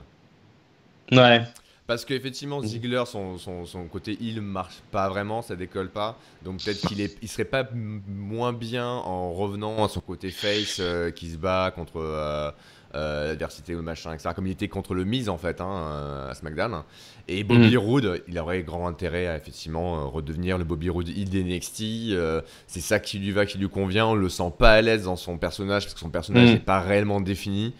Ouais. 1.11 1.43
Parce 1.85 2.05
qu'effectivement, 2.05 2.61
Mhm. 2.61 2.65
Ziggler, 2.67 3.03
son, 3.05 3.37
son, 3.37 3.65
son 3.65 3.85
côté 3.87 4.17
heal 4.21 4.39
marche 4.41 4.75
pas 4.91 5.09
vraiment, 5.09 5.41
ça 5.41 5.55
décolle 5.57 5.89
pas. 5.89 6.17
Donc 6.43 6.63
peut-être 6.63 6.79
qu'il 6.87 7.01
est, 7.01 7.17
il 7.21 7.27
serait 7.27 7.43
pas 7.43 7.67
moins 8.07 8.53
bien 8.53 8.87
en 8.87 9.33
revenant 9.33 9.83
à 9.83 9.89
son 9.89 9.99
côté 9.99 10.31
face 10.31 10.77
euh, 10.79 11.11
qui 11.11 11.29
se 11.29 11.35
bat 11.37 11.71
contre 11.75 11.97
euh, 11.97 12.51
euh, 12.95 13.27
l'adversité 13.29 13.73
ou 13.73 13.79
le 13.79 13.83
machin, 13.83 14.13
etc. 14.13 14.29
Comme 14.33 14.47
il 14.47 14.51
était 14.51 14.69
contre 14.69 14.93
le 14.93 15.03
Miz 15.03 15.27
en 15.27 15.37
fait 15.37 15.59
hein, 15.59 15.67
euh, 15.69 16.31
à 16.31 16.33
SmackDown. 16.35 16.83
Et 17.27 17.43
Bobby 17.43 17.75
Roode, 17.75 18.23
il 18.29 18.39
aurait 18.39 18.63
grand 18.63 18.87
intérêt 18.87 19.27
à 19.27 19.35
effectivement 19.35 20.09
redevenir 20.09 20.57
le 20.57 20.63
Bobby 20.63 20.89
Roode 20.89 21.09
heal 21.09 21.29
d'NXT. 21.29 21.81
euh, 22.11 22.41
c'est 22.65 22.79
ça 22.81 22.99
qui 22.99 23.19
lui 23.19 23.31
va, 23.31 23.45
qui 23.45 23.57
lui 23.57 23.67
convient. 23.67 24.05
On 24.05 24.15
le 24.15 24.29
sent 24.29 24.53
pas 24.57 24.71
à 24.71 24.81
l'aise 24.81 25.03
dans 25.03 25.17
son 25.17 25.37
personnage 25.37 25.83
parce 25.83 25.95
que 25.95 25.99
son 25.99 26.09
personnage 26.11 26.47
Mhm. 26.47 26.53
n'est 26.53 26.59
pas 26.61 26.79
réellement 26.79 27.19
défini. 27.19 27.73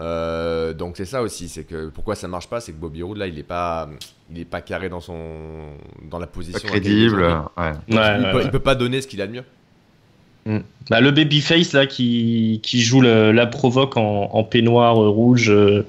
Euh, 0.00 0.72
donc 0.72 0.96
c'est 0.96 1.04
ça 1.04 1.20
aussi, 1.22 1.48
c'est 1.48 1.64
que 1.64 1.88
pourquoi 1.90 2.14
ça 2.14 2.26
marche 2.26 2.48
pas, 2.48 2.60
c'est 2.60 2.72
que 2.72 2.78
Bobby 2.78 3.02
Roode 3.02 3.18
là, 3.18 3.26
il 3.26 3.38
est 3.38 3.42
pas, 3.42 3.88
il 4.32 4.40
est 4.40 4.44
pas 4.46 4.62
carré 4.62 4.88
dans 4.88 5.00
son, 5.00 5.18
dans 6.10 6.18
la 6.18 6.26
position. 6.26 6.66
crédible. 6.68 7.22
Ouais. 7.22 7.64
Ouais, 7.64 7.72
il, 7.88 7.96
ouais, 7.96 8.30
peut, 8.32 8.36
ouais. 8.38 8.44
il 8.44 8.50
peut 8.50 8.58
pas 8.60 8.74
donner 8.74 9.02
ce 9.02 9.06
qu'il 9.06 9.20
a 9.20 9.26
de 9.26 9.32
mieux. 9.32 9.44
Bah, 10.88 11.00
le 11.00 11.10
babyface 11.10 11.74
là 11.74 11.86
qui, 11.86 12.60
qui 12.62 12.80
joue 12.80 13.02
le- 13.02 13.30
la 13.30 13.46
provoque 13.46 13.96
en, 13.96 14.30
en 14.32 14.42
peignoir 14.42 15.00
euh, 15.00 15.08
rouge 15.08 15.50
euh, 15.50 15.86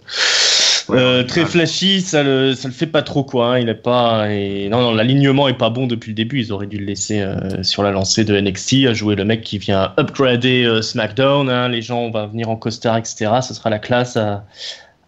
euh, 0.90 1.24
très 1.24 1.46
flashy, 1.46 2.02
ça 2.02 2.24
le, 2.24 2.54
ça 2.56 2.68
le 2.68 2.74
fait 2.74 2.88
pas 2.88 3.02
trop 3.02 3.24
quoi. 3.24 3.54
hein. 3.54 3.60
Il 3.60 3.70
est 3.70 3.74
pas 3.76 4.30
et 4.32 4.68
non, 4.70 4.82
non 4.82 4.94
l'alignement 4.94 5.48
est 5.48 5.58
pas 5.58 5.70
bon 5.70 5.88
depuis 5.88 6.10
le 6.10 6.16
début. 6.16 6.40
Ils 6.42 6.52
auraient 6.52 6.68
dû 6.68 6.78
le 6.78 6.86
laisser 6.86 7.22
euh, 7.22 7.62
sur 7.64 7.84
la 7.84 7.92
lancée 7.92 8.24
de 8.26 8.40
NXT 8.40 8.88
à 8.88 8.94
jouer 8.94 9.16
le 9.16 9.26
mec 9.26 9.42
qui 9.42 9.58
vient 9.58 9.94
upgrader 9.98 10.64
euh, 10.66 10.82
SmackDown. 10.82 11.50
hein. 11.50 11.70
Les 11.70 11.82
gens 11.82 12.10
vont 12.10 12.28
venir 12.28 12.50
en 12.50 12.56
costard 12.56 12.98
etc. 12.98 13.32
Ce 13.42 13.54
sera 13.54 13.70
la 13.70 13.80
classe 13.80 14.18
à 14.18 14.46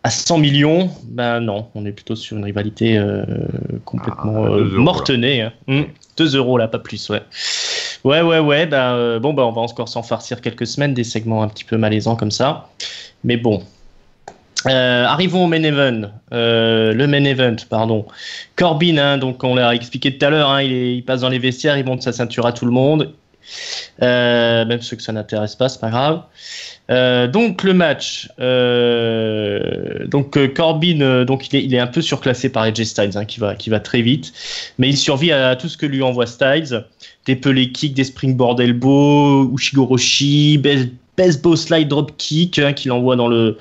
à 0.06 0.10
100 0.10 0.38
millions, 0.40 0.90
ben 1.06 1.40
non, 1.40 1.68
on 1.76 1.86
est 1.86 1.94
plutôt 1.94 2.18
sur 2.18 2.36
une 2.36 2.44
rivalité 2.44 3.02
complètement 3.86 4.44
Ah, 4.46 4.50
deux 4.50 4.74
euros, 4.74 4.82
mortenée. 4.82 5.42
Hein. 5.44 5.54
Hum, 5.70 5.86
2 6.18 6.36
euros 6.36 6.58
là, 6.58 6.68
pas 6.68 6.80
plus, 6.80 7.10
ouais. 7.10 7.22
Ouais, 8.04 8.22
ouais, 8.22 8.40
ouais, 8.40 8.66
ben 8.66 8.96
euh, 8.96 9.20
bon, 9.20 9.34
ben 9.34 9.44
on 9.44 9.54
va 9.54 9.62
encore 9.62 9.88
s'en 9.88 10.04
farcir 10.04 10.42
quelques 10.42 10.68
semaines, 10.68 10.94
des 10.94 11.06
segments 11.06 11.42
un 11.42 11.48
petit 11.48 11.64
peu 11.64 11.78
malaisants 11.78 12.18
comme 12.18 12.32
ça. 12.32 12.68
Mais 13.24 13.38
bon. 13.38 13.64
Euh, 14.68 15.06
arrivons 15.06 15.46
au 15.46 15.48
main 15.48 15.64
event. 15.64 16.12
Euh, 16.34 16.94
le 16.94 17.08
main 17.08 17.24
event, 17.24 17.56
pardon. 17.70 18.06
Corbin, 18.56 18.98
hein, 18.98 19.18
donc 19.18 19.44
on 19.44 19.56
l'a 19.56 19.76
expliqué 19.76 20.18
tout 20.18 20.26
à 20.26 20.30
l'heure, 20.30 20.50
hein, 20.50 20.62
il, 20.62 21.04
passe 21.04 21.22
dans 21.22 21.30
les 21.30 21.40
vestiaires, 21.40 21.78
il 21.78 21.86
monte 21.86 22.02
sa 22.02 22.14
ceinture 22.14 22.46
à 22.46 22.54
tout 22.54 22.66
le 22.66 22.72
monde. 22.72 23.14
Euh, 24.02 24.64
même 24.66 24.82
ceux 24.82 24.96
que 24.96 25.04
ça 25.04 25.12
n'intéresse 25.12 25.56
pas, 25.56 25.68
c'est 25.68 25.82
pas 25.82 25.90
grave. 25.90 26.22
Donc 27.32 27.64
le 27.64 27.74
match, 27.74 28.30
donc 30.08 30.54
Corbin, 30.54 31.26
donc 31.26 31.52
il 31.52 31.74
est, 31.74 31.80
un 31.80 31.88
peu 31.88 32.02
surclassé 32.02 32.50
par 32.50 32.64
AJ 32.64 32.84
Styles, 32.84 33.18
hein, 33.18 33.26
qui 33.26 33.40
va, 33.40 33.80
très 33.80 34.02
vite, 34.02 34.32
mais 34.78 34.90
il 34.90 34.98
survit 34.98 35.32
à 35.32 35.56
tout 35.56 35.68
ce 35.68 35.78
que 35.78 35.86
lui 35.86 36.04
envoie 36.04 36.28
Styles, 36.28 36.86
des 37.26 37.36
pelés 37.36 37.72
kicks, 37.72 37.96
des 37.96 38.04
springboard 38.04 38.62
elbow, 38.62 39.52
Ushigoroshi, 39.54 40.60
baseball 41.18 41.58
slide 41.58 41.88
drop 41.88 42.12
kick 42.18 42.60
hein, 42.60 42.74
qu'il 42.74 42.92
envoie 42.92 43.16
dans 43.16 43.28
le, 43.28 43.58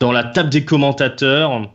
la 0.00 0.24
table 0.24 0.50
des 0.50 0.64
commentateurs. 0.64 1.70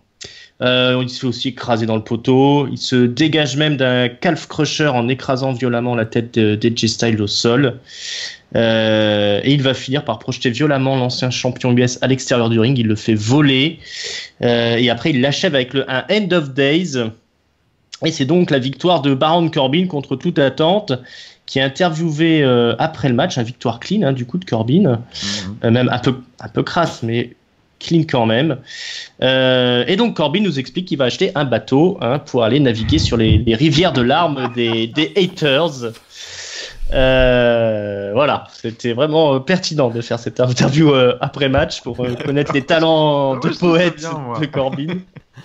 Euh, 0.61 0.99
il 1.01 1.09
se 1.09 1.19
fait 1.19 1.27
aussi 1.27 1.49
écraser 1.49 1.85
dans 1.85 1.95
le 1.97 2.03
poteau. 2.03 2.67
Il 2.71 2.77
se 2.77 2.95
dégage 2.95 3.57
même 3.57 3.75
d'un 3.75 4.07
calf 4.07 4.47
crusher 4.47 4.87
en 4.87 5.07
écrasant 5.09 5.51
violemment 5.51 5.95
la 5.95 6.05
tête 6.05 6.33
de- 6.35 6.55
d'AJ 6.55 6.85
Styles 6.85 7.21
au 7.21 7.27
sol. 7.27 7.79
Euh, 8.55 9.41
et 9.43 9.51
il 9.51 9.61
va 9.63 9.73
finir 9.73 10.05
par 10.05 10.19
projeter 10.19 10.51
violemment 10.51 10.95
l'ancien 10.95 11.31
champion 11.31 11.75
US 11.75 11.97
à 12.01 12.07
l'extérieur 12.07 12.49
du 12.49 12.59
ring. 12.59 12.77
Il 12.77 12.87
le 12.87 12.95
fait 12.95 13.15
voler. 13.15 13.79
Euh, 14.41 14.77
et 14.77 14.89
après, 14.89 15.09
il 15.09 15.21
l'achève 15.21 15.55
avec 15.55 15.73
un 15.75 16.05
End 16.09 16.31
of 16.31 16.51
Days. 16.53 16.97
Et 18.05 18.11
c'est 18.11 18.25
donc 18.25 18.51
la 18.51 18.59
victoire 18.59 19.01
de 19.01 19.13
Baron 19.13 19.49
Corbin 19.49 19.87
contre 19.87 20.15
toute 20.15 20.37
attente, 20.37 20.91
qui 21.45 21.59
est 21.59 21.61
interviewé 21.61 22.43
euh, 22.43 22.75
après 22.79 23.09
le 23.09 23.15
match. 23.15 23.37
Une 23.37 23.43
victoire 23.43 23.79
clean, 23.79 24.01
hein, 24.03 24.13
du 24.13 24.25
coup, 24.25 24.37
de 24.37 24.45
Corbin. 24.45 24.81
Mhm. 24.83 24.99
Euh, 25.63 25.71
même 25.71 25.89
un 25.89 25.99
peu, 25.99 26.15
un 26.39 26.47
peu 26.47 26.63
crasse, 26.63 27.03
mais 27.03 27.35
clean 27.79 28.03
quand 28.09 28.25
même. 28.25 28.57
Euh, 29.21 29.83
et 29.87 29.95
donc 29.95 30.15
Corbin 30.15 30.41
nous 30.41 30.59
explique 30.59 30.87
qu'il 30.87 30.97
va 30.97 31.05
acheter 31.05 31.31
un 31.35 31.45
bateau 31.45 31.97
hein, 32.01 32.19
pour 32.19 32.43
aller 32.43 32.59
naviguer 32.59 32.97
sur 32.97 33.17
les, 33.17 33.37
les 33.37 33.55
rivières 33.55 33.93
de 33.93 34.01
larmes 34.01 34.51
des, 34.55 34.87
des 34.87 35.11
haters. 35.17 35.91
Euh, 36.93 38.11
voilà, 38.13 38.45
c'était 38.51 38.93
vraiment 38.93 39.35
euh, 39.35 39.39
pertinent 39.39 39.89
de 39.89 40.01
faire 40.01 40.19
cette 40.19 40.39
interview 40.39 40.93
euh, 40.93 41.17
après 41.21 41.49
match 41.49 41.81
pour 41.81 41.99
euh, 41.99 42.13
connaître 42.13 42.53
les 42.53 42.61
talents 42.61 43.37
de 43.37 43.49
poète 43.49 43.97
bien, 43.97 44.39
de 44.39 44.45
Corbin. 44.45 44.99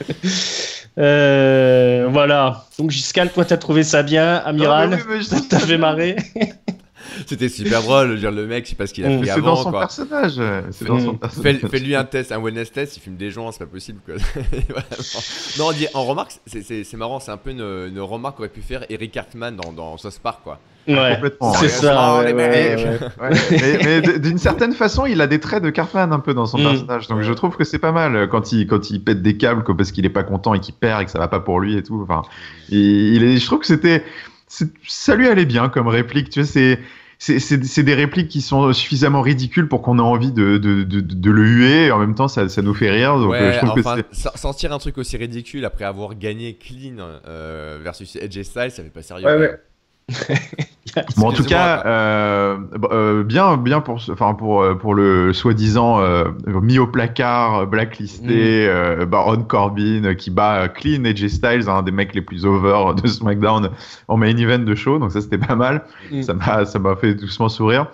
Euh, 0.99 2.09
voilà. 2.11 2.65
Donc 2.79 2.91
Giscal, 2.91 3.31
toi 3.31 3.45
t'as 3.45 3.57
trouvé 3.57 3.83
ça 3.85 4.03
bien, 4.03 4.37
Amiral? 4.37 4.91
Mais 4.91 4.97
oui, 4.97 5.03
mais 5.09 5.23
je 5.23 5.29
trouve 5.31 5.49
T'as 5.49 5.59
fait 5.61 5.79
marrer? 5.79 6.17
C'était 7.27 7.49
super 7.49 7.83
drôle, 7.83 8.19
dire, 8.19 8.31
le 8.31 8.47
mec, 8.47 8.65
je 8.65 8.71
sais 8.71 8.77
pas 8.77 8.87
ce 8.87 8.95
qu'il 8.95 9.05
a 9.05 9.09
Mm. 9.09 9.19
fait 9.21 9.25
C'est 9.27 9.31
avant. 9.33 9.47
dans 9.47 9.57
son 9.57 9.71
quoi. 9.71 9.81
personnage. 9.81 10.35
euh, 10.39 10.63
C'est 10.71 10.85
dans 10.87 11.01
son 11.01 11.15
personnage. 11.15 11.57
Fais- 11.61 11.69
Fais-lui 11.69 11.95
un 11.95 12.05
test, 12.05 12.33
un 12.33 12.41
wellness 12.41 12.73
test, 12.73 12.97
il 12.97 13.01
fume 13.01 13.17
des 13.17 13.31
joints, 13.31 13.51
c'est 13.53 13.61
pas 13.61 13.67
possible. 13.67 14.01
Quoi. 14.05 14.15
Non, 15.59 15.71
on 15.95 16.05
remarque, 16.05 16.33
c'est- 16.47 16.63
c'est 16.63 16.85
c'est 16.85 16.97
marrant, 16.97 17.21
c'est 17.21 17.31
un 17.31 17.37
peu 17.37 17.51
une, 17.51 17.61
une 17.61 18.01
remarque 18.01 18.37
qu'aurait 18.37 18.49
pu 18.49 18.61
faire 18.63 18.85
Eric 18.89 19.13
Cartman 19.13 19.57
dans, 19.57 19.73
dans 19.73 19.97
South 19.97 20.19
Park. 20.23 20.41
Quoi. 20.45 20.59
Ouais, 20.87 21.15
Complètement. 21.17 21.53
c'est 21.55 21.69
ça. 21.69 22.17
ouais, 22.19 22.27
les 22.29 22.33
ouais, 22.33 22.49
mecs. 22.77 23.01
ouais. 23.01 23.09
Ouais, 23.21 24.01
mais, 24.07 24.19
d'une 24.19 24.39
certaine 24.39 24.73
façon, 24.73 25.05
il 25.05 25.21
a 25.21 25.27
des 25.27 25.39
traits 25.39 25.63
de 25.63 25.69
Cartman 25.71 26.13
un 26.13 26.19
peu 26.21 26.33
dans 26.33 26.47
son 26.47 26.59
Mm. 26.59 26.63
personnage. 26.63 27.09
Donc 27.09 27.21
je 27.23 27.33
trouve 27.35 27.57
que 27.57 27.65
c'est 27.65 27.79
pas 27.79 27.93
mal 27.93 28.17
euh, 28.17 28.27
quand 28.27 28.53
il, 28.53 28.67
quand 28.67 28.91
il 28.91 29.03
pète 29.05 29.21
des 29.23 29.37
câbles 29.37 29.65
quoi, 29.65 29.77
parce 29.77 29.93
qu'il 29.93 30.07
est 30.07 30.11
pas 30.11 30.23
content 30.23 30.55
et 30.55 30.61
qu'il 30.61 30.75
perd 30.75 31.03
et 31.03 31.05
que 31.05 31.11
ça 31.11 31.19
va 31.19 31.29
pas 31.29 31.41
pour 31.41 31.61
lui 31.61 31.77
et 31.77 31.83
tout. 31.83 32.01
Enfin, 32.09 32.23
il, 32.71 33.15
il 33.17 33.25
est, 33.25 33.37
je 33.37 33.45
trouve 33.47 33.59
que 33.61 33.67
c'était. 33.67 34.03
Ça 34.49 35.15
lui 35.15 35.29
allait 35.29 35.47
bien 35.47 35.69
comme 35.69 35.89
réplique. 35.89 36.31
Tu 36.31 36.41
vois, 36.41 36.49
c'est. 36.49 36.79
C'est 37.21 37.41
c'est- 37.41 37.65
c'est 37.65 37.83
des 37.83 37.95
répliques 37.95 38.29
qui 38.29 38.41
sont 38.41 38.73
suffisamment 38.73 39.23
ridicules 39.23 39.67
pour 39.67 39.83
qu'on 39.83 39.99
ait 39.99 40.03
envie 40.03 40.31
de, 40.31 40.57
de, 40.57 40.85
de, 40.85 41.01
de 41.01 41.31
le 41.33 41.43
huer 41.45 41.87
et 41.87 41.91
en 41.91 41.99
même 41.99 42.15
temps 42.15 42.29
ça, 42.29 42.49
ça 42.49 42.63
nous 42.63 42.75
fait 42.75 42.91
rire. 42.91 43.17
Donc 43.19 43.35
euh, 43.35 43.49
ouais, 43.49 43.55
je 43.55 43.59
trouve 43.67 43.81
enfin, 43.81 44.03
que 44.03 44.39
sortir 44.39 44.73
un 44.73 44.79
truc 44.79 44.99
aussi 44.99 45.17
ridicule 45.17 45.65
après 45.65 45.85
avoir 45.85 46.15
gagné 46.15 46.55
clean 46.55 46.99
euh, 47.27 47.81
versus 47.83 48.15
AJ 48.15 48.45
Styles, 48.45 48.71
ça 48.71 48.85
fait 48.85 48.91
pas 48.91 49.03
sérieux. 49.03 49.27
Ouais, 49.27 49.37
ouais. 49.37 49.61
Bon, 51.17 51.29
en 51.29 51.33
tout 51.33 51.45
cas, 51.45 51.83
euh, 51.87 52.57
euh, 52.91 53.23
bien, 53.23 53.57
bien 53.57 53.81
pour, 53.81 54.01
enfin 54.11 54.35
pour 54.35 54.63
euh, 54.63 54.75
pour 54.75 54.95
le 54.95 55.33
soi-disant 55.33 56.01
euh, 56.01 56.25
mis 56.47 56.79
au 56.79 56.87
placard, 56.87 57.67
blacklisté, 57.67 58.67
euh, 58.67 59.05
Baron 59.07 59.43
Corbin 59.43 60.15
qui 60.15 60.31
bat 60.31 60.69
Clean 60.69 61.05
AJ 61.05 61.29
Styles, 61.29 61.69
un 61.69 61.83
des 61.83 61.93
mecs 61.93 62.15
les 62.15 62.23
plus 62.23 62.47
over 62.47 62.95
de 63.01 63.07
SmackDown 63.07 63.71
en 64.09 64.17
main 64.17 64.37
event 64.37 64.59
de 64.59 64.75
show, 64.75 64.99
donc 64.99 65.13
ça 65.13 65.21
c'était 65.21 65.39
pas 65.39 65.57
mal. 65.57 65.85
Mm. 66.11 66.23
Ça 66.23 66.35
m'a 66.35 66.65
ça 66.65 66.79
m'a 66.79 66.97
fait 66.97 67.15
doucement 67.15 67.49
sourire. 67.49 67.87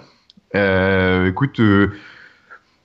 Écoute. 0.54 1.60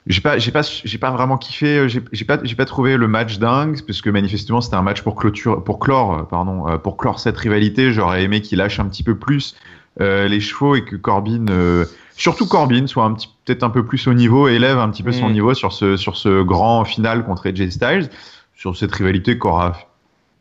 J'ai 0.06 0.20
pas, 0.20 0.38
j'ai 0.38 0.50
pas, 0.50 0.62
j'ai 0.62 0.98
pas 0.98 1.10
vraiment 1.10 1.36
kiffé. 1.36 1.78
euh, 1.78 1.88
J'ai 1.88 2.24
pas, 2.24 2.38
j'ai 2.42 2.54
pas 2.56 2.64
trouvé 2.64 2.96
le 2.96 3.06
match 3.06 3.38
dingue 3.38 3.80
parce 3.86 4.00
que 4.02 4.10
manifestement 4.10 4.60
c'était 4.60 4.76
un 4.76 4.82
match 4.82 5.02
pour 5.02 5.14
clôture, 5.14 5.62
pour 5.62 5.78
clore, 5.78 6.18
euh, 6.18 6.22
pardon, 6.22 6.68
euh, 6.68 6.78
pour 6.78 6.96
clore 6.96 7.20
cette 7.20 7.36
rivalité. 7.36 7.92
J'aurais 7.92 8.24
aimé 8.24 8.40
qu'il 8.40 8.58
lâche 8.58 8.80
un 8.80 8.86
petit 8.86 9.02
peu 9.02 9.14
plus 9.14 9.56
euh, 10.00 10.26
les 10.28 10.40
chevaux 10.40 10.74
et 10.74 10.84
que 10.84 10.96
Corbin, 10.96 11.46
euh, 11.50 11.84
surtout 12.16 12.46
Corbin, 12.46 12.86
soit 12.86 13.04
un 13.04 13.12
petit, 13.12 13.28
peut-être 13.44 13.62
un 13.62 13.70
peu 13.70 13.84
plus 13.84 14.06
au 14.06 14.14
niveau, 14.14 14.48
élève 14.48 14.78
un 14.78 14.88
petit 14.90 15.02
peu 15.02 15.12
son 15.12 15.28
Mm. 15.28 15.32
niveau 15.32 15.54
sur 15.54 15.72
ce, 15.72 15.96
sur 15.96 16.16
ce 16.16 16.42
grand 16.42 16.84
final 16.84 17.24
contre 17.24 17.48
AJ 17.48 17.68
Styles, 17.70 18.08
sur 18.54 18.76
cette 18.76 18.92
rivalité 18.94 19.38
qui 19.38 19.46
aura 19.46 19.76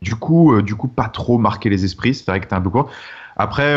du 0.02 0.16
coup, 0.16 0.54
euh, 0.54 0.62
du 0.62 0.76
coup 0.76 0.88
pas 0.88 1.10
trop 1.10 1.38
marqué 1.38 1.70
les 1.70 1.84
esprits. 1.84 2.16
C'est 2.16 2.26
vrai 2.28 2.40
que 2.40 2.48
t'es 2.48 2.56
un 2.56 2.62
peu 2.62 2.70
court. 2.70 2.90
Après, 3.36 3.76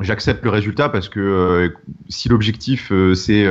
j'accepte 0.00 0.44
le 0.44 0.50
résultat 0.50 0.88
parce 0.88 1.08
que 1.08 1.72
si 2.08 2.28
l'objectif 2.28 2.92
c'est 3.14 3.44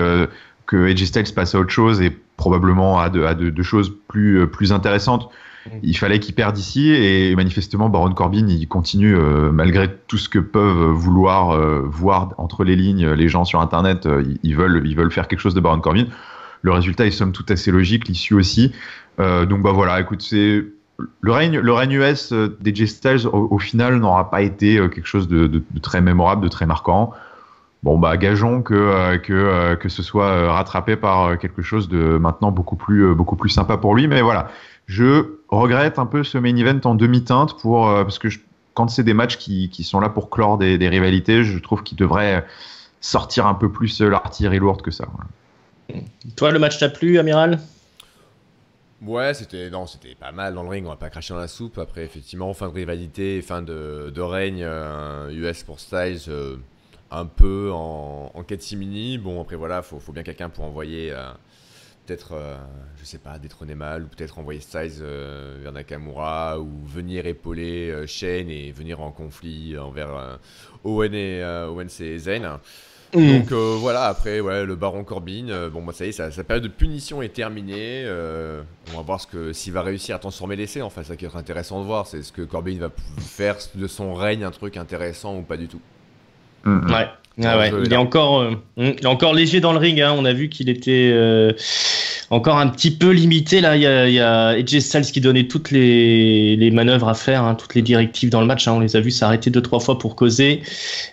que 0.67 0.91
AJ 0.91 1.05
Styles 1.05 1.33
passe 1.33 1.55
à 1.55 1.59
autre 1.59 1.71
chose 1.71 2.01
et 2.01 2.15
probablement 2.35 2.99
à 2.99 3.09
de, 3.09 3.23
à 3.23 3.33
de, 3.33 3.49
de 3.49 3.63
choses 3.63 3.91
plus, 4.07 4.41
euh, 4.41 4.47
plus 4.47 4.71
intéressantes. 4.71 5.29
Mm. 5.67 5.79
Il 5.83 5.97
fallait 5.97 6.19
qu'il 6.19 6.35
perde 6.35 6.57
ici 6.57 6.91
et 6.91 7.35
manifestement 7.35 7.89
Baron 7.89 8.11
Corbin 8.11 8.47
il 8.47 8.67
continue 8.67 9.15
euh, 9.15 9.51
malgré 9.51 9.89
tout 10.07 10.17
ce 10.17 10.29
que 10.29 10.39
peuvent 10.39 10.91
vouloir 10.91 11.51
euh, 11.51 11.81
voir 11.85 12.33
entre 12.37 12.63
les 12.63 12.75
lignes 12.75 13.09
les 13.09 13.29
gens 13.29 13.45
sur 13.45 13.61
internet 13.61 14.05
euh, 14.05 14.23
ils, 14.43 14.55
veulent 14.55 14.83
ils 14.85 14.95
veulent 14.95 15.11
faire 15.11 15.27
quelque 15.27 15.39
chose 15.39 15.55
de 15.55 15.59
Baron 15.59 15.79
Corbin 15.79 16.05
le 16.61 16.71
résultat 16.71 17.05
est 17.05 17.11
somme 17.11 17.31
toute 17.31 17.51
assez 17.51 17.71
logique 17.71 18.07
l'issue 18.07 18.33
aussi 18.33 18.73
donc 19.19 19.63
bah 19.63 19.71
voilà 19.71 19.99
écoute 19.99 20.21
c'est 20.21 20.63
le 21.21 21.31
règne, 21.31 21.59
le 21.59 21.73
règne 21.73 21.93
US 21.93 22.33
des 22.33 22.73
J 22.73 22.87
Styles 22.87 23.27
au, 23.27 23.57
final 23.57 23.97
n'aura 23.97 24.29
pas 24.29 24.43
été 24.43 24.75
quelque 24.75 25.05
chose 25.05 25.27
de, 25.27 25.47
de, 25.47 25.61
très 25.79 26.01
mémorable, 26.01 26.43
de 26.43 26.47
très 26.47 26.65
marquant. 26.65 27.13
Bon 27.83 27.97
bah 27.97 28.17
gageons 28.17 28.63
que 28.63 29.17
que 29.17 29.75
que 29.75 29.89
ce 29.89 30.01
soit 30.01 30.51
rattrapé 30.51 30.95
par 30.95 31.37
quelque 31.37 31.61
chose 31.61 31.87
de 31.87 32.17
maintenant 32.17 32.51
beaucoup 32.51 32.75
plus 32.75 33.13
beaucoup 33.13 33.35
plus 33.35 33.49
sympa 33.49 33.77
pour 33.77 33.95
lui. 33.95 34.07
Mais 34.07 34.21
voilà, 34.21 34.49
je 34.87 35.37
regrette 35.49 35.99
un 35.99 36.07
peu 36.07 36.23
ce 36.23 36.37
main 36.37 36.55
event 36.55 36.79
en 36.85 36.95
demi-teinte 36.95 37.59
pour 37.61 37.85
parce 37.85 38.17
que 38.17 38.29
quand 38.73 38.89
c'est 38.89 39.03
des 39.03 39.13
matchs 39.13 39.37
qui, 39.37 39.69
qui, 39.69 39.83
sont 39.83 39.99
là 39.99 40.09
pour 40.09 40.29
clore 40.29 40.57
des, 40.57 40.77
des 40.77 40.89
rivalités, 40.89 41.43
je 41.43 41.57
trouve 41.59 41.83
qu'ils 41.83 41.97
devraient 41.97 42.45
sortir 43.01 43.47
un 43.47 43.53
peu 43.53 43.71
plus 43.71 44.01
l'artillerie 44.01 44.59
lourde 44.59 44.81
que 44.81 44.91
ça. 44.91 45.05
Toi, 46.35 46.51
le 46.51 46.59
match 46.59 46.77
t'a 46.77 46.89
plu, 46.89 47.17
Amiral? 47.17 47.59
Ouais, 49.01 49.33
c'était 49.33 49.69
non, 49.69 49.85
c'était 49.85 50.15
pas 50.15 50.31
mal 50.31 50.55
dans 50.55 50.63
le 50.63 50.69
ring. 50.69 50.85
On 50.85 50.89
va 50.89 50.95
pas 50.95 51.09
cracher 51.09 51.33
dans 51.33 51.39
la 51.39 51.47
soupe. 51.47 51.77
Après, 51.77 52.03
effectivement, 52.03 52.53
fin 52.53 52.67
de 52.67 52.73
rivalité, 52.73 53.41
fin 53.41 53.61
de, 53.61 54.11
de 54.13 54.21
règne 54.21 54.61
US 54.61 54.65
euh, 54.65 55.65
pour 55.65 55.79
Styles, 55.79 56.19
euh, 56.29 56.57
un 57.11 57.25
peu 57.25 57.71
en, 57.73 58.31
en 58.33 58.43
catimini. 58.43 59.17
Bon, 59.17 59.41
après 59.41 59.55
voilà, 59.55 59.81
faut, 59.81 59.99
faut 59.99 60.11
bien 60.11 60.23
quelqu'un 60.23 60.49
pour 60.49 60.63
envoyer. 60.63 61.11
Euh, 61.11 61.31
peut-être, 62.05 62.35
je 62.97 63.03
sais 63.03 63.17
pas, 63.17 63.37
détrôner 63.37 63.75
mal, 63.75 64.03
ou 64.03 64.07
peut-être 64.07 64.39
envoyer 64.39 64.61
Styles 64.61 65.03
vers 65.03 65.73
Nakamura, 65.73 66.57
ou 66.57 66.69
venir 66.85 67.25
épauler 67.25 68.07
Shane 68.07 68.49
et 68.49 68.71
venir 68.71 69.01
en 69.01 69.11
conflit 69.11 69.77
envers 69.77 70.39
Owen 70.85 71.13
et 71.13 71.43
Owen 71.43 71.89
et 71.99 72.17
Zayn. 72.17 72.61
Mm. 73.13 73.39
Donc 73.39 73.51
euh, 73.51 73.77
voilà, 73.79 74.05
après, 74.05 74.39
ouais, 74.39 74.65
le 74.65 74.75
baron 74.75 75.03
Corbin, 75.03 75.49
euh, 75.49 75.69
bon, 75.69 75.81
bah, 75.81 75.93
ça 75.93 76.05
y 76.05 76.09
est, 76.09 76.11
sa, 76.11 76.43
période 76.43 76.63
de 76.63 76.69
punition 76.69 77.21
est 77.21 77.33
terminée. 77.33 78.03
Euh, 78.05 78.61
on 78.93 78.97
va 78.97 79.01
voir 79.01 79.21
ce 79.21 79.27
que 79.27 79.53
s'il 79.53 79.73
va 79.73 79.81
réussir 79.81 80.15
à 80.15 80.19
transformer 80.19 80.55
l'essai. 80.55 80.81
Enfin, 80.81 81.03
ça 81.03 81.15
qui 81.15 81.25
est 81.25 81.35
intéressant 81.35 81.81
de 81.81 81.85
voir, 81.85 82.07
c'est 82.07 82.21
ce 82.21 82.31
que 82.31 82.41
Corbin 82.41 82.77
va 82.77 82.91
faire 83.19 83.57
de 83.75 83.87
son 83.87 84.13
règne 84.13 84.43
un 84.43 84.51
truc 84.51 84.77
intéressant 84.77 85.37
ou 85.37 85.41
pas 85.41 85.57
du 85.57 85.67
tout. 85.67 85.81
Mm, 86.67 86.87
mm. 86.87 86.91
Ouais. 86.91 87.07
Ah 87.43 87.57
ouais. 87.59 87.71
Il, 87.85 87.93
est 87.93 87.97
encore, 87.97 88.47
il 88.77 88.95
est 88.99 89.05
encore 89.05 89.33
léger 89.33 89.59
dans 89.59 89.71
le 89.71 89.77
ring. 89.77 90.01
Hein. 90.01 90.15
On 90.17 90.25
a 90.25 90.33
vu 90.33 90.49
qu'il 90.49 90.69
était 90.69 91.13
encore 92.29 92.57
un 92.57 92.67
petit 92.67 92.91
peu 92.91 93.11
limité. 93.11 93.61
Là, 93.61 93.75
il 93.75 93.81
y 93.81 93.87
a, 93.87 94.07
il 94.07 94.13
y 94.13 94.19
a 94.19 94.47
AJ 94.49 94.79
Styles 94.79 95.11
qui 95.11 95.21
donnait 95.21 95.47
toutes 95.47 95.71
les, 95.71 96.55
les 96.55 96.71
manœuvres 96.71 97.07
à 97.07 97.13
faire, 97.13 97.43
hein, 97.43 97.55
toutes 97.55 97.75
les 97.75 97.81
directives 97.81 98.29
dans 98.29 98.41
le 98.41 98.47
match. 98.47 98.67
Hein. 98.67 98.73
On 98.73 98.79
les 98.79 98.95
a 98.95 98.99
vus 98.99 99.11
s'arrêter 99.11 99.49
deux 99.49 99.61
trois 99.61 99.79
fois 99.79 99.97
pour 99.97 100.15
causer. 100.15 100.61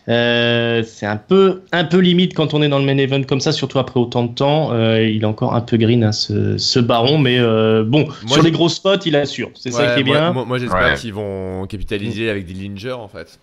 Euh, 0.09 0.83
c'est 0.87 1.07
un 1.07 1.17
peu 1.17 1.63
un 1.73 1.85
peu 1.85 1.99
limite 1.99 2.35
quand 2.35 2.55
on 2.55 2.63
est 2.63 2.69
dans 2.69 2.79
le 2.79 2.85
main 2.85 2.99
event 2.99 3.23
comme 3.23 3.41
ça, 3.41 3.53
surtout 3.53 3.79
après 3.79 4.01
autant 4.01 4.25
de 4.25 4.35
temps. 4.35 4.73
Euh, 4.73 5.07
il 5.09 5.23
est 5.23 5.27
encore 5.27 5.55
un 5.55 5.61
peu 5.61 5.77
green 5.77 6.05
hein, 6.05 6.13
ce, 6.13 6.59
ce, 6.59 6.79
baron, 6.79 7.19
mais 7.19 7.39
euh, 7.39 7.85
bon, 7.85 8.09
sur 8.27 8.43
les 8.43 8.51
gros 8.51 8.69
spots, 8.69 9.05
il 9.07 9.17
assure. 9.17 9.51
C'est 9.55 9.71
ça 9.71 9.95
qui 9.95 10.01
est 10.01 10.05
bien. 10.05 10.33
Moi, 10.33 10.59
j'espère 10.59 10.95
qu'ils 10.95 11.15
vont 11.15 11.67
capitaliser 11.67 12.31
avec 12.31 12.47
des 12.47 12.55
Linger 12.55 12.93
en 12.93 13.09
fait. 13.09 13.39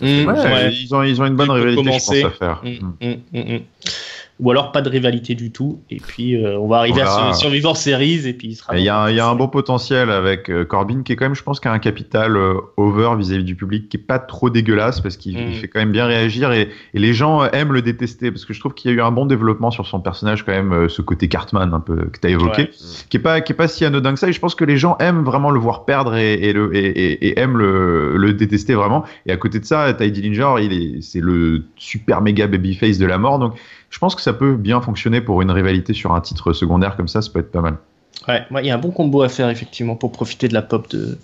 Mmh, 0.00 0.06
ils, 0.06 0.94
ont, 0.94 1.02
ils 1.02 1.22
ont 1.22 1.26
une 1.26 1.36
bonne 1.36 1.50
rivalité, 1.50 1.84
je 1.84 1.88
pense, 1.88 2.10
à 2.10 2.30
faire. 2.30 2.62
Mmh, 2.64 3.14
mmh, 3.32 3.58
ou 4.42 4.50
alors 4.50 4.72
pas 4.72 4.82
de 4.82 4.88
rivalité 4.88 5.36
du 5.36 5.52
tout. 5.52 5.80
Et 5.88 6.00
puis 6.04 6.34
euh, 6.34 6.58
on 6.58 6.66
va 6.66 6.78
arriver 6.78 7.00
à 7.00 7.32
Survivor 7.32 7.76
Series 7.76 8.26
et 8.26 8.32
puis 8.32 8.48
il 8.48 8.54
sera. 8.56 8.76
Il 8.76 8.84
y, 8.84 8.88
a, 8.88 9.10
y 9.10 9.20
a 9.20 9.26
un 9.26 9.36
bon 9.36 9.46
potentiel 9.46 10.10
avec 10.10 10.50
euh, 10.50 10.64
Corbin 10.64 11.02
qui 11.04 11.12
est 11.12 11.16
quand 11.16 11.26
même, 11.26 11.36
je 11.36 11.44
pense, 11.44 11.60
qui 11.60 11.68
a 11.68 11.72
un 11.72 11.78
capital 11.78 12.36
euh, 12.36 12.54
over 12.76 13.14
vis-à-vis 13.16 13.44
du 13.44 13.54
public 13.54 13.88
qui 13.88 13.98
est 13.98 14.00
pas 14.00 14.18
trop 14.18 14.50
dégueulasse 14.50 15.00
parce 15.00 15.16
qu'il 15.16 15.38
mm. 15.38 15.52
fait 15.54 15.68
quand 15.68 15.78
même 15.78 15.92
bien 15.92 16.06
réagir 16.06 16.50
et, 16.50 16.70
et, 16.92 16.98
les 16.98 17.14
gens 17.14 17.44
aiment 17.50 17.72
le 17.72 17.82
détester 17.82 18.32
parce 18.32 18.44
que 18.44 18.52
je 18.52 18.58
trouve 18.58 18.74
qu'il 18.74 18.90
y 18.90 18.94
a 18.94 18.96
eu 18.96 19.00
un 19.00 19.12
bon 19.12 19.26
développement 19.26 19.70
sur 19.70 19.86
son 19.86 20.00
personnage 20.00 20.44
quand 20.44 20.52
même, 20.52 20.88
ce 20.88 21.02
côté 21.02 21.28
Cartman 21.28 21.72
un 21.72 21.80
peu 21.80 21.96
que 22.06 22.18
tu 22.18 22.26
as 22.26 22.30
évoqué, 22.30 22.70
qui 23.08 23.16
est 23.16 23.20
pas 23.20 23.40
qui 23.40 23.52
est 23.52 23.56
pas 23.56 23.68
si 23.68 23.84
anodin 23.84 24.12
que 24.12 24.18
ça. 24.18 24.28
Et 24.28 24.32
je 24.32 24.40
pense 24.40 24.56
que 24.56 24.64
les 24.64 24.76
gens 24.76 24.96
aiment 24.98 25.22
vraiment 25.22 25.50
le 25.50 25.60
voir 25.60 25.84
perdre 25.84 26.16
et, 26.16 26.34
et 26.34 26.52
le 26.52 26.74
et, 26.76 27.28
et, 27.28 27.38
aiment 27.38 27.58
le, 27.58 28.16
le 28.16 28.32
détester 28.32 28.74
vraiment. 28.74 29.04
Et 29.26 29.32
à 29.32 29.36
côté 29.36 29.60
de 29.60 29.64
ça, 29.64 29.92
Ty 29.94 30.10
Dillinger, 30.10 30.54
il 30.62 30.72
est 30.72 31.02
c'est 31.02 31.20
le 31.20 31.62
super 31.76 32.22
méga 32.22 32.48
babyface 32.48 32.98
de 32.98 33.06
la 33.06 33.18
mort 33.18 33.38
donc 33.38 33.54
je 33.92 33.98
pense 33.98 34.16
que 34.16 34.22
ça 34.22 34.32
peut 34.32 34.56
bien 34.56 34.80
fonctionner 34.80 35.20
pour 35.20 35.42
une 35.42 35.50
rivalité 35.50 35.92
sur 35.92 36.12
un 36.12 36.20
titre 36.20 36.54
secondaire 36.54 36.96
comme 36.96 37.08
ça, 37.08 37.20
ça 37.20 37.30
peut 37.30 37.40
être 37.40 37.52
pas 37.52 37.60
mal. 37.60 37.76
Ouais, 38.26 38.42
il 38.62 38.66
y 38.66 38.70
a 38.70 38.74
un 38.74 38.78
bon 38.78 38.90
combo 38.90 39.22
à 39.22 39.28
faire 39.28 39.50
effectivement 39.50 39.96
pour 39.96 40.12
profiter 40.12 40.48
de 40.48 40.54
la 40.54 40.62
pop 40.62 40.88
de, 40.90 41.18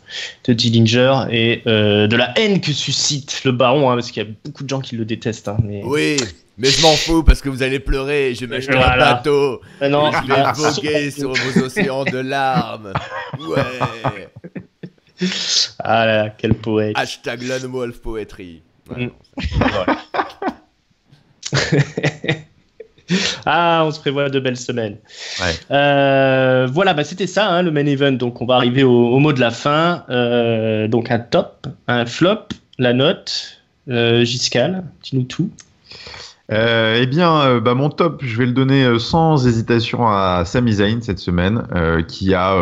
de 0.44 0.52
Dillinger 0.52 1.26
et 1.30 1.62
euh, 1.66 2.06
de 2.06 2.16
la 2.16 2.38
haine 2.38 2.60
que 2.60 2.72
suscite 2.72 3.42
le 3.44 3.52
baron, 3.52 3.90
hein, 3.90 3.94
parce 3.94 4.10
qu'il 4.10 4.22
y 4.22 4.26
a 4.26 4.28
beaucoup 4.44 4.64
de 4.64 4.68
gens 4.68 4.80
qui 4.80 4.96
le 4.96 5.04
détestent. 5.04 5.48
Hein, 5.48 5.56
mais... 5.64 5.80
Oui, 5.84 6.18
mais 6.58 6.68
je 6.68 6.82
m'en 6.82 6.92
fous 6.92 7.22
parce 7.22 7.40
que 7.40 7.48
vous 7.48 7.62
allez 7.62 7.78
pleurer, 7.78 8.34
je 8.34 8.44
m'achète 8.44 8.74
un 8.74 8.98
bateau, 8.98 9.62
non, 9.80 10.10
je 10.12 10.26
vais 10.26 10.42
voguer 10.54 11.10
sur 11.10 11.32
vos 11.32 11.62
océans 11.62 12.04
de 12.04 12.18
larmes. 12.18 12.92
Ouais. 13.38 14.28
Ah 15.78 16.04
là, 16.04 16.30
quel 16.36 16.54
poète. 16.54 16.98
Hashtag 16.98 17.42
Lone 17.44 17.70
Wolf 17.72 18.00
Poetry. 18.00 18.62
Ouais, 18.90 19.10
ah, 23.46 23.84
on 23.86 23.90
se 23.90 24.00
prévoit 24.00 24.28
de 24.28 24.40
belles 24.40 24.56
semaines. 24.56 24.96
Euh, 25.70 26.68
voilà, 26.70 26.94
bah, 26.94 27.04
c'était 27.04 27.26
ça, 27.26 27.48
hein, 27.48 27.62
le 27.62 27.70
main 27.70 27.86
event. 27.86 28.12
Donc, 28.12 28.40
on 28.40 28.46
va 28.46 28.56
arriver 28.56 28.82
au, 28.82 29.18
mot 29.18 29.32
de 29.32 29.40
la 29.40 29.50
fin. 29.50 30.04
Euh, 30.10 30.88
donc, 30.88 31.10
un 31.10 31.18
top, 31.18 31.66
un 31.86 32.06
flop, 32.06 32.48
la 32.78 32.92
note. 32.92 33.54
Euh, 33.88 34.22
Giscal, 34.22 34.84
dis-nous 35.02 35.22
tout. 35.22 35.50
eh 36.50 37.06
bien, 37.06 37.58
bah, 37.60 37.74
mon 37.74 37.88
top, 37.88 38.22
je 38.22 38.36
vais 38.36 38.46
le 38.46 38.52
donner 38.52 38.98
sans 38.98 39.46
hésitation 39.46 40.06
à 40.06 40.44
Sami 40.44 40.74
Zayn 40.74 41.00
cette 41.00 41.18
semaine, 41.18 41.62
qui 42.06 42.34
a 42.34 42.54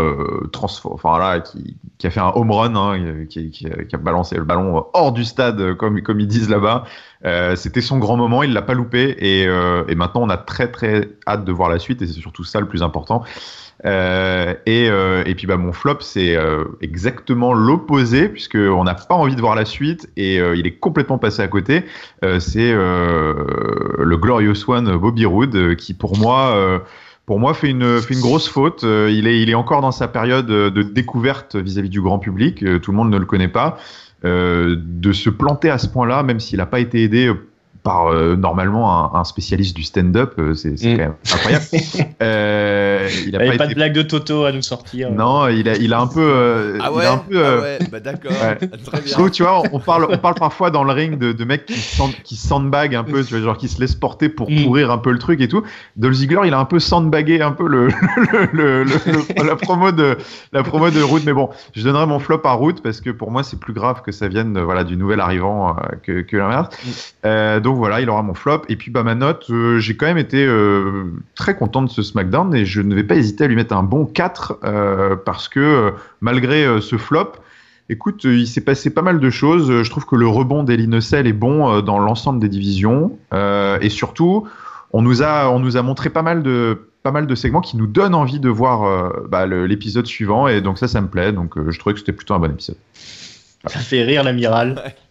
enfin 0.84 1.18
là, 1.18 1.40
qui, 1.40 1.76
qui, 1.98 2.06
a 2.06 2.10
fait 2.10 2.20
un 2.20 2.30
home 2.34 2.52
run, 2.52 2.76
hein, 2.76 3.24
qui, 3.28 3.50
qui, 3.50 3.66
a 3.66 3.98
balancé 3.98 4.36
le 4.36 4.44
ballon 4.44 4.86
hors 4.92 5.10
du 5.10 5.24
stade, 5.24 5.74
comme, 5.74 6.00
comme 6.02 6.20
ils 6.20 6.28
disent 6.28 6.48
là-bas. 6.48 6.84
Euh, 7.24 7.56
c'était 7.56 7.80
son 7.80 7.98
grand 7.98 8.16
moment, 8.16 8.42
il 8.42 8.52
l'a 8.52 8.62
pas 8.62 8.74
loupé 8.74 9.16
et, 9.18 9.46
euh, 9.46 9.84
et, 9.88 9.94
maintenant 9.94 10.22
on 10.22 10.28
a 10.28 10.36
très 10.36 10.70
très 10.70 11.08
hâte 11.26 11.44
de 11.44 11.52
voir 11.52 11.70
la 11.70 11.78
suite 11.78 12.02
et 12.02 12.06
c'est 12.06 12.20
surtout 12.20 12.44
ça 12.44 12.60
le 12.60 12.68
plus 12.68 12.82
important. 12.82 13.24
Euh, 13.84 14.54
et, 14.64 14.88
euh, 14.88 15.22
et, 15.26 15.34
puis 15.34 15.46
bah 15.46 15.58
mon 15.58 15.72
flop 15.72 15.98
c'est 16.00 16.34
euh, 16.34 16.64
exactement 16.80 17.52
l'opposé 17.52 18.28
puisque 18.28 18.56
on 18.56 18.84
n'a 18.84 18.94
pas 18.94 19.14
envie 19.14 19.36
de 19.36 19.40
voir 19.40 19.54
la 19.54 19.66
suite 19.66 20.08
et 20.16 20.36
il 20.36 20.66
est 20.66 20.78
complètement 20.78 21.18
passé 21.18 21.42
à 21.42 21.48
côté. 21.48 21.84
c'est 22.38 22.72
le 22.72 24.16
Glorious 24.16 24.68
One 24.68 24.96
Bobby 24.96 25.26
Roode 25.26 25.76
qui 25.76 25.94
pour 25.94 26.16
moi 26.18 26.82
pour 27.26 27.40
moi, 27.40 27.54
fait 27.54 27.68
une, 27.68 28.00
fait 28.00 28.14
une 28.14 28.20
grosse 28.20 28.48
faute. 28.48 28.84
il, 28.84 29.26
est, 29.26 29.42
il 29.42 29.50
est 29.50 29.54
encore 29.54 29.80
dans 29.80 29.90
sa 29.90 30.06
période 30.06 30.46
de 30.46 30.82
découverte 30.82 31.56
vis-à-vis 31.56 31.88
-vis 31.88 31.90
du 31.90 32.00
grand 32.00 32.20
public. 32.20 32.64
tout 32.80 32.90
le 32.92 32.96
monde 32.96 33.10
ne 33.10 33.18
le 33.18 33.26
connaît 33.26 33.48
pas. 33.48 33.78
Euh, 34.26 34.76
de 34.76 35.12
se 35.12 35.30
planter 35.30 35.70
à 35.70 35.78
ce 35.78 35.86
point-là, 35.86 36.24
même 36.24 36.40
s'il 36.40 36.58
n'a 36.58 36.66
pas 36.66 36.80
été 36.80 37.04
aidé 37.04 37.32
par 37.86 38.08
euh, 38.08 38.34
normalement 38.34 39.14
un, 39.14 39.22
spécialiste 39.22 39.76
du 39.76 39.84
stand-up, 39.84 40.34
euh, 40.40 40.54
c'est 40.54 40.72
mm. 40.72 40.96
quand 40.96 40.96
même 40.96 41.14
incroyable. 41.32 41.64
euh, 42.20 43.08
il 43.24 43.36
a 43.36 43.38
pas, 43.38 43.58
pas 43.58 43.66
de 43.68 43.74
blague 43.74 43.92
de 43.92 44.02
Toto 44.02 44.44
à 44.44 44.50
nous 44.50 44.62
sortir. 44.62 45.12
Non, 45.12 45.46
il 45.46 45.68
a, 45.68 45.76
il 45.76 45.94
a 45.94 46.00
un 46.00 46.08
peu. 46.08 46.20
Euh, 46.20 46.78
ah 46.82 46.92
ouais, 46.92 47.06
un 47.06 47.18
peu, 47.18 47.46
ah 47.46 47.60
ouais 47.60 47.78
bah 47.92 48.00
d'accord. 48.00 48.32
Très 48.86 49.00
bien. 49.02 49.30
Tu 49.30 49.44
vois, 49.44 49.62
on 49.72 49.78
parle, 49.78 50.08
on 50.10 50.18
parle 50.18 50.34
parfois 50.34 50.72
dans 50.72 50.82
le 50.82 50.92
ring 50.92 51.16
de, 51.16 51.30
de 51.30 51.44
mecs 51.44 51.64
qui, 51.64 51.74
sand, 51.74 52.10
qui 52.24 52.34
sandbag 52.34 52.96
un 52.96 53.04
peu, 53.04 53.22
tu 53.22 53.34
vois, 53.34 53.44
genre 53.44 53.56
qui 53.56 53.68
se 53.68 53.80
laissent 53.80 53.94
porter 53.94 54.28
pour 54.28 54.50
mm. 54.50 54.64
pourrir 54.64 54.90
un 54.90 54.98
peu 54.98 55.12
le 55.12 55.18
truc 55.20 55.40
et 55.40 55.46
tout. 55.46 55.62
Dolph 55.94 56.14
Ziggler, 56.14 56.40
il 56.44 56.54
a 56.54 56.58
un 56.58 56.64
peu 56.64 56.80
sandbagué 56.80 57.40
un 57.40 57.52
peu 57.52 57.68
le, 57.68 57.86
le, 58.52 58.82
le, 58.82 59.44
la 59.46 59.54
promo 59.54 59.92
de 59.92 60.18
la 60.52 60.64
promo 60.64 60.90
de 60.90 61.00
Root, 61.00 61.20
mais 61.24 61.32
bon, 61.32 61.50
je 61.72 61.84
donnerai 61.84 62.06
mon 62.06 62.18
flop 62.18 62.40
à 62.46 62.52
Root 62.52 62.82
parce 62.82 63.00
que 63.00 63.10
pour 63.10 63.30
moi 63.30 63.44
c'est 63.44 63.60
plus 63.60 63.74
grave 63.74 64.02
que 64.02 64.10
ça 64.10 64.26
vienne 64.26 64.58
voilà 64.58 64.82
du 64.82 64.96
nouvel 64.96 65.20
arrivant 65.20 65.76
que, 66.02 66.22
que 66.22 66.36
l'inverse. 66.36 66.70
Mm. 67.22 67.60
donc 67.60 67.75
voilà, 67.76 68.00
il 68.00 68.10
aura 68.10 68.22
mon 68.22 68.34
flop. 68.34 68.62
Et 68.68 68.76
puis 68.76 68.90
bah, 68.90 69.02
ma 69.02 69.14
note, 69.14 69.46
euh, 69.50 69.78
j'ai 69.78 69.96
quand 69.96 70.06
même 70.06 70.18
été 70.18 70.44
euh, 70.44 71.04
très 71.34 71.56
content 71.56 71.82
de 71.82 71.90
ce 71.90 72.02
SmackDown 72.02 72.54
et 72.54 72.64
je 72.64 72.80
ne 72.80 72.94
vais 72.94 73.04
pas 73.04 73.16
hésiter 73.16 73.44
à 73.44 73.46
lui 73.46 73.56
mettre 73.56 73.74
un 73.74 73.82
bon 73.82 74.06
4 74.06 74.58
euh, 74.64 75.16
parce 75.16 75.48
que 75.48 75.92
malgré 76.20 76.80
ce 76.80 76.96
flop, 76.96 77.32
écoute, 77.88 78.24
il 78.24 78.46
s'est 78.46 78.62
passé 78.62 78.90
pas 78.90 79.02
mal 79.02 79.20
de 79.20 79.30
choses. 79.30 79.82
Je 79.82 79.90
trouve 79.90 80.06
que 80.06 80.16
le 80.16 80.26
rebond 80.26 80.62
d'Eli 80.62 80.88
est 80.94 81.32
bon 81.32 81.80
dans 81.80 81.98
l'ensemble 81.98 82.40
des 82.40 82.48
divisions 82.48 83.18
et 83.32 83.88
surtout, 83.88 84.48
on 84.92 85.02
nous 85.02 85.22
a, 85.22 85.48
on 85.50 85.60
nous 85.60 85.76
a 85.76 85.82
montré 85.82 86.10
pas 86.10 86.22
mal 86.22 86.42
de 86.42 86.88
pas 87.02 87.12
mal 87.12 87.28
de 87.28 87.34
segments 87.36 87.60
qui 87.60 87.76
nous 87.76 87.86
donnent 87.86 88.16
envie 88.16 88.40
de 88.40 88.48
voir 88.48 89.12
bah, 89.28 89.46
l'épisode 89.46 90.06
suivant 90.06 90.48
et 90.48 90.60
donc 90.60 90.78
ça 90.78 90.88
ça 90.88 91.00
me 91.00 91.06
plaît 91.06 91.32
donc 91.32 91.52
je 91.70 91.78
trouvais 91.78 91.94
que 91.94 92.00
c'était 92.00 92.12
plutôt 92.12 92.34
un 92.34 92.40
bon 92.40 92.50
épisode. 92.50 92.76
Ça 93.64 93.78
fait 93.78 94.02
rire 94.02 94.24
l'amiral. 94.24 94.94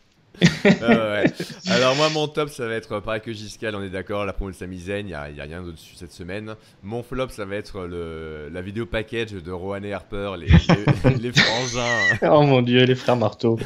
Alors 1.70 1.96
moi 1.96 2.10
mon 2.10 2.28
top 2.28 2.50
ça 2.50 2.68
va 2.68 2.74
être 2.74 3.00
pareil 3.00 3.22
que 3.22 3.32
Giscal, 3.32 3.76
on 3.76 3.84
est 3.84 3.90
d'accord, 3.90 4.26
la 4.26 4.34
promo 4.34 4.52
de 4.52 4.56
Sami 4.56 4.80
Zayn, 4.80 5.00
il 5.00 5.06
n'y 5.06 5.14
a, 5.14 5.44
rien 5.44 5.64
au-dessus 5.64 5.96
cette 5.96 6.12
semaine. 6.12 6.56
Mon 6.84 7.04
flop 7.04 7.30
ça 7.30 7.46
va 7.46 7.56
être 7.56 7.82
le, 7.82 8.50
la 8.52 8.62
vidéo 8.62 8.86
package 8.86 9.32
de 9.32 9.52
Rowan 9.52 9.84
et 9.86 9.94
Harper, 9.94 10.34
les, 10.40 10.48
les, 11.20 11.32
frangins. 11.32 12.18
Oh 12.24 12.44
mon 12.44 12.62
dieu, 12.62 12.84
les 12.84 12.96
frères 12.96 13.18
marteau. 13.18 13.60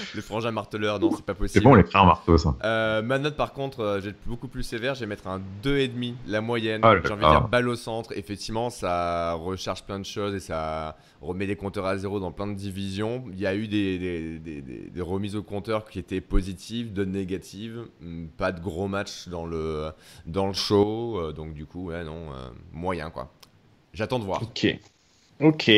les 0.14 0.22
frangins 0.22 0.50
marteleurs, 0.50 0.98
non, 1.00 1.10
c'est 1.14 1.24
pas 1.24 1.34
possible. 1.34 1.60
C'est 1.62 1.68
bon, 1.68 1.74
les 1.74 1.84
frères 1.84 2.04
marteaux, 2.04 2.38
ça. 2.38 2.54
Euh, 2.64 3.02
ma 3.02 3.18
note, 3.18 3.36
par 3.36 3.52
contre, 3.52 3.80
euh, 3.80 3.96
je 3.98 4.04
vais 4.04 4.10
être 4.10 4.26
beaucoup 4.26 4.48
plus 4.48 4.62
sévère. 4.62 4.94
Je 4.94 5.00
vais 5.00 5.06
mettre 5.06 5.26
un 5.26 5.40
2,5, 5.62 6.14
la 6.26 6.40
moyenne. 6.40 6.80
Ah, 6.84 6.94
J'ai 7.04 7.12
envie 7.12 7.24
de 7.24 7.30
dire 7.30 7.48
balle 7.48 7.68
au 7.68 7.76
centre. 7.76 8.12
Effectivement, 8.16 8.70
ça 8.70 9.32
recharge 9.34 9.84
plein 9.84 9.98
de 9.98 10.04
choses 10.04 10.34
et 10.34 10.40
ça 10.40 10.96
remet 11.20 11.46
des 11.46 11.56
compteurs 11.56 11.86
à 11.86 11.96
zéro 11.98 12.18
dans 12.20 12.32
plein 12.32 12.46
de 12.46 12.54
divisions. 12.54 13.24
Il 13.32 13.38
y 13.38 13.46
a 13.46 13.54
eu 13.54 13.68
des, 13.68 13.98
des, 13.98 14.38
des- 14.38 14.62
des- 14.62 14.90
des 14.90 15.00
remises 15.02 15.36
au 15.36 15.42
compteur 15.42 15.84
qui 15.88 15.98
étaient 15.98 16.20
positives, 16.20 16.92
d'autres 16.92 17.10
négatives. 17.10 17.84
Hum, 18.02 18.28
Pas 18.36 18.52
de 18.52 18.60
gros 18.60 18.88
matchs 18.88 19.28
dans 19.28 19.44
le, 19.46 19.90
dans 20.26 20.46
le 20.46 20.54
show. 20.54 21.18
euh, 21.20 21.32
donc, 21.32 21.54
du 21.54 21.66
coup, 21.66 21.86
ouais, 21.88 22.04
non, 22.04 22.32
euh, 22.32 22.48
moyen, 22.72 23.10
quoi. 23.10 23.30
J'attends 23.92 24.18
de 24.18 24.24
voir. 24.24 24.42
Ok. 24.42 24.66
Ok. 25.40 25.70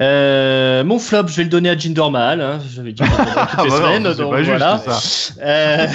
Euh, 0.00 0.82
mon 0.82 0.98
flop, 0.98 1.28
je 1.28 1.36
vais 1.36 1.44
le 1.44 1.48
donner 1.48 1.70
à 1.70 1.76
Jinder 1.76 2.10
Mahal. 2.10 2.40
Hein. 2.40 2.58
J'avais 2.74 2.92
dit 2.92 3.02
toutes 3.06 3.64
les 3.64 3.70
bah 3.70 3.76
semaines, 3.76 4.02
donc 4.14 4.30
pas 4.30 4.42
voilà. 4.42 4.82
Euh, 5.42 5.86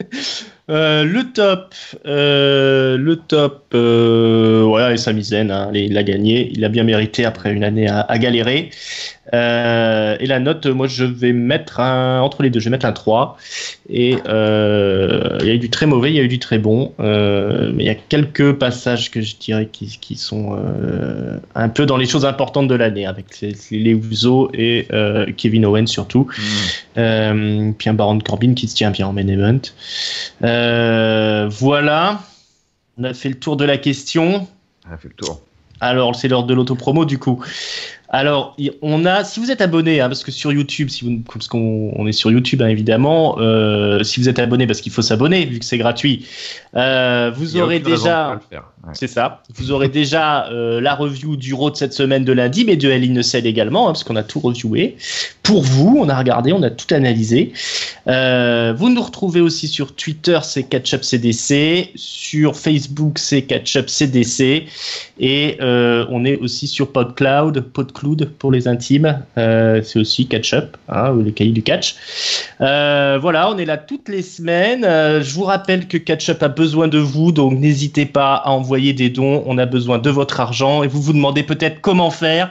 euh, 0.70 1.04
le 1.04 1.32
top, 1.32 1.74
euh, 2.06 2.96
le 2.96 3.16
top, 3.16 3.66
euh, 3.74 4.64
ouais, 4.64 4.94
et 4.94 4.96
Sami 4.96 5.22
Zayn, 5.22 5.50
hein, 5.50 5.70
il 5.72 5.92
l'a 5.94 6.02
gagné, 6.02 6.50
il 6.52 6.64
a 6.64 6.68
bien 6.68 6.82
mérité 6.82 7.24
après 7.24 7.52
une 7.52 7.64
année 7.64 7.88
à, 7.88 8.00
à 8.00 8.18
galérer. 8.18 8.70
Euh, 9.34 10.16
et 10.20 10.26
la 10.26 10.40
note, 10.40 10.66
moi 10.66 10.86
je 10.86 11.04
vais 11.04 11.32
mettre 11.32 11.80
un, 11.80 12.20
entre 12.20 12.42
les 12.42 12.50
deux, 12.50 12.60
je 12.60 12.66
vais 12.66 12.70
mettre 12.70 12.86
un 12.86 12.92
3. 12.92 13.36
Et 13.90 14.16
euh, 14.26 15.38
il 15.40 15.46
y 15.46 15.50
a 15.50 15.54
eu 15.54 15.58
du 15.58 15.70
très 15.70 15.86
mauvais, 15.86 16.10
il 16.10 16.16
y 16.16 16.20
a 16.20 16.22
eu 16.22 16.28
du 16.28 16.38
très 16.38 16.58
bon. 16.58 16.92
Euh, 17.00 17.70
mais 17.74 17.84
il 17.84 17.86
y 17.86 17.90
a 17.90 17.94
quelques 17.94 18.52
passages 18.52 19.10
que 19.10 19.20
je 19.20 19.36
dirais 19.36 19.68
qui, 19.70 19.98
qui 20.00 20.16
sont 20.16 20.58
un 21.54 21.68
peu 21.68 21.86
dans 21.86 21.96
les 21.96 22.06
choses 22.06 22.24
importantes 22.24 22.68
de 22.68 22.74
l'année, 22.74 23.06
avec 23.06 23.40
les, 23.40 23.54
les 23.70 23.92
Usos 23.92 24.50
et 24.54 24.88
Kevin 25.36 25.66
Owens 25.66 25.86
surtout. 25.86 26.28
Mm. 26.96 27.72
Puis 27.74 27.90
un 27.90 27.94
Baron 27.94 28.16
de 28.16 28.22
Corbin 28.22 28.54
qui 28.54 28.68
se 28.68 28.74
tient 28.74 28.90
bien 28.90 29.06
en 29.08 29.12
main 29.12 29.26
event. 29.28 29.60
Voilà. 30.40 32.20
On 33.00 33.04
a 33.04 33.14
fait 33.14 33.28
le 33.28 33.36
tour 33.36 33.56
de 33.56 33.64
la 33.64 33.78
question. 33.78 34.48
On 34.88 34.92
a 34.92 34.96
fait 34.96 35.08
le 35.08 35.14
tour. 35.14 35.40
Alors, 35.80 36.16
c'est 36.16 36.28
l'heure 36.28 36.44
de 36.44 36.54
l'autopromo 36.54 37.04
du 37.04 37.18
coup. 37.18 37.42
Alors, 38.10 38.56
on 38.80 39.04
a, 39.04 39.22
si 39.22 39.38
vous 39.38 39.50
êtes 39.50 39.60
abonné, 39.60 40.00
hein, 40.00 40.08
parce 40.08 40.24
que 40.24 40.30
sur 40.30 40.50
YouTube, 40.50 40.88
si 40.88 41.04
vous, 41.04 41.20
parce 41.30 41.46
qu'on 41.46 41.92
on 41.94 42.06
est 42.06 42.12
sur 42.12 42.30
YouTube 42.30 42.62
hein, 42.62 42.68
évidemment, 42.68 43.36
euh, 43.38 44.02
si 44.02 44.18
vous 44.18 44.30
êtes 44.30 44.38
abonné, 44.38 44.66
parce 44.66 44.80
qu'il 44.80 44.92
faut 44.92 45.02
s'abonner 45.02 45.44
vu 45.44 45.58
que 45.58 45.64
c'est 45.66 45.76
gratuit, 45.76 46.24
euh, 46.74 47.30
vous 47.34 47.58
aurez 47.58 47.80
déjà. 47.80 48.40
Ouais. 48.50 48.58
c'est 48.94 49.08
ça. 49.08 49.42
Vous 49.56 49.72
aurez 49.72 49.90
déjà 49.90 50.46
euh, 50.46 50.80
la 50.80 50.94
review 50.94 51.36
du 51.36 51.52
Raw 51.52 51.70
de 51.70 51.76
cette 51.76 51.92
semaine 51.92 52.24
de 52.24 52.32
lundi, 52.32 52.64
mais 52.64 52.76
de 52.76 52.88
Hell 52.88 53.04
in 53.10 53.16
a 53.16 53.22
Cell 53.22 53.46
également, 53.46 53.88
hein, 53.88 53.92
parce 53.92 54.04
qu'on 54.04 54.16
a 54.16 54.22
tout 54.22 54.40
reviewé. 54.40 54.96
Pour 55.42 55.62
vous, 55.62 55.98
on 56.00 56.08
a 56.08 56.16
regardé, 56.16 56.54
on 56.54 56.62
a 56.62 56.70
tout 56.70 56.94
analysé. 56.94 57.52
Vous 58.06 58.88
nous 58.88 59.02
retrouvez 59.02 59.42
aussi 59.42 59.68
sur 59.68 59.94
Twitter, 59.94 60.38
c'est 60.42 60.62
Catchup 60.62 61.04
CDC. 61.04 61.90
Sur 61.94 62.56
Facebook, 62.56 63.18
c'est 63.18 63.42
Catchup 63.42 63.90
CDC. 63.90 64.66
Et 65.20 65.58
on 65.60 66.24
est 66.24 66.36
aussi 66.36 66.66
sur 66.68 66.90
PodCloud, 66.92 67.60
PodCloud 67.60 67.97
pour 68.38 68.52
les 68.52 68.68
intimes. 68.68 69.20
Euh, 69.36 69.80
c'est 69.82 69.98
aussi 69.98 70.26
Catchup, 70.26 70.76
hein, 70.88 71.10
ou 71.12 71.22
les 71.22 71.32
cahiers 71.32 71.52
du 71.52 71.62
catch. 71.62 71.96
Euh, 72.60 73.18
voilà, 73.20 73.50
on 73.50 73.58
est 73.58 73.64
là 73.64 73.76
toutes 73.76 74.08
les 74.08 74.22
semaines. 74.22 74.84
Euh, 74.84 75.22
je 75.22 75.34
vous 75.34 75.44
rappelle 75.44 75.88
que 75.88 75.96
Catchup 75.96 76.42
a 76.42 76.48
besoin 76.48 76.88
de 76.88 76.98
vous, 76.98 77.32
donc 77.32 77.58
n'hésitez 77.58 78.06
pas 78.06 78.34
à 78.36 78.50
envoyer 78.50 78.92
des 78.92 79.10
dons. 79.10 79.42
On 79.46 79.58
a 79.58 79.66
besoin 79.66 79.98
de 79.98 80.10
votre 80.10 80.40
argent 80.40 80.82
et 80.82 80.88
vous 80.88 81.00
vous 81.00 81.12
demandez 81.12 81.42
peut-être 81.42 81.80
comment 81.80 82.10
faire. 82.10 82.50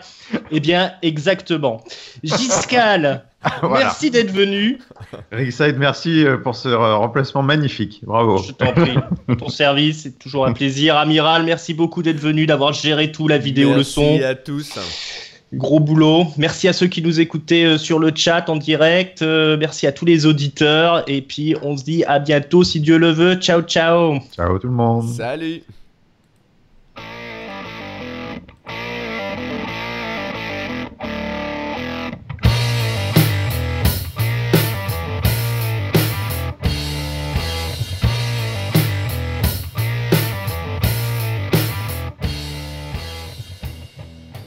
Eh 0.51 0.59
bien, 0.59 0.91
exactement. 1.01 1.83
Giscal, 2.23 3.23
Voilà. 3.61 3.85
merci 3.85 4.11
d'être 4.11 4.31
venu. 4.31 4.79
Ringside, 5.31 5.77
merci 5.77 6.25
euh, 6.25 6.37
pour 6.37 6.55
ce 6.55 6.69
remplacement 6.69 7.43
magnifique. 7.43 8.01
Bravo. 8.03 8.37
Je 8.39 8.51
t'en 8.51 8.73
prie. 8.73 8.97
Ton 9.37 9.49
service, 9.49 10.03
c'est 10.03 10.19
toujours 10.19 10.45
un 10.45 10.53
plaisir. 10.53 10.97
Amiral, 10.97 11.43
merci 11.43 11.73
beaucoup 11.73 12.03
d'être 12.03 12.19
venu, 12.19 12.45
d'avoir 12.45 12.73
géré 12.73 13.11
tout, 13.11 13.27
la 13.27 13.37
vidéo, 13.37 13.73
le 13.73 13.83
son. 13.83 14.01
Merci 14.01 14.23
à 14.23 14.35
tous. 14.35 14.79
Gros 15.53 15.79
boulot. 15.79 16.25
Merci 16.37 16.67
à 16.67 16.73
ceux 16.73 16.87
qui 16.87 17.01
nous 17.01 17.19
écoutaient 17.19 17.63
euh, 17.63 17.77
sur 17.77 17.99
le 17.99 18.11
chat 18.13 18.49
en 18.49 18.57
direct. 18.57 19.21
Euh, 19.21 19.55
merci 19.57 19.87
à 19.87 19.91
tous 19.93 20.05
les 20.05 20.25
auditeurs. 20.25 21.03
Et 21.07 21.21
puis, 21.21 21.55
on 21.61 21.77
se 21.77 21.83
dit 21.83 22.03
à 22.03 22.19
bientôt 22.19 22.63
si 22.63 22.81
Dieu 22.81 22.97
le 22.97 23.11
veut. 23.11 23.35
Ciao, 23.35 23.61
ciao. 23.61 24.19
Ciao 24.35 24.59
tout 24.59 24.67
le 24.67 24.73
monde. 24.73 25.07
Salut 25.07 25.63